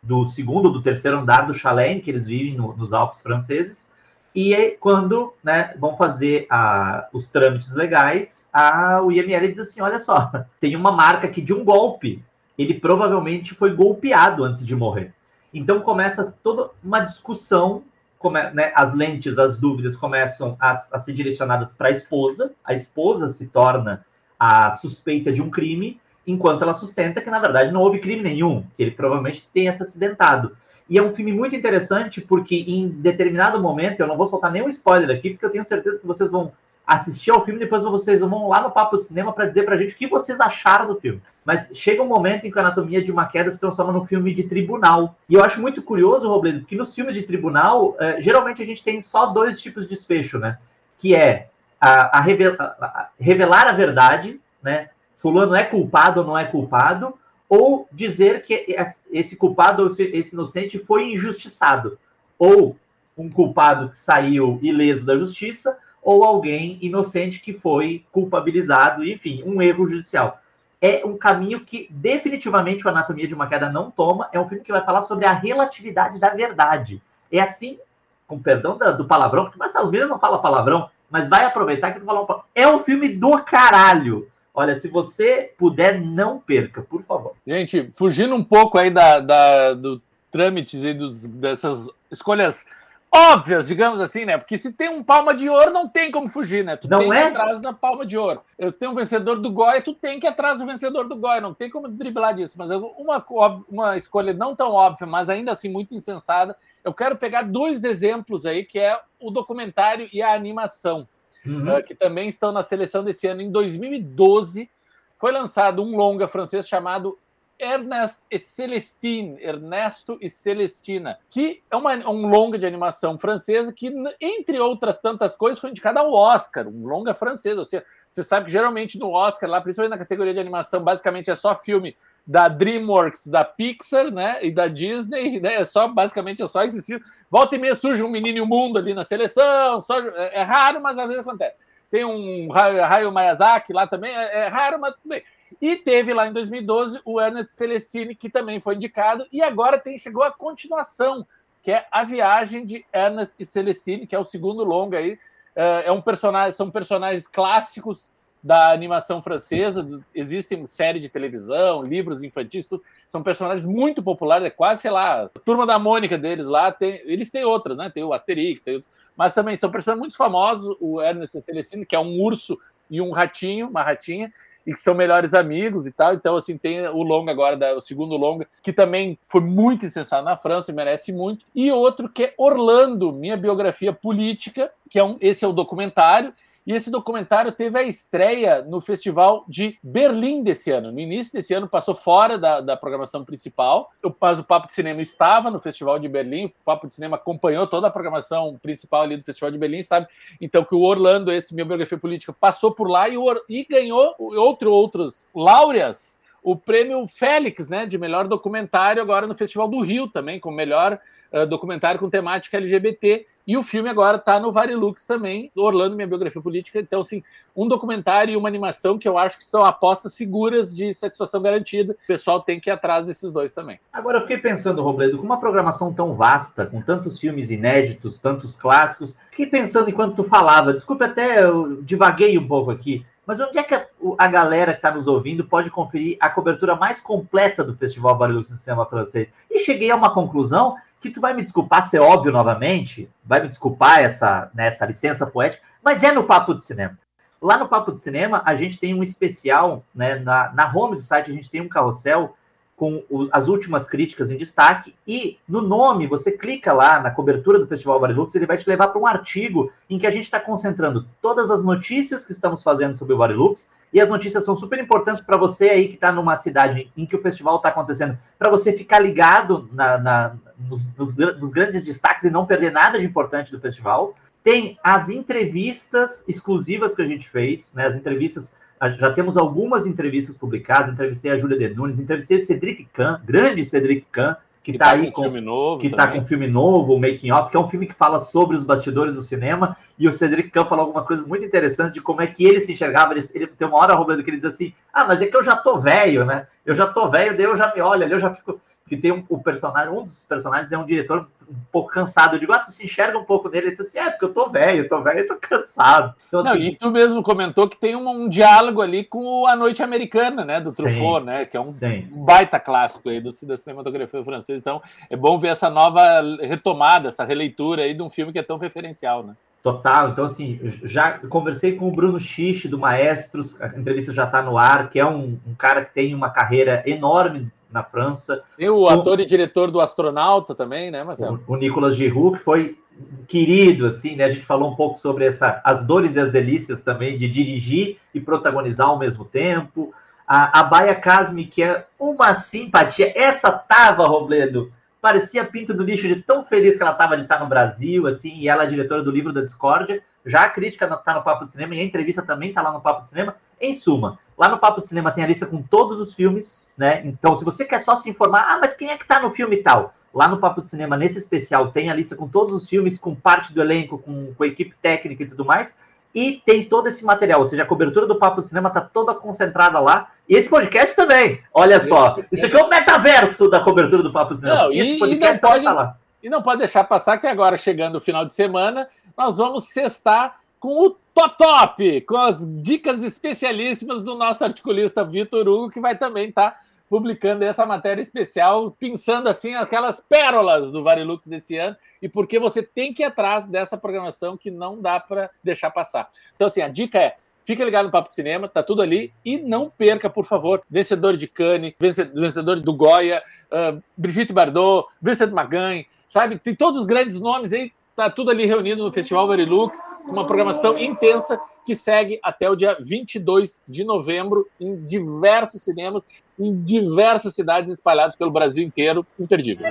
do 0.03 0.27
segundo, 0.27 0.68
do 0.68 0.83
terceiro 0.83 1.18
andar 1.18 1.47
do 1.47 1.55
chalé 1.55 1.92
em 1.92 2.01
que 2.01 2.11
eles 2.11 2.27
vivem 2.27 2.55
no, 2.55 2.77
nos 2.77 2.92
Alpes 2.92 3.23
franceses. 3.23 3.90
E 4.35 4.53
é 4.53 4.73
quando 4.73 5.33
né, 5.42 5.75
vão 5.79 5.97
fazer 5.97 6.47
a, 6.51 7.09
os 7.11 7.27
trâmites 7.29 7.73
legais, 7.73 8.51
a, 8.53 9.01
o 9.01 9.11
IML 9.11 9.49
diz 9.49 9.61
assim: 9.61 9.81
olha 9.81 9.99
só, 9.99 10.31
tem 10.61 10.77
uma 10.77 10.92
marca 10.92 11.27
aqui 11.27 11.40
de 11.40 11.55
um 11.55 11.64
golpe 11.64 12.23
ele 12.59 12.75
provavelmente 12.75 13.55
foi 13.55 13.75
golpeado 13.75 14.45
antes 14.45 14.67
de 14.67 14.75
morrer. 14.75 15.12
Então 15.53 15.81
começa 15.81 16.37
toda 16.43 16.71
uma 16.83 17.01
discussão, 17.01 17.83
come, 18.19 18.43
né, 18.51 18.73
as 18.75 18.95
lentes, 18.95 19.38
as 19.38 19.57
dúvidas 19.59 19.97
começam 19.97 20.57
a, 20.61 20.73
a 20.93 20.99
ser 20.99 21.12
direcionadas 21.12 21.73
para 21.73 21.88
a 21.88 21.93
esposa, 21.93 22.53
a 22.64 22.75
esposa 22.75 23.29
se 23.29 23.47
torna 23.47 24.05
a 24.38 24.73
suspeita 24.73 25.33
de 25.33 25.40
um 25.40 25.51
crime, 25.51 26.01
enquanto 26.27 26.62
ela 26.62 26.75
sustenta 26.75 27.21
que 27.21 27.31
na 27.31 27.38
verdade 27.38 27.71
não 27.71 27.81
houve 27.81 28.01
crime 28.01 28.23
nenhum, 28.23 28.64
que 28.77 28.83
ele 28.83 28.90
provavelmente 28.90 29.49
tenha 29.53 29.73
se 29.73 29.83
acidentado. 29.83 30.57
E 30.88 30.99
é 30.99 31.03
um 31.03 31.14
filme 31.14 31.33
muito 31.33 31.57
interessante 31.57 32.21
porque 32.21 32.57
em 32.57 32.88
determinado 32.88 33.61
momento, 33.61 34.01
eu 34.01 34.07
não 34.07 34.17
vou 34.17 34.27
soltar 34.27 34.53
nenhum 34.53 34.69
spoiler 34.69 35.17
aqui, 35.17 35.31
porque 35.31 35.47
eu 35.47 35.51
tenho 35.51 35.64
certeza 35.64 35.99
que 35.99 36.07
vocês 36.07 36.31
vão 36.31 36.53
assistir 36.87 37.31
ao 37.31 37.45
filme, 37.45 37.59
depois 37.59 37.83
vocês 37.83 38.21
vão 38.21 38.49
lá 38.49 38.61
no 38.61 38.71
Papo 38.71 38.99
de 38.99 39.05
Cinema 39.05 39.33
para 39.33 39.47
dizer 39.47 39.64
para 39.64 39.75
a 39.75 39.79
gente 39.79 39.95
o 39.95 39.97
que 39.97 40.07
vocês 40.07 40.38
acharam 40.40 40.87
do 40.87 41.01
filme. 41.01 41.23
Mas 41.44 41.68
chega 41.74 42.02
um 42.02 42.09
momento 42.09 42.46
em 42.46 42.50
que 42.50 42.59
a 42.59 42.62
Anatomia 42.62 43.02
de 43.02 43.12
uma 43.12 43.26
Queda 43.26 43.50
se 43.50 43.61
transforma 43.61 43.92
num 43.92 44.07
filme 44.07 44.33
de 44.33 44.44
tribunal. 44.44 45.16
E 45.28 45.35
eu 45.35 45.44
acho 45.44 45.61
muito 45.61 45.83
curioso, 45.83 46.26
Robledo, 46.26 46.61
porque 46.61 46.76
nos 46.76 46.94
filmes 46.94 47.14
de 47.14 47.22
tribunal, 47.22 47.94
eh, 48.00 48.22
geralmente 48.22 48.62
a 48.62 48.66
gente 48.66 48.83
tem 48.83 49.02
só 49.02 49.26
dois 49.26 49.61
tipos 49.61 49.85
de 49.85 49.90
desfecho, 49.90 50.38
né? 50.38 50.59
Que 50.98 51.14
é 51.14 51.50
a, 51.78 52.18
a, 52.18 52.20
revel, 52.20 52.57
a, 52.59 53.09
revelar 53.20 53.68
a 53.68 53.72
verdade, 53.72 54.40
né? 54.62 54.88
Fulano 55.18 55.54
é 55.54 55.64
culpado 55.64 56.20
ou 56.20 56.26
não 56.26 56.38
é 56.38 56.46
culpado, 56.46 57.14
ou 57.48 57.87
dizer 57.92 58.42
que 58.42 58.66
esse 59.11 59.37
culpado 59.37 59.83
ou 59.83 59.88
esse 59.88 60.35
inocente 60.35 60.78
foi 60.78 61.12
injustiçado. 61.12 61.98
Ou 62.38 62.76
um 63.16 63.30
culpado 63.30 63.90
que 63.90 63.96
saiu 63.96 64.59
ileso 64.62 65.04
da 65.04 65.16
justiça, 65.16 65.78
ou 66.02 66.24
alguém 66.24 66.78
inocente 66.83 67.40
que 67.40 67.52
foi 67.52 68.04
culpabilizado, 68.12 69.04
enfim, 69.04 69.42
um 69.46 69.62
erro 69.62 69.87
judicial. 69.87 70.40
É 70.87 71.01
um 71.03 71.16
caminho 71.16 71.61
que 71.61 71.88
definitivamente 71.90 72.87
o 72.87 72.90
Anatomia 72.90 73.27
de 73.27 73.33
uma 73.33 73.47
Queda 73.47 73.73
não 73.73 73.90
toma. 73.90 74.29
É 74.35 74.38
um 74.38 74.47
filme 74.47 74.62
que 74.62 74.70
vai 74.70 74.85
falar 74.85 75.01
sobre 75.01 75.25
a 75.25 75.33
relatividade 75.33 76.20
da 76.20 76.29
verdade. 76.29 77.01
É 77.33 77.40
assim, 77.40 77.79
com 78.27 78.38
perdão 78.38 78.77
do 78.94 79.07
palavrão, 79.07 79.44
porque 79.44 79.59
Marcelo 79.59 79.90
Miller 79.90 80.07
não 80.07 80.18
fala 80.18 80.42
palavrão, 80.42 80.90
mas 81.11 81.27
vai 81.27 81.47
aproveitar 81.47 81.90
que 81.92 82.01
não 82.01 82.05
fala 82.05 82.20
um 82.20 82.27
palavrão. 82.27 82.49
É 82.55 82.68
um 82.68 82.81
filme 82.81 83.09
do 83.09 83.42
caralho. 83.44 84.29
Olha, 84.53 84.79
se 84.79 84.87
você 84.88 85.55
puder, 85.57 85.99
não 85.99 86.38
perca, 86.38 86.83
por 86.83 87.03
favor. 87.05 87.33
Gente, 87.47 87.90
fugindo 87.94 88.35
um 88.35 88.44
pouco 88.44 88.77
aí 88.77 88.90
da, 88.90 89.20
da 89.20 89.73
do 89.73 90.03
trâmites 90.31 90.85
e 90.85 90.92
dos, 90.92 91.27
dessas 91.27 91.88
escolhas 92.11 92.66
óbvias, 93.14 93.68
digamos 93.68 94.00
assim, 94.00 94.24
né? 94.24 94.37
Porque 94.37 94.59
se 94.59 94.72
tem 94.72 94.88
um 94.88 95.03
palma 95.03 95.33
de 95.33 95.48
ouro, 95.48 95.72
não 95.72 95.88
tem 95.88 96.11
como 96.11 96.29
fugir, 96.29 96.64
né? 96.64 96.77
Tu 96.77 96.88
não 96.88 96.98
tem 96.98 97.12
é? 97.12 97.14
que 97.14 97.20
ir 97.22 97.31
atrás 97.31 97.61
da 97.61 97.72
palma 97.72 98.05
de 98.05 98.18
ouro. 98.18 98.42
Eu 98.59 98.72
tenho 98.72 98.90
um 98.90 98.94
vencedor 98.94 99.38
do 99.38 99.50
Goya, 99.50 99.81
tu 99.81 99.94
tem 99.94 100.18
que 100.18 100.27
ir 100.27 100.31
atrás 100.31 100.59
do 100.59 100.66
vencedor 100.66 101.07
do 101.07 101.14
Goya, 101.14 101.40
não 101.40 101.55
tem 101.55 101.70
como 101.70 101.88
driblar 101.88 102.35
disso. 102.35 102.57
Mas 102.59 102.70
uma, 102.70 103.24
uma 103.68 103.96
escolha 103.96 104.35
não 104.35 104.57
tão 104.57 104.72
óbvia, 104.72 105.07
mas 105.07 105.29
ainda 105.29 105.53
assim 105.53 105.68
muito 105.68 105.94
insensada, 105.94 106.57
eu 106.83 106.92
quero 106.92 107.16
pegar 107.16 107.42
dois 107.42 107.85
exemplos 107.85 108.44
aí, 108.44 108.64
que 108.64 108.79
é 108.79 109.00
o 109.20 109.31
documentário 109.31 110.09
e 110.12 110.20
a 110.20 110.35
animação, 110.35 111.09
uhum. 111.46 111.79
uh, 111.79 111.83
que 111.85 111.94
também 111.94 112.29
estão 112.29 112.50
na 112.50 112.62
seleção 112.62 113.05
desse 113.05 113.27
ano. 113.29 113.40
Em 113.40 113.50
2012, 113.50 114.68
foi 115.16 115.31
lançado 115.33 115.83
um 115.83 115.96
longa 115.96 116.27
francês 116.27 116.68
chamado 116.68 117.16
Ernest 117.59 118.23
e 118.31 118.38
Celestine, 118.38 119.37
Ernesto 119.40 120.19
e 120.21 120.29
Celestina, 120.29 121.19
que 121.31 121.62
é 121.71 121.77
uma, 121.77 121.95
um 122.09 122.27
longa 122.29 122.59
de 122.59 122.67
animação 122.67 123.19
francesa 123.19 123.73
que, 123.73 123.93
entre 124.21 124.59
outras 124.59 125.01
tantas 125.01 125.37
coisas, 125.37 125.61
foi 125.61 125.71
indicado 125.71 125.99
ao 125.99 126.12
Oscar, 126.12 126.67
um 126.67 126.87
longa 126.87 127.14
francês. 127.14 127.57
Ou 127.57 127.64
seja, 127.64 127.85
você 128.09 128.23
sabe 128.23 128.47
que 128.47 128.53
geralmente 128.53 128.99
no 128.99 129.11
Oscar, 129.11 129.49
lá, 129.49 129.61
principalmente 129.61 129.90
na 129.90 129.99
categoria 129.99 130.35
de 130.35 130.40
animação, 130.40 130.83
basicamente 130.83 131.31
é 131.31 131.35
só 131.35 131.57
filme 131.57 131.97
da 132.27 132.49
DreamWorks, 132.49 133.27
da 133.27 133.45
Pixar, 133.45 134.11
né, 134.11 134.38
e 134.43 134.51
da 134.51 134.67
Disney, 134.67 135.40
né, 135.40 135.57
é 135.57 135.64
só, 135.64 135.87
basicamente 135.88 136.43
é 136.43 136.47
só 136.47 136.64
esse 136.64 136.85
filme. 136.85 137.05
Volta 137.31 137.55
e 137.55 137.59
meia 137.59 137.75
surge 137.75 138.03
um 138.03 138.09
menino 138.09 138.38
e 138.38 138.40
o 138.40 138.45
um 138.45 138.49
mundo 138.49 138.79
ali 138.79 138.95
na 138.95 139.05
seleção, 139.05 139.81
só, 139.81 139.99
é, 140.01 140.40
é, 140.40 140.43
raro, 140.43 140.81
mas 140.81 140.99
às 140.99 141.07
vezes 141.07 141.21
acontece. 141.21 141.57
Tem 141.90 142.05
um 142.05 142.49
Hayao 142.53 143.12
Miyazaki 143.12 143.73
lá 143.73 143.87
também, 143.87 144.14
é, 144.14 144.45
é 144.45 144.49
raro, 144.49 144.81
mas 144.81 144.95
tudo 144.95 145.09
bem. 145.09 145.23
E 145.61 145.76
teve 145.76 146.12
lá 146.12 146.26
em 146.26 146.33
2012 146.33 147.00
o 147.04 147.20
Ernest 147.20 147.52
Celestini, 147.52 148.14
que 148.14 148.28
também 148.28 148.61
foi 148.61 148.74
indicado, 148.74 149.26
e 149.33 149.42
agora 149.42 149.78
tem, 149.78 149.96
chegou 149.96 150.22
a 150.22 150.33
continuação, 150.33 151.26
que 151.62 151.70
é 151.70 151.87
A 151.90 152.04
Viagem 152.04 152.66
de 152.66 152.85
Ernest 152.92 153.35
e 153.38 153.44
Celestini, 153.44 154.07
que 154.07 154.14
é 154.14 154.18
o 154.18 154.24
segundo 154.24 154.64
longa 154.64 154.98
aí. 154.98 155.18
É, 155.57 155.85
é 155.87 155.92
um 155.92 156.00
personagem, 156.00 156.52
são 156.52 156.70
personagens 156.70 157.26
clássicos 157.26 158.12
da 158.44 158.72
animação 158.72 159.22
francesa, 159.22 160.04
existem 160.14 160.66
série 160.66 161.00
de 161.00 161.09
televisão, 161.09 161.83
livros 161.83 162.22
infantis, 162.22 162.68
tudo. 162.68 162.85
são 163.09 163.22
personagens 163.22 163.66
muito 163.66 164.02
populares, 164.02 164.46
é 164.46 164.50
quase, 164.50 164.83
sei 164.83 164.90
lá, 164.90 165.22
a 165.22 165.28
turma 165.40 165.64
da 165.64 165.78
Mônica 165.78 166.18
deles 166.18 166.44
lá, 166.44 166.70
tem, 166.70 167.00
eles 167.07 167.30
têm 167.30 167.42
outras, 167.42 167.78
né? 167.78 167.88
Tem 167.88 168.04
o 168.04 168.12
Asterix, 168.12 168.62
tem 168.62 168.74
outros, 168.74 168.92
mas 169.16 169.33
também 169.33 169.57
são 169.57 169.70
personagens 169.70 170.00
muito 170.00 170.16
famosos, 170.18 170.76
o 170.78 171.00
Ernest 171.00 171.40
Celestino, 171.40 171.87
que 171.87 171.96
é 171.96 171.98
um 171.98 172.20
urso 172.20 172.59
e 172.90 173.00
um 173.00 173.12
ratinho, 173.12 173.66
uma 173.66 173.83
ratinha, 173.83 174.30
e 174.66 174.72
que 174.72 174.79
são 174.79 174.94
melhores 174.94 175.35
amigos 175.35 175.87
e 175.87 175.92
tal. 175.92 176.14
Então, 176.14 176.37
assim, 176.37 176.57
tem 176.57 176.87
o 176.88 177.03
longa 177.03 177.31
agora, 177.31 177.57
da, 177.57 177.74
o 177.74 177.81
segundo 177.81 178.16
longa, 178.16 178.46
que 178.62 178.72
também 178.72 179.18
foi 179.29 179.40
muito 179.40 179.87
insensado 179.87 180.24
na 180.24 180.37
França 180.37 180.70
e 180.70 180.74
merece 180.74 181.12
muito. 181.12 181.44
E 181.55 181.70
outro 181.70 182.09
que 182.09 182.24
é 182.24 182.35
Orlando, 182.38 183.12
minha 183.12 183.37
biografia 183.37 183.92
política, 183.92 184.70
que 184.88 184.98
é 184.98 185.05
um, 185.05 185.16
esse 185.20 185.44
é 185.44 185.48
o 185.48 185.53
documentário, 185.53 186.33
E 186.66 186.72
esse 186.72 186.90
documentário 186.90 187.53
teve 187.53 187.79
a 187.79 187.83
estreia 187.83 188.62
no 188.62 188.81
Festival 188.81 189.44
de 189.46 189.79
Berlim 189.83 190.42
desse 190.42 190.70
ano. 190.70 190.90
No 190.90 190.98
início 190.98 191.33
desse 191.35 191.53
ano 191.53 191.68
passou 191.68 191.94
fora 191.94 192.38
da, 192.38 192.61
da 192.61 192.77
programação 192.77 193.24
principal, 193.24 193.90
mas 194.18 194.38
o 194.38 194.44
Papo 194.44 194.68
de 194.68 194.74
Cinema 194.74 195.03
estava 195.03 195.50
no 195.50 195.61
Festival 195.61 195.98
de 195.98 196.09
Berlim, 196.09 196.46
o 196.46 196.64
Papo 196.64 196.88
de 196.88 196.94
Cinema 196.94 197.16
acompanhou 197.16 197.66
toda 197.66 197.88
a 197.88 197.90
programação 197.90 198.59
principal 198.62 199.03
ali 199.03 199.18
do 199.18 199.24
Festival 199.24 199.50
de 199.50 199.59
Berlim, 199.59 199.83
sabe? 199.83 200.07
Então 200.40 200.64
que 200.64 200.74
o 200.74 200.81
Orlando, 200.81 201.31
esse 201.31 201.55
meu 201.55 201.66
biografia 201.66 201.98
política, 201.98 202.33
passou 202.33 202.72
por 202.72 202.88
lá 202.88 203.09
e, 203.09 203.16
e 203.48 203.64
ganhou, 203.64 204.14
outro 204.18 204.72
outros 204.72 205.27
laureas, 205.35 206.18
o 206.42 206.55
prêmio 206.55 207.07
Félix, 207.07 207.68
né, 207.70 207.87
de 207.87 207.96
melhor 207.96 208.29
documentário 208.29 209.03
agora 209.03 209.27
no 209.27 209.35
Festival 209.35 209.66
do 209.66 209.81
Rio 209.81 210.09
também, 210.09 210.38
com 210.38 210.50
melhor 210.50 211.00
uh, 211.33 211.46
documentário 211.46 211.98
com 211.98 212.11
temática 212.11 212.59
LGBT. 212.59 213.27
E 213.46 213.57
o 213.57 213.62
filme 213.62 213.90
agora 213.90 214.16
está 214.16 214.40
no 214.40 214.50
Varilux 214.50 215.04
também, 215.04 215.52
do 215.54 215.62
Orlando, 215.62 215.94
minha 215.94 216.09
biografia 216.09 216.40
política. 216.40 216.80
Então, 216.80 217.00
assim, 217.00 217.22
um 217.54 217.68
documentário 217.68 218.33
e 218.33 218.37
uma 218.37 218.48
animação 218.48 218.98
que 218.98 219.07
eu 219.07 219.18
acho 219.18 219.37
que 219.37 219.44
são 219.44 219.62
apostas 219.64 220.14
seguras 220.14 220.74
de 220.74 220.94
satisfação 220.94 221.42
garantida. 221.42 221.92
O 221.92 222.07
pessoal 222.07 222.40
tem 222.40 222.59
que 222.59 222.70
ir 222.70 222.72
atrás 222.72 223.04
desses 223.04 223.33
dois 223.33 223.52
também. 223.52 223.78
Agora, 223.92 224.18
eu 224.18 224.22
fiquei 224.22 224.38
pensando, 224.38 224.83
Robledo, 224.83 225.18
com 225.18 225.24
uma 225.24 225.38
programação 225.38 225.92
tão 225.92 226.14
vasta, 226.14 226.64
com 226.64 226.80
tantos 226.80 227.20
filmes 227.20 227.50
inéditos, 227.50 228.18
tantos 228.18 228.57
clássicos, 228.57 229.14
fiquei 229.30 229.46
pensando 229.46 229.90
enquanto 229.90 230.16
tu 230.16 230.24
falava, 230.24 230.72
desculpe 230.72 231.04
até, 231.04 231.44
eu 231.44 231.83
divaguei 231.83 232.38
um 232.38 232.48
pouco 232.48 232.70
aqui, 232.70 233.04
mas 233.26 233.40
onde 233.40 233.59
é 233.59 233.62
que 233.62 233.74
a, 233.74 233.87
a 234.18 234.26
galera 234.26 234.72
que 234.72 234.78
está 234.78 234.90
nos 234.90 235.07
ouvindo 235.07 235.44
pode 235.44 235.70
conferir 235.70 236.16
a 236.20 236.28
cobertura 236.28 236.76
mais 236.76 237.00
completa 237.00 237.64
do 237.64 237.74
Festival 237.76 238.16
Varilux 238.16 238.50
do 238.50 238.57
Cinema 238.57 238.87
Francês? 238.87 239.28
E 239.50 239.61
cheguei 239.61 239.90
a 239.90 239.96
uma 239.96 240.12
conclusão 240.12 240.76
que 241.05 241.11
tu 241.11 241.21
vai 241.21 241.35
me 241.35 241.43
desculpar 241.43 241.87
ser 241.87 241.99
óbvio 241.99 242.33
novamente, 242.33 243.11
vai 243.23 243.43
me 243.43 243.49
desculpar 243.49 244.01
essa, 244.01 244.51
né, 244.55 244.69
essa 244.69 244.87
licença 244.87 245.27
poética, 245.27 245.62
mas 245.83 246.03
é 246.03 246.11
no 246.11 246.25
Papo 246.25 246.55
de 246.55 246.64
Cinema. 246.64 246.99
Lá 247.43 247.59
no 247.59 247.69
Papo 247.69 247.93
de 247.93 248.01
Cinema, 248.01 248.43
a 248.47 248.55
gente 248.55 248.79
tem 248.79 248.95
um 248.95 249.03
especial, 249.03 249.85
né, 249.95 250.17
na, 250.17 250.51
na 250.55 250.73
home 250.75 250.97
do 250.97 251.03
site, 251.03 251.31
a 251.31 251.35
gente 251.35 251.51
tem 251.51 251.61
um 251.61 251.69
carrossel 251.69 252.35
com 252.76 253.04
as 253.30 253.46
últimas 253.46 253.88
críticas 253.88 254.30
em 254.30 254.37
destaque, 254.37 254.94
e 255.06 255.38
no 255.48 255.60
nome, 255.60 256.08
você 256.08 256.32
clica 256.32 256.72
lá 256.72 257.00
na 257.00 257.10
cobertura 257.10 257.58
do 257.58 257.68
Festival 257.68 258.00
Barilux, 258.00 258.34
ele 258.34 258.46
vai 258.46 258.56
te 258.56 258.68
levar 258.68 258.88
para 258.88 259.00
um 259.00 259.06
artigo 259.06 259.70
em 259.88 259.98
que 259.98 260.06
a 260.06 260.10
gente 260.10 260.24
está 260.24 260.40
concentrando 260.40 261.06
todas 261.22 261.50
as 261.50 261.62
notícias 261.62 262.24
que 262.24 262.32
estamos 262.32 262.62
fazendo 262.62 262.96
sobre 262.96 263.14
o 263.14 263.18
Barilux, 263.18 263.70
e 263.92 264.00
as 264.00 264.08
notícias 264.08 264.44
são 264.44 264.56
super 264.56 264.80
importantes 264.80 265.22
para 265.22 265.37
você 265.37 265.70
aí 265.70 265.87
que 265.87 265.94
está 265.94 266.10
numa 266.10 266.37
cidade 266.37 266.90
em 266.96 267.06
que 267.06 267.14
o 267.14 267.22
festival 267.22 267.56
está 267.56 267.68
acontecendo, 267.68 268.18
para 268.37 268.50
você 268.50 268.72
ficar 268.72 268.98
ligado 268.98 269.68
na, 269.72 269.98
na 269.98 270.37
nos, 270.58 270.92
nos, 270.96 271.14
nos 271.14 271.50
grandes 271.50 271.84
destaques 271.84 272.24
e 272.24 272.30
não 272.30 272.46
perder 272.46 272.72
nada 272.72 272.98
de 272.98 273.04
importante 273.04 273.52
do 273.52 273.60
festival. 273.60 274.14
Tem 274.42 274.78
as 274.82 275.08
entrevistas 275.08 276.24
exclusivas 276.28 276.94
que 276.94 277.02
a 277.02 277.06
gente 277.06 277.28
fez, 277.30 277.72
né? 277.72 277.87
As 277.87 277.94
entrevistas, 277.94 278.54
já 278.90 279.12
temos 279.12 279.37
algumas 279.37 279.87
entrevistas 279.87 280.37
publicadas. 280.37 280.92
Entrevistei 280.92 281.31
a 281.31 281.38
Júlia 281.38 281.59
de 281.59 281.75
Nunes, 281.75 281.99
entrevistei 281.99 282.37
o 282.37 282.40
Cedric 282.40 282.87
Kahn, 282.92 283.18
grande 283.25 283.64
Cedric 283.64 284.07
Kahn, 284.11 284.37
que 284.62 284.73
está 284.73 284.87
tá 284.87 284.92
aí 284.92 285.11
com, 285.12 285.23
filme 285.23 285.42
novo 285.42 285.79
que 285.79 285.88
está 285.88 286.07
com 286.07 286.18
um 286.18 286.27
filme 286.27 286.47
novo, 286.47 286.94
o 286.94 286.99
Making 286.99 287.33
Off, 287.33 287.51
que 287.51 287.57
é 287.57 287.61
um 287.61 287.68
filme 287.68 287.87
que 287.87 287.94
fala 287.94 288.18
sobre 288.18 288.57
os 288.57 288.64
bastidores 288.64 289.14
do 289.14 289.23
cinema. 289.23 289.77
E 289.99 290.09
o 290.09 290.12
Cedric 290.12 290.51
Kahn 290.51 290.64
falou 290.64 290.87
algumas 290.87 291.07
coisas 291.07 291.27
muito 291.27 291.44
interessantes 291.44 291.92
de 291.92 292.01
como 292.01 292.23
é 292.23 292.27
que 292.27 292.44
ele 292.44 292.61
se 292.61 292.73
enxergava. 292.73 293.12
Ele, 293.12 293.27
ele 293.35 293.47
tem 293.47 293.68
uma 293.68 293.79
hora, 293.79 293.94
Roberto, 293.94 294.25
que 294.25 294.31
ele 294.31 294.38
diz 294.38 294.47
assim: 294.47 294.73
Ah, 294.92 295.05
mas 295.05 295.20
é 295.20 295.27
que 295.27 295.37
eu 295.37 295.44
já 295.44 295.55
tô 295.55 295.79
velho, 295.79 296.25
né? 296.25 296.47
Eu 296.64 296.75
já 296.75 296.87
tô 296.87 297.11
velho, 297.11 297.37
daí 297.37 297.44
eu 297.44 297.57
já 297.57 297.73
me 297.75 297.81
olho 297.83 298.05
ali, 298.05 298.12
eu 298.12 298.20
já 298.20 298.35
fico 298.35 298.59
que 298.87 298.97
tem 298.97 299.12
um, 299.12 299.25
o 299.31 299.42
personagem, 299.42 299.92
um 299.92 300.03
dos 300.03 300.25
personagens 300.29 300.70
é 300.70 300.77
um 300.77 300.85
diretor 300.85 301.27
um 301.49 301.55
pouco 301.73 301.90
cansado. 301.90 302.37
Eu 302.37 302.40
digo, 302.40 302.53
ah, 302.53 302.59
tu 302.59 302.70
se 302.70 302.85
enxerga 302.85 303.18
um 303.18 303.25
pouco 303.25 303.49
nele. 303.49 303.66
Ele 303.66 303.70
disse 303.70 303.83
assim, 303.83 303.99
é, 303.99 304.11
porque 304.11 304.27
eu 304.27 304.35
tô 304.35 304.51
velho, 304.51 304.85
eu 304.85 304.88
tô 304.88 305.01
velho, 305.01 305.20
eu 305.20 305.27
tô 305.27 305.37
cansado. 305.37 306.14
Então, 306.29 306.42
Não, 306.42 306.53
assim, 306.53 306.61
e 306.61 306.77
tu 306.77 306.90
mesmo 306.90 307.23
comentou 307.23 307.66
que 307.66 307.79
tem 307.79 307.97
um, 307.97 308.07
um, 308.09 308.29
diálogo 308.29 308.83
ali 308.83 309.03
com 309.03 309.47
A 309.47 309.57
Noite 309.57 309.83
Americana, 309.83 310.44
né, 310.44 310.61
do 310.61 310.70
Truffaut, 310.70 311.20
sim, 311.20 311.27
né, 311.27 311.44
que 311.47 311.57
é 311.57 311.61
um 311.61 311.70
sim. 311.70 312.09
baita 312.27 312.61
clássico 312.61 313.09
aí 313.09 313.20
do, 313.20 313.31
da 313.47 313.57
cinematografia 313.57 314.23
francesa. 314.23 314.61
Então, 314.61 314.83
é 315.09 315.16
bom 315.16 315.38
ver 315.38 315.49
essa 315.49 315.70
nova 315.70 316.20
retomada, 316.42 317.09
essa 317.09 317.25
releitura 317.25 317.83
aí 317.83 317.94
de 317.94 318.03
um 318.03 318.11
filme 318.11 318.33
que 318.33 318.38
é 318.38 318.42
tão 318.42 318.59
referencial, 318.59 319.23
né? 319.23 319.35
Total, 319.62 320.11
então 320.11 320.27
assim, 320.27 320.61
já 320.83 321.12
conversei 321.12 321.75
com 321.75 321.88
o 321.88 321.90
Bruno 321.90 322.20
Xixi 322.20 322.68
do 322.68 322.79
Maestros, 322.79 323.59
a 323.62 323.68
entrevista 323.68 324.12
já 324.12 324.25
está 324.25 324.42
no 324.42 324.59
ar, 324.59 324.90
que 324.90 325.01
é 325.01 325.07
um, 325.07 325.38
um 325.47 325.55
cara 325.55 325.83
que 325.87 325.94
tem 325.94 326.14
uma 326.14 326.29
carreira 326.29 326.83
enorme 326.85 327.51
na 327.74 327.82
França. 327.82 328.44
E 328.56 328.70
o 328.70 328.87
ator 328.87 329.18
e 329.18 329.26
diretor 329.26 329.68
do 329.68 329.80
Astronauta 329.80 330.54
também, 330.54 330.92
né, 330.92 331.02
Marcelo? 331.02 331.42
O, 331.48 331.54
o 331.54 331.56
Nicolas 331.56 331.96
Giroux, 331.96 332.38
que 332.38 332.44
foi 332.44 332.78
querido, 333.26 333.87
assim, 333.87 334.14
né? 334.14 334.24
A 334.24 334.30
gente 334.30 334.46
falou 334.46 334.70
um 334.70 334.76
pouco 334.76 334.96
sobre 334.96 335.26
essa, 335.26 335.60
as 335.64 335.84
dores 335.84 336.14
e 336.14 336.20
as 336.20 336.30
delícias 336.30 336.80
também 336.80 337.18
de 337.18 337.28
dirigir 337.28 337.98
e 338.14 338.20
protagonizar 338.20 338.87
ao 338.87 338.96
mesmo 338.96 339.24
tempo. 339.24 339.92
A, 340.26 340.60
a 340.60 340.62
Baia 340.62 340.94
Casmi, 340.94 341.46
que 341.46 341.64
é 341.64 341.84
uma 341.98 342.32
simpatia. 342.32 343.12
Essa 343.16 343.50
tava, 343.50 344.04
Robledo, 344.04 344.72
parecia 345.02 345.44
pinto 345.44 345.74
do 345.74 345.82
lixo 345.82 346.06
de 346.06 346.22
tão 346.22 346.44
feliz 346.44 346.76
que 346.76 346.82
ela 346.84 346.94
tava 346.94 347.16
de 347.16 347.24
estar 347.24 347.40
no 347.40 347.48
Brasil, 347.48 348.06
assim, 348.06 348.38
e 348.38 348.48
ela 348.48 348.62
é 348.62 348.68
diretora 348.68 349.02
do 349.02 349.10
livro 349.10 349.32
da 349.32 349.40
Discórdia. 349.40 350.00
Já 350.24 350.44
a 350.44 350.48
crítica 350.48 350.84
está 350.87 351.12
no 351.12 351.22
Papo 351.22 351.44
de 351.44 351.50
Cinema 351.50 351.74
e 351.74 351.80
a 351.80 351.84
entrevista 351.84 352.22
também 352.22 352.50
está 352.50 352.62
lá 352.62 352.72
no 352.72 352.80
Papo 352.80 353.02
de 353.02 353.08
Cinema. 353.08 353.34
Em 353.60 353.74
suma, 353.74 354.18
lá 354.37 354.49
no 354.49 354.59
Papo 354.59 354.81
de 354.81 354.87
Cinema 354.87 355.11
tem 355.11 355.25
a 355.25 355.27
lista 355.27 355.47
com 355.47 355.62
todos 355.62 356.01
os 356.01 356.14
filmes, 356.14 356.66
né? 356.77 357.03
Então, 357.05 357.37
se 357.37 357.44
você 357.44 357.64
quer 357.64 357.81
só 357.81 357.97
se 357.97 358.09
informar, 358.09 358.47
ah, 358.49 358.59
mas 358.61 358.75
quem 358.75 358.90
é 358.90 358.97
que 358.97 359.07
tá 359.07 359.20
no 359.20 359.31
filme 359.31 359.57
e 359.57 359.62
tal? 359.62 359.94
Lá 360.12 360.29
no 360.29 360.38
Papo 360.38 360.61
de 360.61 360.68
Cinema, 360.68 360.97
nesse 360.97 361.18
especial, 361.18 361.73
tem 361.73 361.90
a 361.90 361.94
lista 361.94 362.14
com 362.14 362.29
todos 362.29 362.55
os 362.55 362.68
filmes, 362.68 362.99
com 362.99 363.14
parte 363.14 363.53
do 363.53 363.61
elenco, 363.61 363.99
com, 363.99 364.33
com 364.35 364.44
a 364.44 364.47
equipe 364.47 364.75
técnica 364.81 365.23
e 365.23 365.27
tudo 365.27 365.44
mais. 365.44 365.77
E 366.14 366.40
tem 366.47 366.64
todo 366.64 366.87
esse 366.87 367.05
material, 367.05 367.40
ou 367.40 367.47
seja, 367.47 367.64
a 367.64 367.66
cobertura 367.66 368.07
do 368.07 368.14
Papo 368.14 368.40
de 368.40 368.47
Cinema 368.47 368.68
está 368.68 368.81
toda 368.81 369.12
concentrada 369.14 369.81
lá. 369.81 370.11
E 370.29 370.37
esse 370.37 370.49
podcast 370.49 370.94
também, 370.94 371.40
olha 371.53 371.81
só. 371.81 372.16
Isso 372.31 372.47
aqui 372.47 372.57
é 372.57 372.62
o 372.62 372.68
metaverso 372.68 373.51
da 373.51 373.59
cobertura 373.59 374.03
do 374.03 374.12
Papo 374.12 374.33
de 374.33 374.38
Cinema. 374.38 374.61
Não, 374.62 374.73
e, 374.73 374.79
esse 374.79 374.99
podcast 374.99 375.38
e 375.38 375.40
pode, 375.40 375.64
lá. 375.64 375.97
E 376.23 376.31
não 376.31 376.40
pode 376.40 376.59
deixar 376.59 376.85
passar 376.85 377.18
que 377.18 377.27
agora, 377.27 377.57
chegando 377.57 377.97
o 377.97 378.01
final 378.01 378.25
de 378.25 378.33
semana, 378.33 378.88
nós 379.18 379.38
vamos 379.38 379.64
cestar 379.64 380.37
com 380.64 380.87
o 380.87 380.96
Top 381.12 381.37
Top, 381.37 382.00
com 382.00 382.16
as 382.16 382.38
dicas 382.62 383.03
especialíssimas 383.03 384.03
do 384.03 384.14
nosso 384.14 384.42
articulista 384.42 385.05
Vitor 385.05 385.46
Hugo, 385.46 385.68
que 385.68 385.79
vai 385.79 385.94
também 385.94 386.31
estar 386.31 386.53
tá 386.53 386.61
publicando 386.88 387.44
essa 387.44 387.66
matéria 387.66 388.00
especial, 388.00 388.70
pensando 388.70 389.29
assim 389.29 389.55
aquelas 389.55 390.00
pérolas 390.00 390.72
do 390.72 390.83
Varilux 390.83 391.27
desse 391.27 391.59
ano 391.59 391.77
e 392.00 392.09
porque 392.09 392.38
você 392.38 392.62
tem 392.62 392.94
que 392.94 393.03
ir 393.03 393.05
atrás 393.05 393.46
dessa 393.46 393.77
programação 393.77 394.38
que 394.38 394.50
não 394.50 394.81
dá 394.81 394.98
para 394.98 395.29
deixar 395.42 395.70
passar. 395.70 396.09
Então, 396.35 396.46
assim, 396.46 396.62
a 396.62 396.68
dica 396.68 396.98
é 396.98 397.16
Fica 397.44 397.62
ligado 397.62 397.85
no 397.85 397.92
Papo 397.92 398.09
de 398.09 398.14
Cinema, 398.14 398.48
tá 398.48 398.62
tudo 398.62 398.81
ali. 398.81 399.12
E 399.22 399.37
não 399.37 399.68
perca, 399.68 400.09
por 400.09 400.24
favor, 400.24 400.62
vencedor 400.70 401.14
de 401.14 401.29
Cannes, 401.29 401.74
vencedor 402.14 402.59
do 402.59 402.72
Goya, 402.72 403.22
uh, 403.53 403.83
Brigitte 403.94 404.33
Bardot, 404.33 404.88
Vincent 405.03 405.31
Magan, 405.31 405.83
sabe? 406.09 406.38
Tem 406.38 406.55
todos 406.55 406.81
os 406.81 406.87
grandes 406.87 407.20
nomes 407.20 407.53
aí 407.53 407.70
Está 407.94 408.11
tudo 408.11 408.33
ali 408.33 408.44
reunido 408.44 408.83
no 408.83 408.92
Festival 408.92 409.28
Verilux, 409.28 409.78
uma 410.04 410.26
programação 410.26 410.76
intensa 410.76 411.40
que 411.64 411.76
segue 411.76 412.18
até 412.24 412.50
o 412.50 412.57
dia 412.57 412.76
22 412.80 413.62
de 413.68 413.85
novembro 413.85 414.48
em 414.59 414.85
diversos 414.85 415.62
cinemas, 415.62 416.04
em 416.37 416.61
diversas 416.61 417.37
cidades 417.37 417.72
espalhadas 417.72 418.16
pelo 418.16 418.33
Brasil 418.33 418.66
inteiro. 418.66 419.07
Imperdível. 419.16 419.64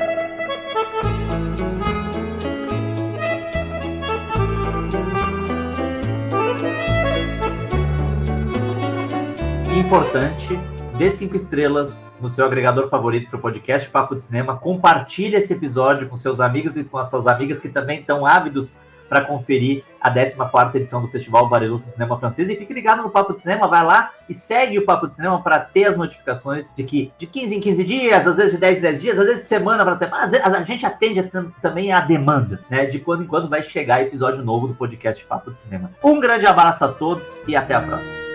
Importante 9.77 10.72
dê 10.97 11.11
cinco 11.11 11.35
estrelas 11.35 12.05
no 12.21 12.29
seu 12.29 12.45
agregador 12.45 12.89
favorito 12.89 13.29
para 13.29 13.37
o 13.37 13.41
podcast 13.41 13.89
Papo 13.89 14.15
de 14.15 14.21
Cinema. 14.21 14.55
Compartilhe 14.55 15.35
esse 15.35 15.53
episódio 15.53 16.07
com 16.07 16.17
seus 16.17 16.39
amigos 16.39 16.77
e 16.77 16.83
com 16.83 16.97
as 16.97 17.09
suas 17.09 17.27
amigas 17.27 17.59
que 17.59 17.69
também 17.69 17.99
estão 17.99 18.25
ávidos 18.25 18.73
para 19.09 19.25
conferir 19.25 19.83
a 20.01 20.09
14 20.09 20.77
edição 20.77 21.01
do 21.01 21.07
Festival 21.07 21.47
Barulho 21.47 21.77
do 21.77 21.85
Cinema 21.85 22.17
Francês. 22.17 22.49
E 22.49 22.55
fique 22.55 22.73
ligado 22.73 23.03
no 23.03 23.09
Papo 23.09 23.33
de 23.33 23.41
Cinema, 23.41 23.67
vai 23.67 23.83
lá 23.83 24.11
e 24.27 24.33
segue 24.33 24.79
o 24.79 24.85
Papo 24.85 25.07
de 25.07 25.13
Cinema 25.13 25.41
para 25.41 25.59
ter 25.59 25.85
as 25.85 25.97
notificações 25.97 26.67
de 26.75 26.83
que 26.83 27.11
de 27.17 27.27
15 27.27 27.55
em 27.55 27.59
15 27.59 27.83
dias, 27.83 28.27
às 28.27 28.35
vezes 28.35 28.53
de 28.53 28.57
10 28.57 28.77
em 28.77 28.81
10 28.81 29.01
dias, 29.01 29.19
às 29.19 29.25
vezes 29.25 29.45
semana 29.45 29.83
para 29.83 29.95
semana. 29.95 30.23
Às 30.23 30.31
vezes, 30.31 30.45
a 30.45 30.63
gente 30.63 30.85
atende 30.85 31.29
também 31.61 31.91
a 31.91 31.99
demanda, 31.99 32.59
né? 32.69 32.85
De 32.85 32.99
quando 32.99 33.23
em 33.23 33.27
quando 33.27 33.49
vai 33.49 33.61
chegar 33.61 34.01
episódio 34.01 34.43
novo 34.43 34.67
do 34.67 34.73
podcast 34.73 35.23
Papo 35.25 35.51
de 35.51 35.59
Cinema. 35.59 35.91
Um 36.03 36.19
grande 36.19 36.45
abraço 36.45 36.83
a 36.83 36.87
todos 36.87 37.27
e 37.47 37.55
até 37.55 37.75
a 37.75 37.81
próxima. 37.81 38.32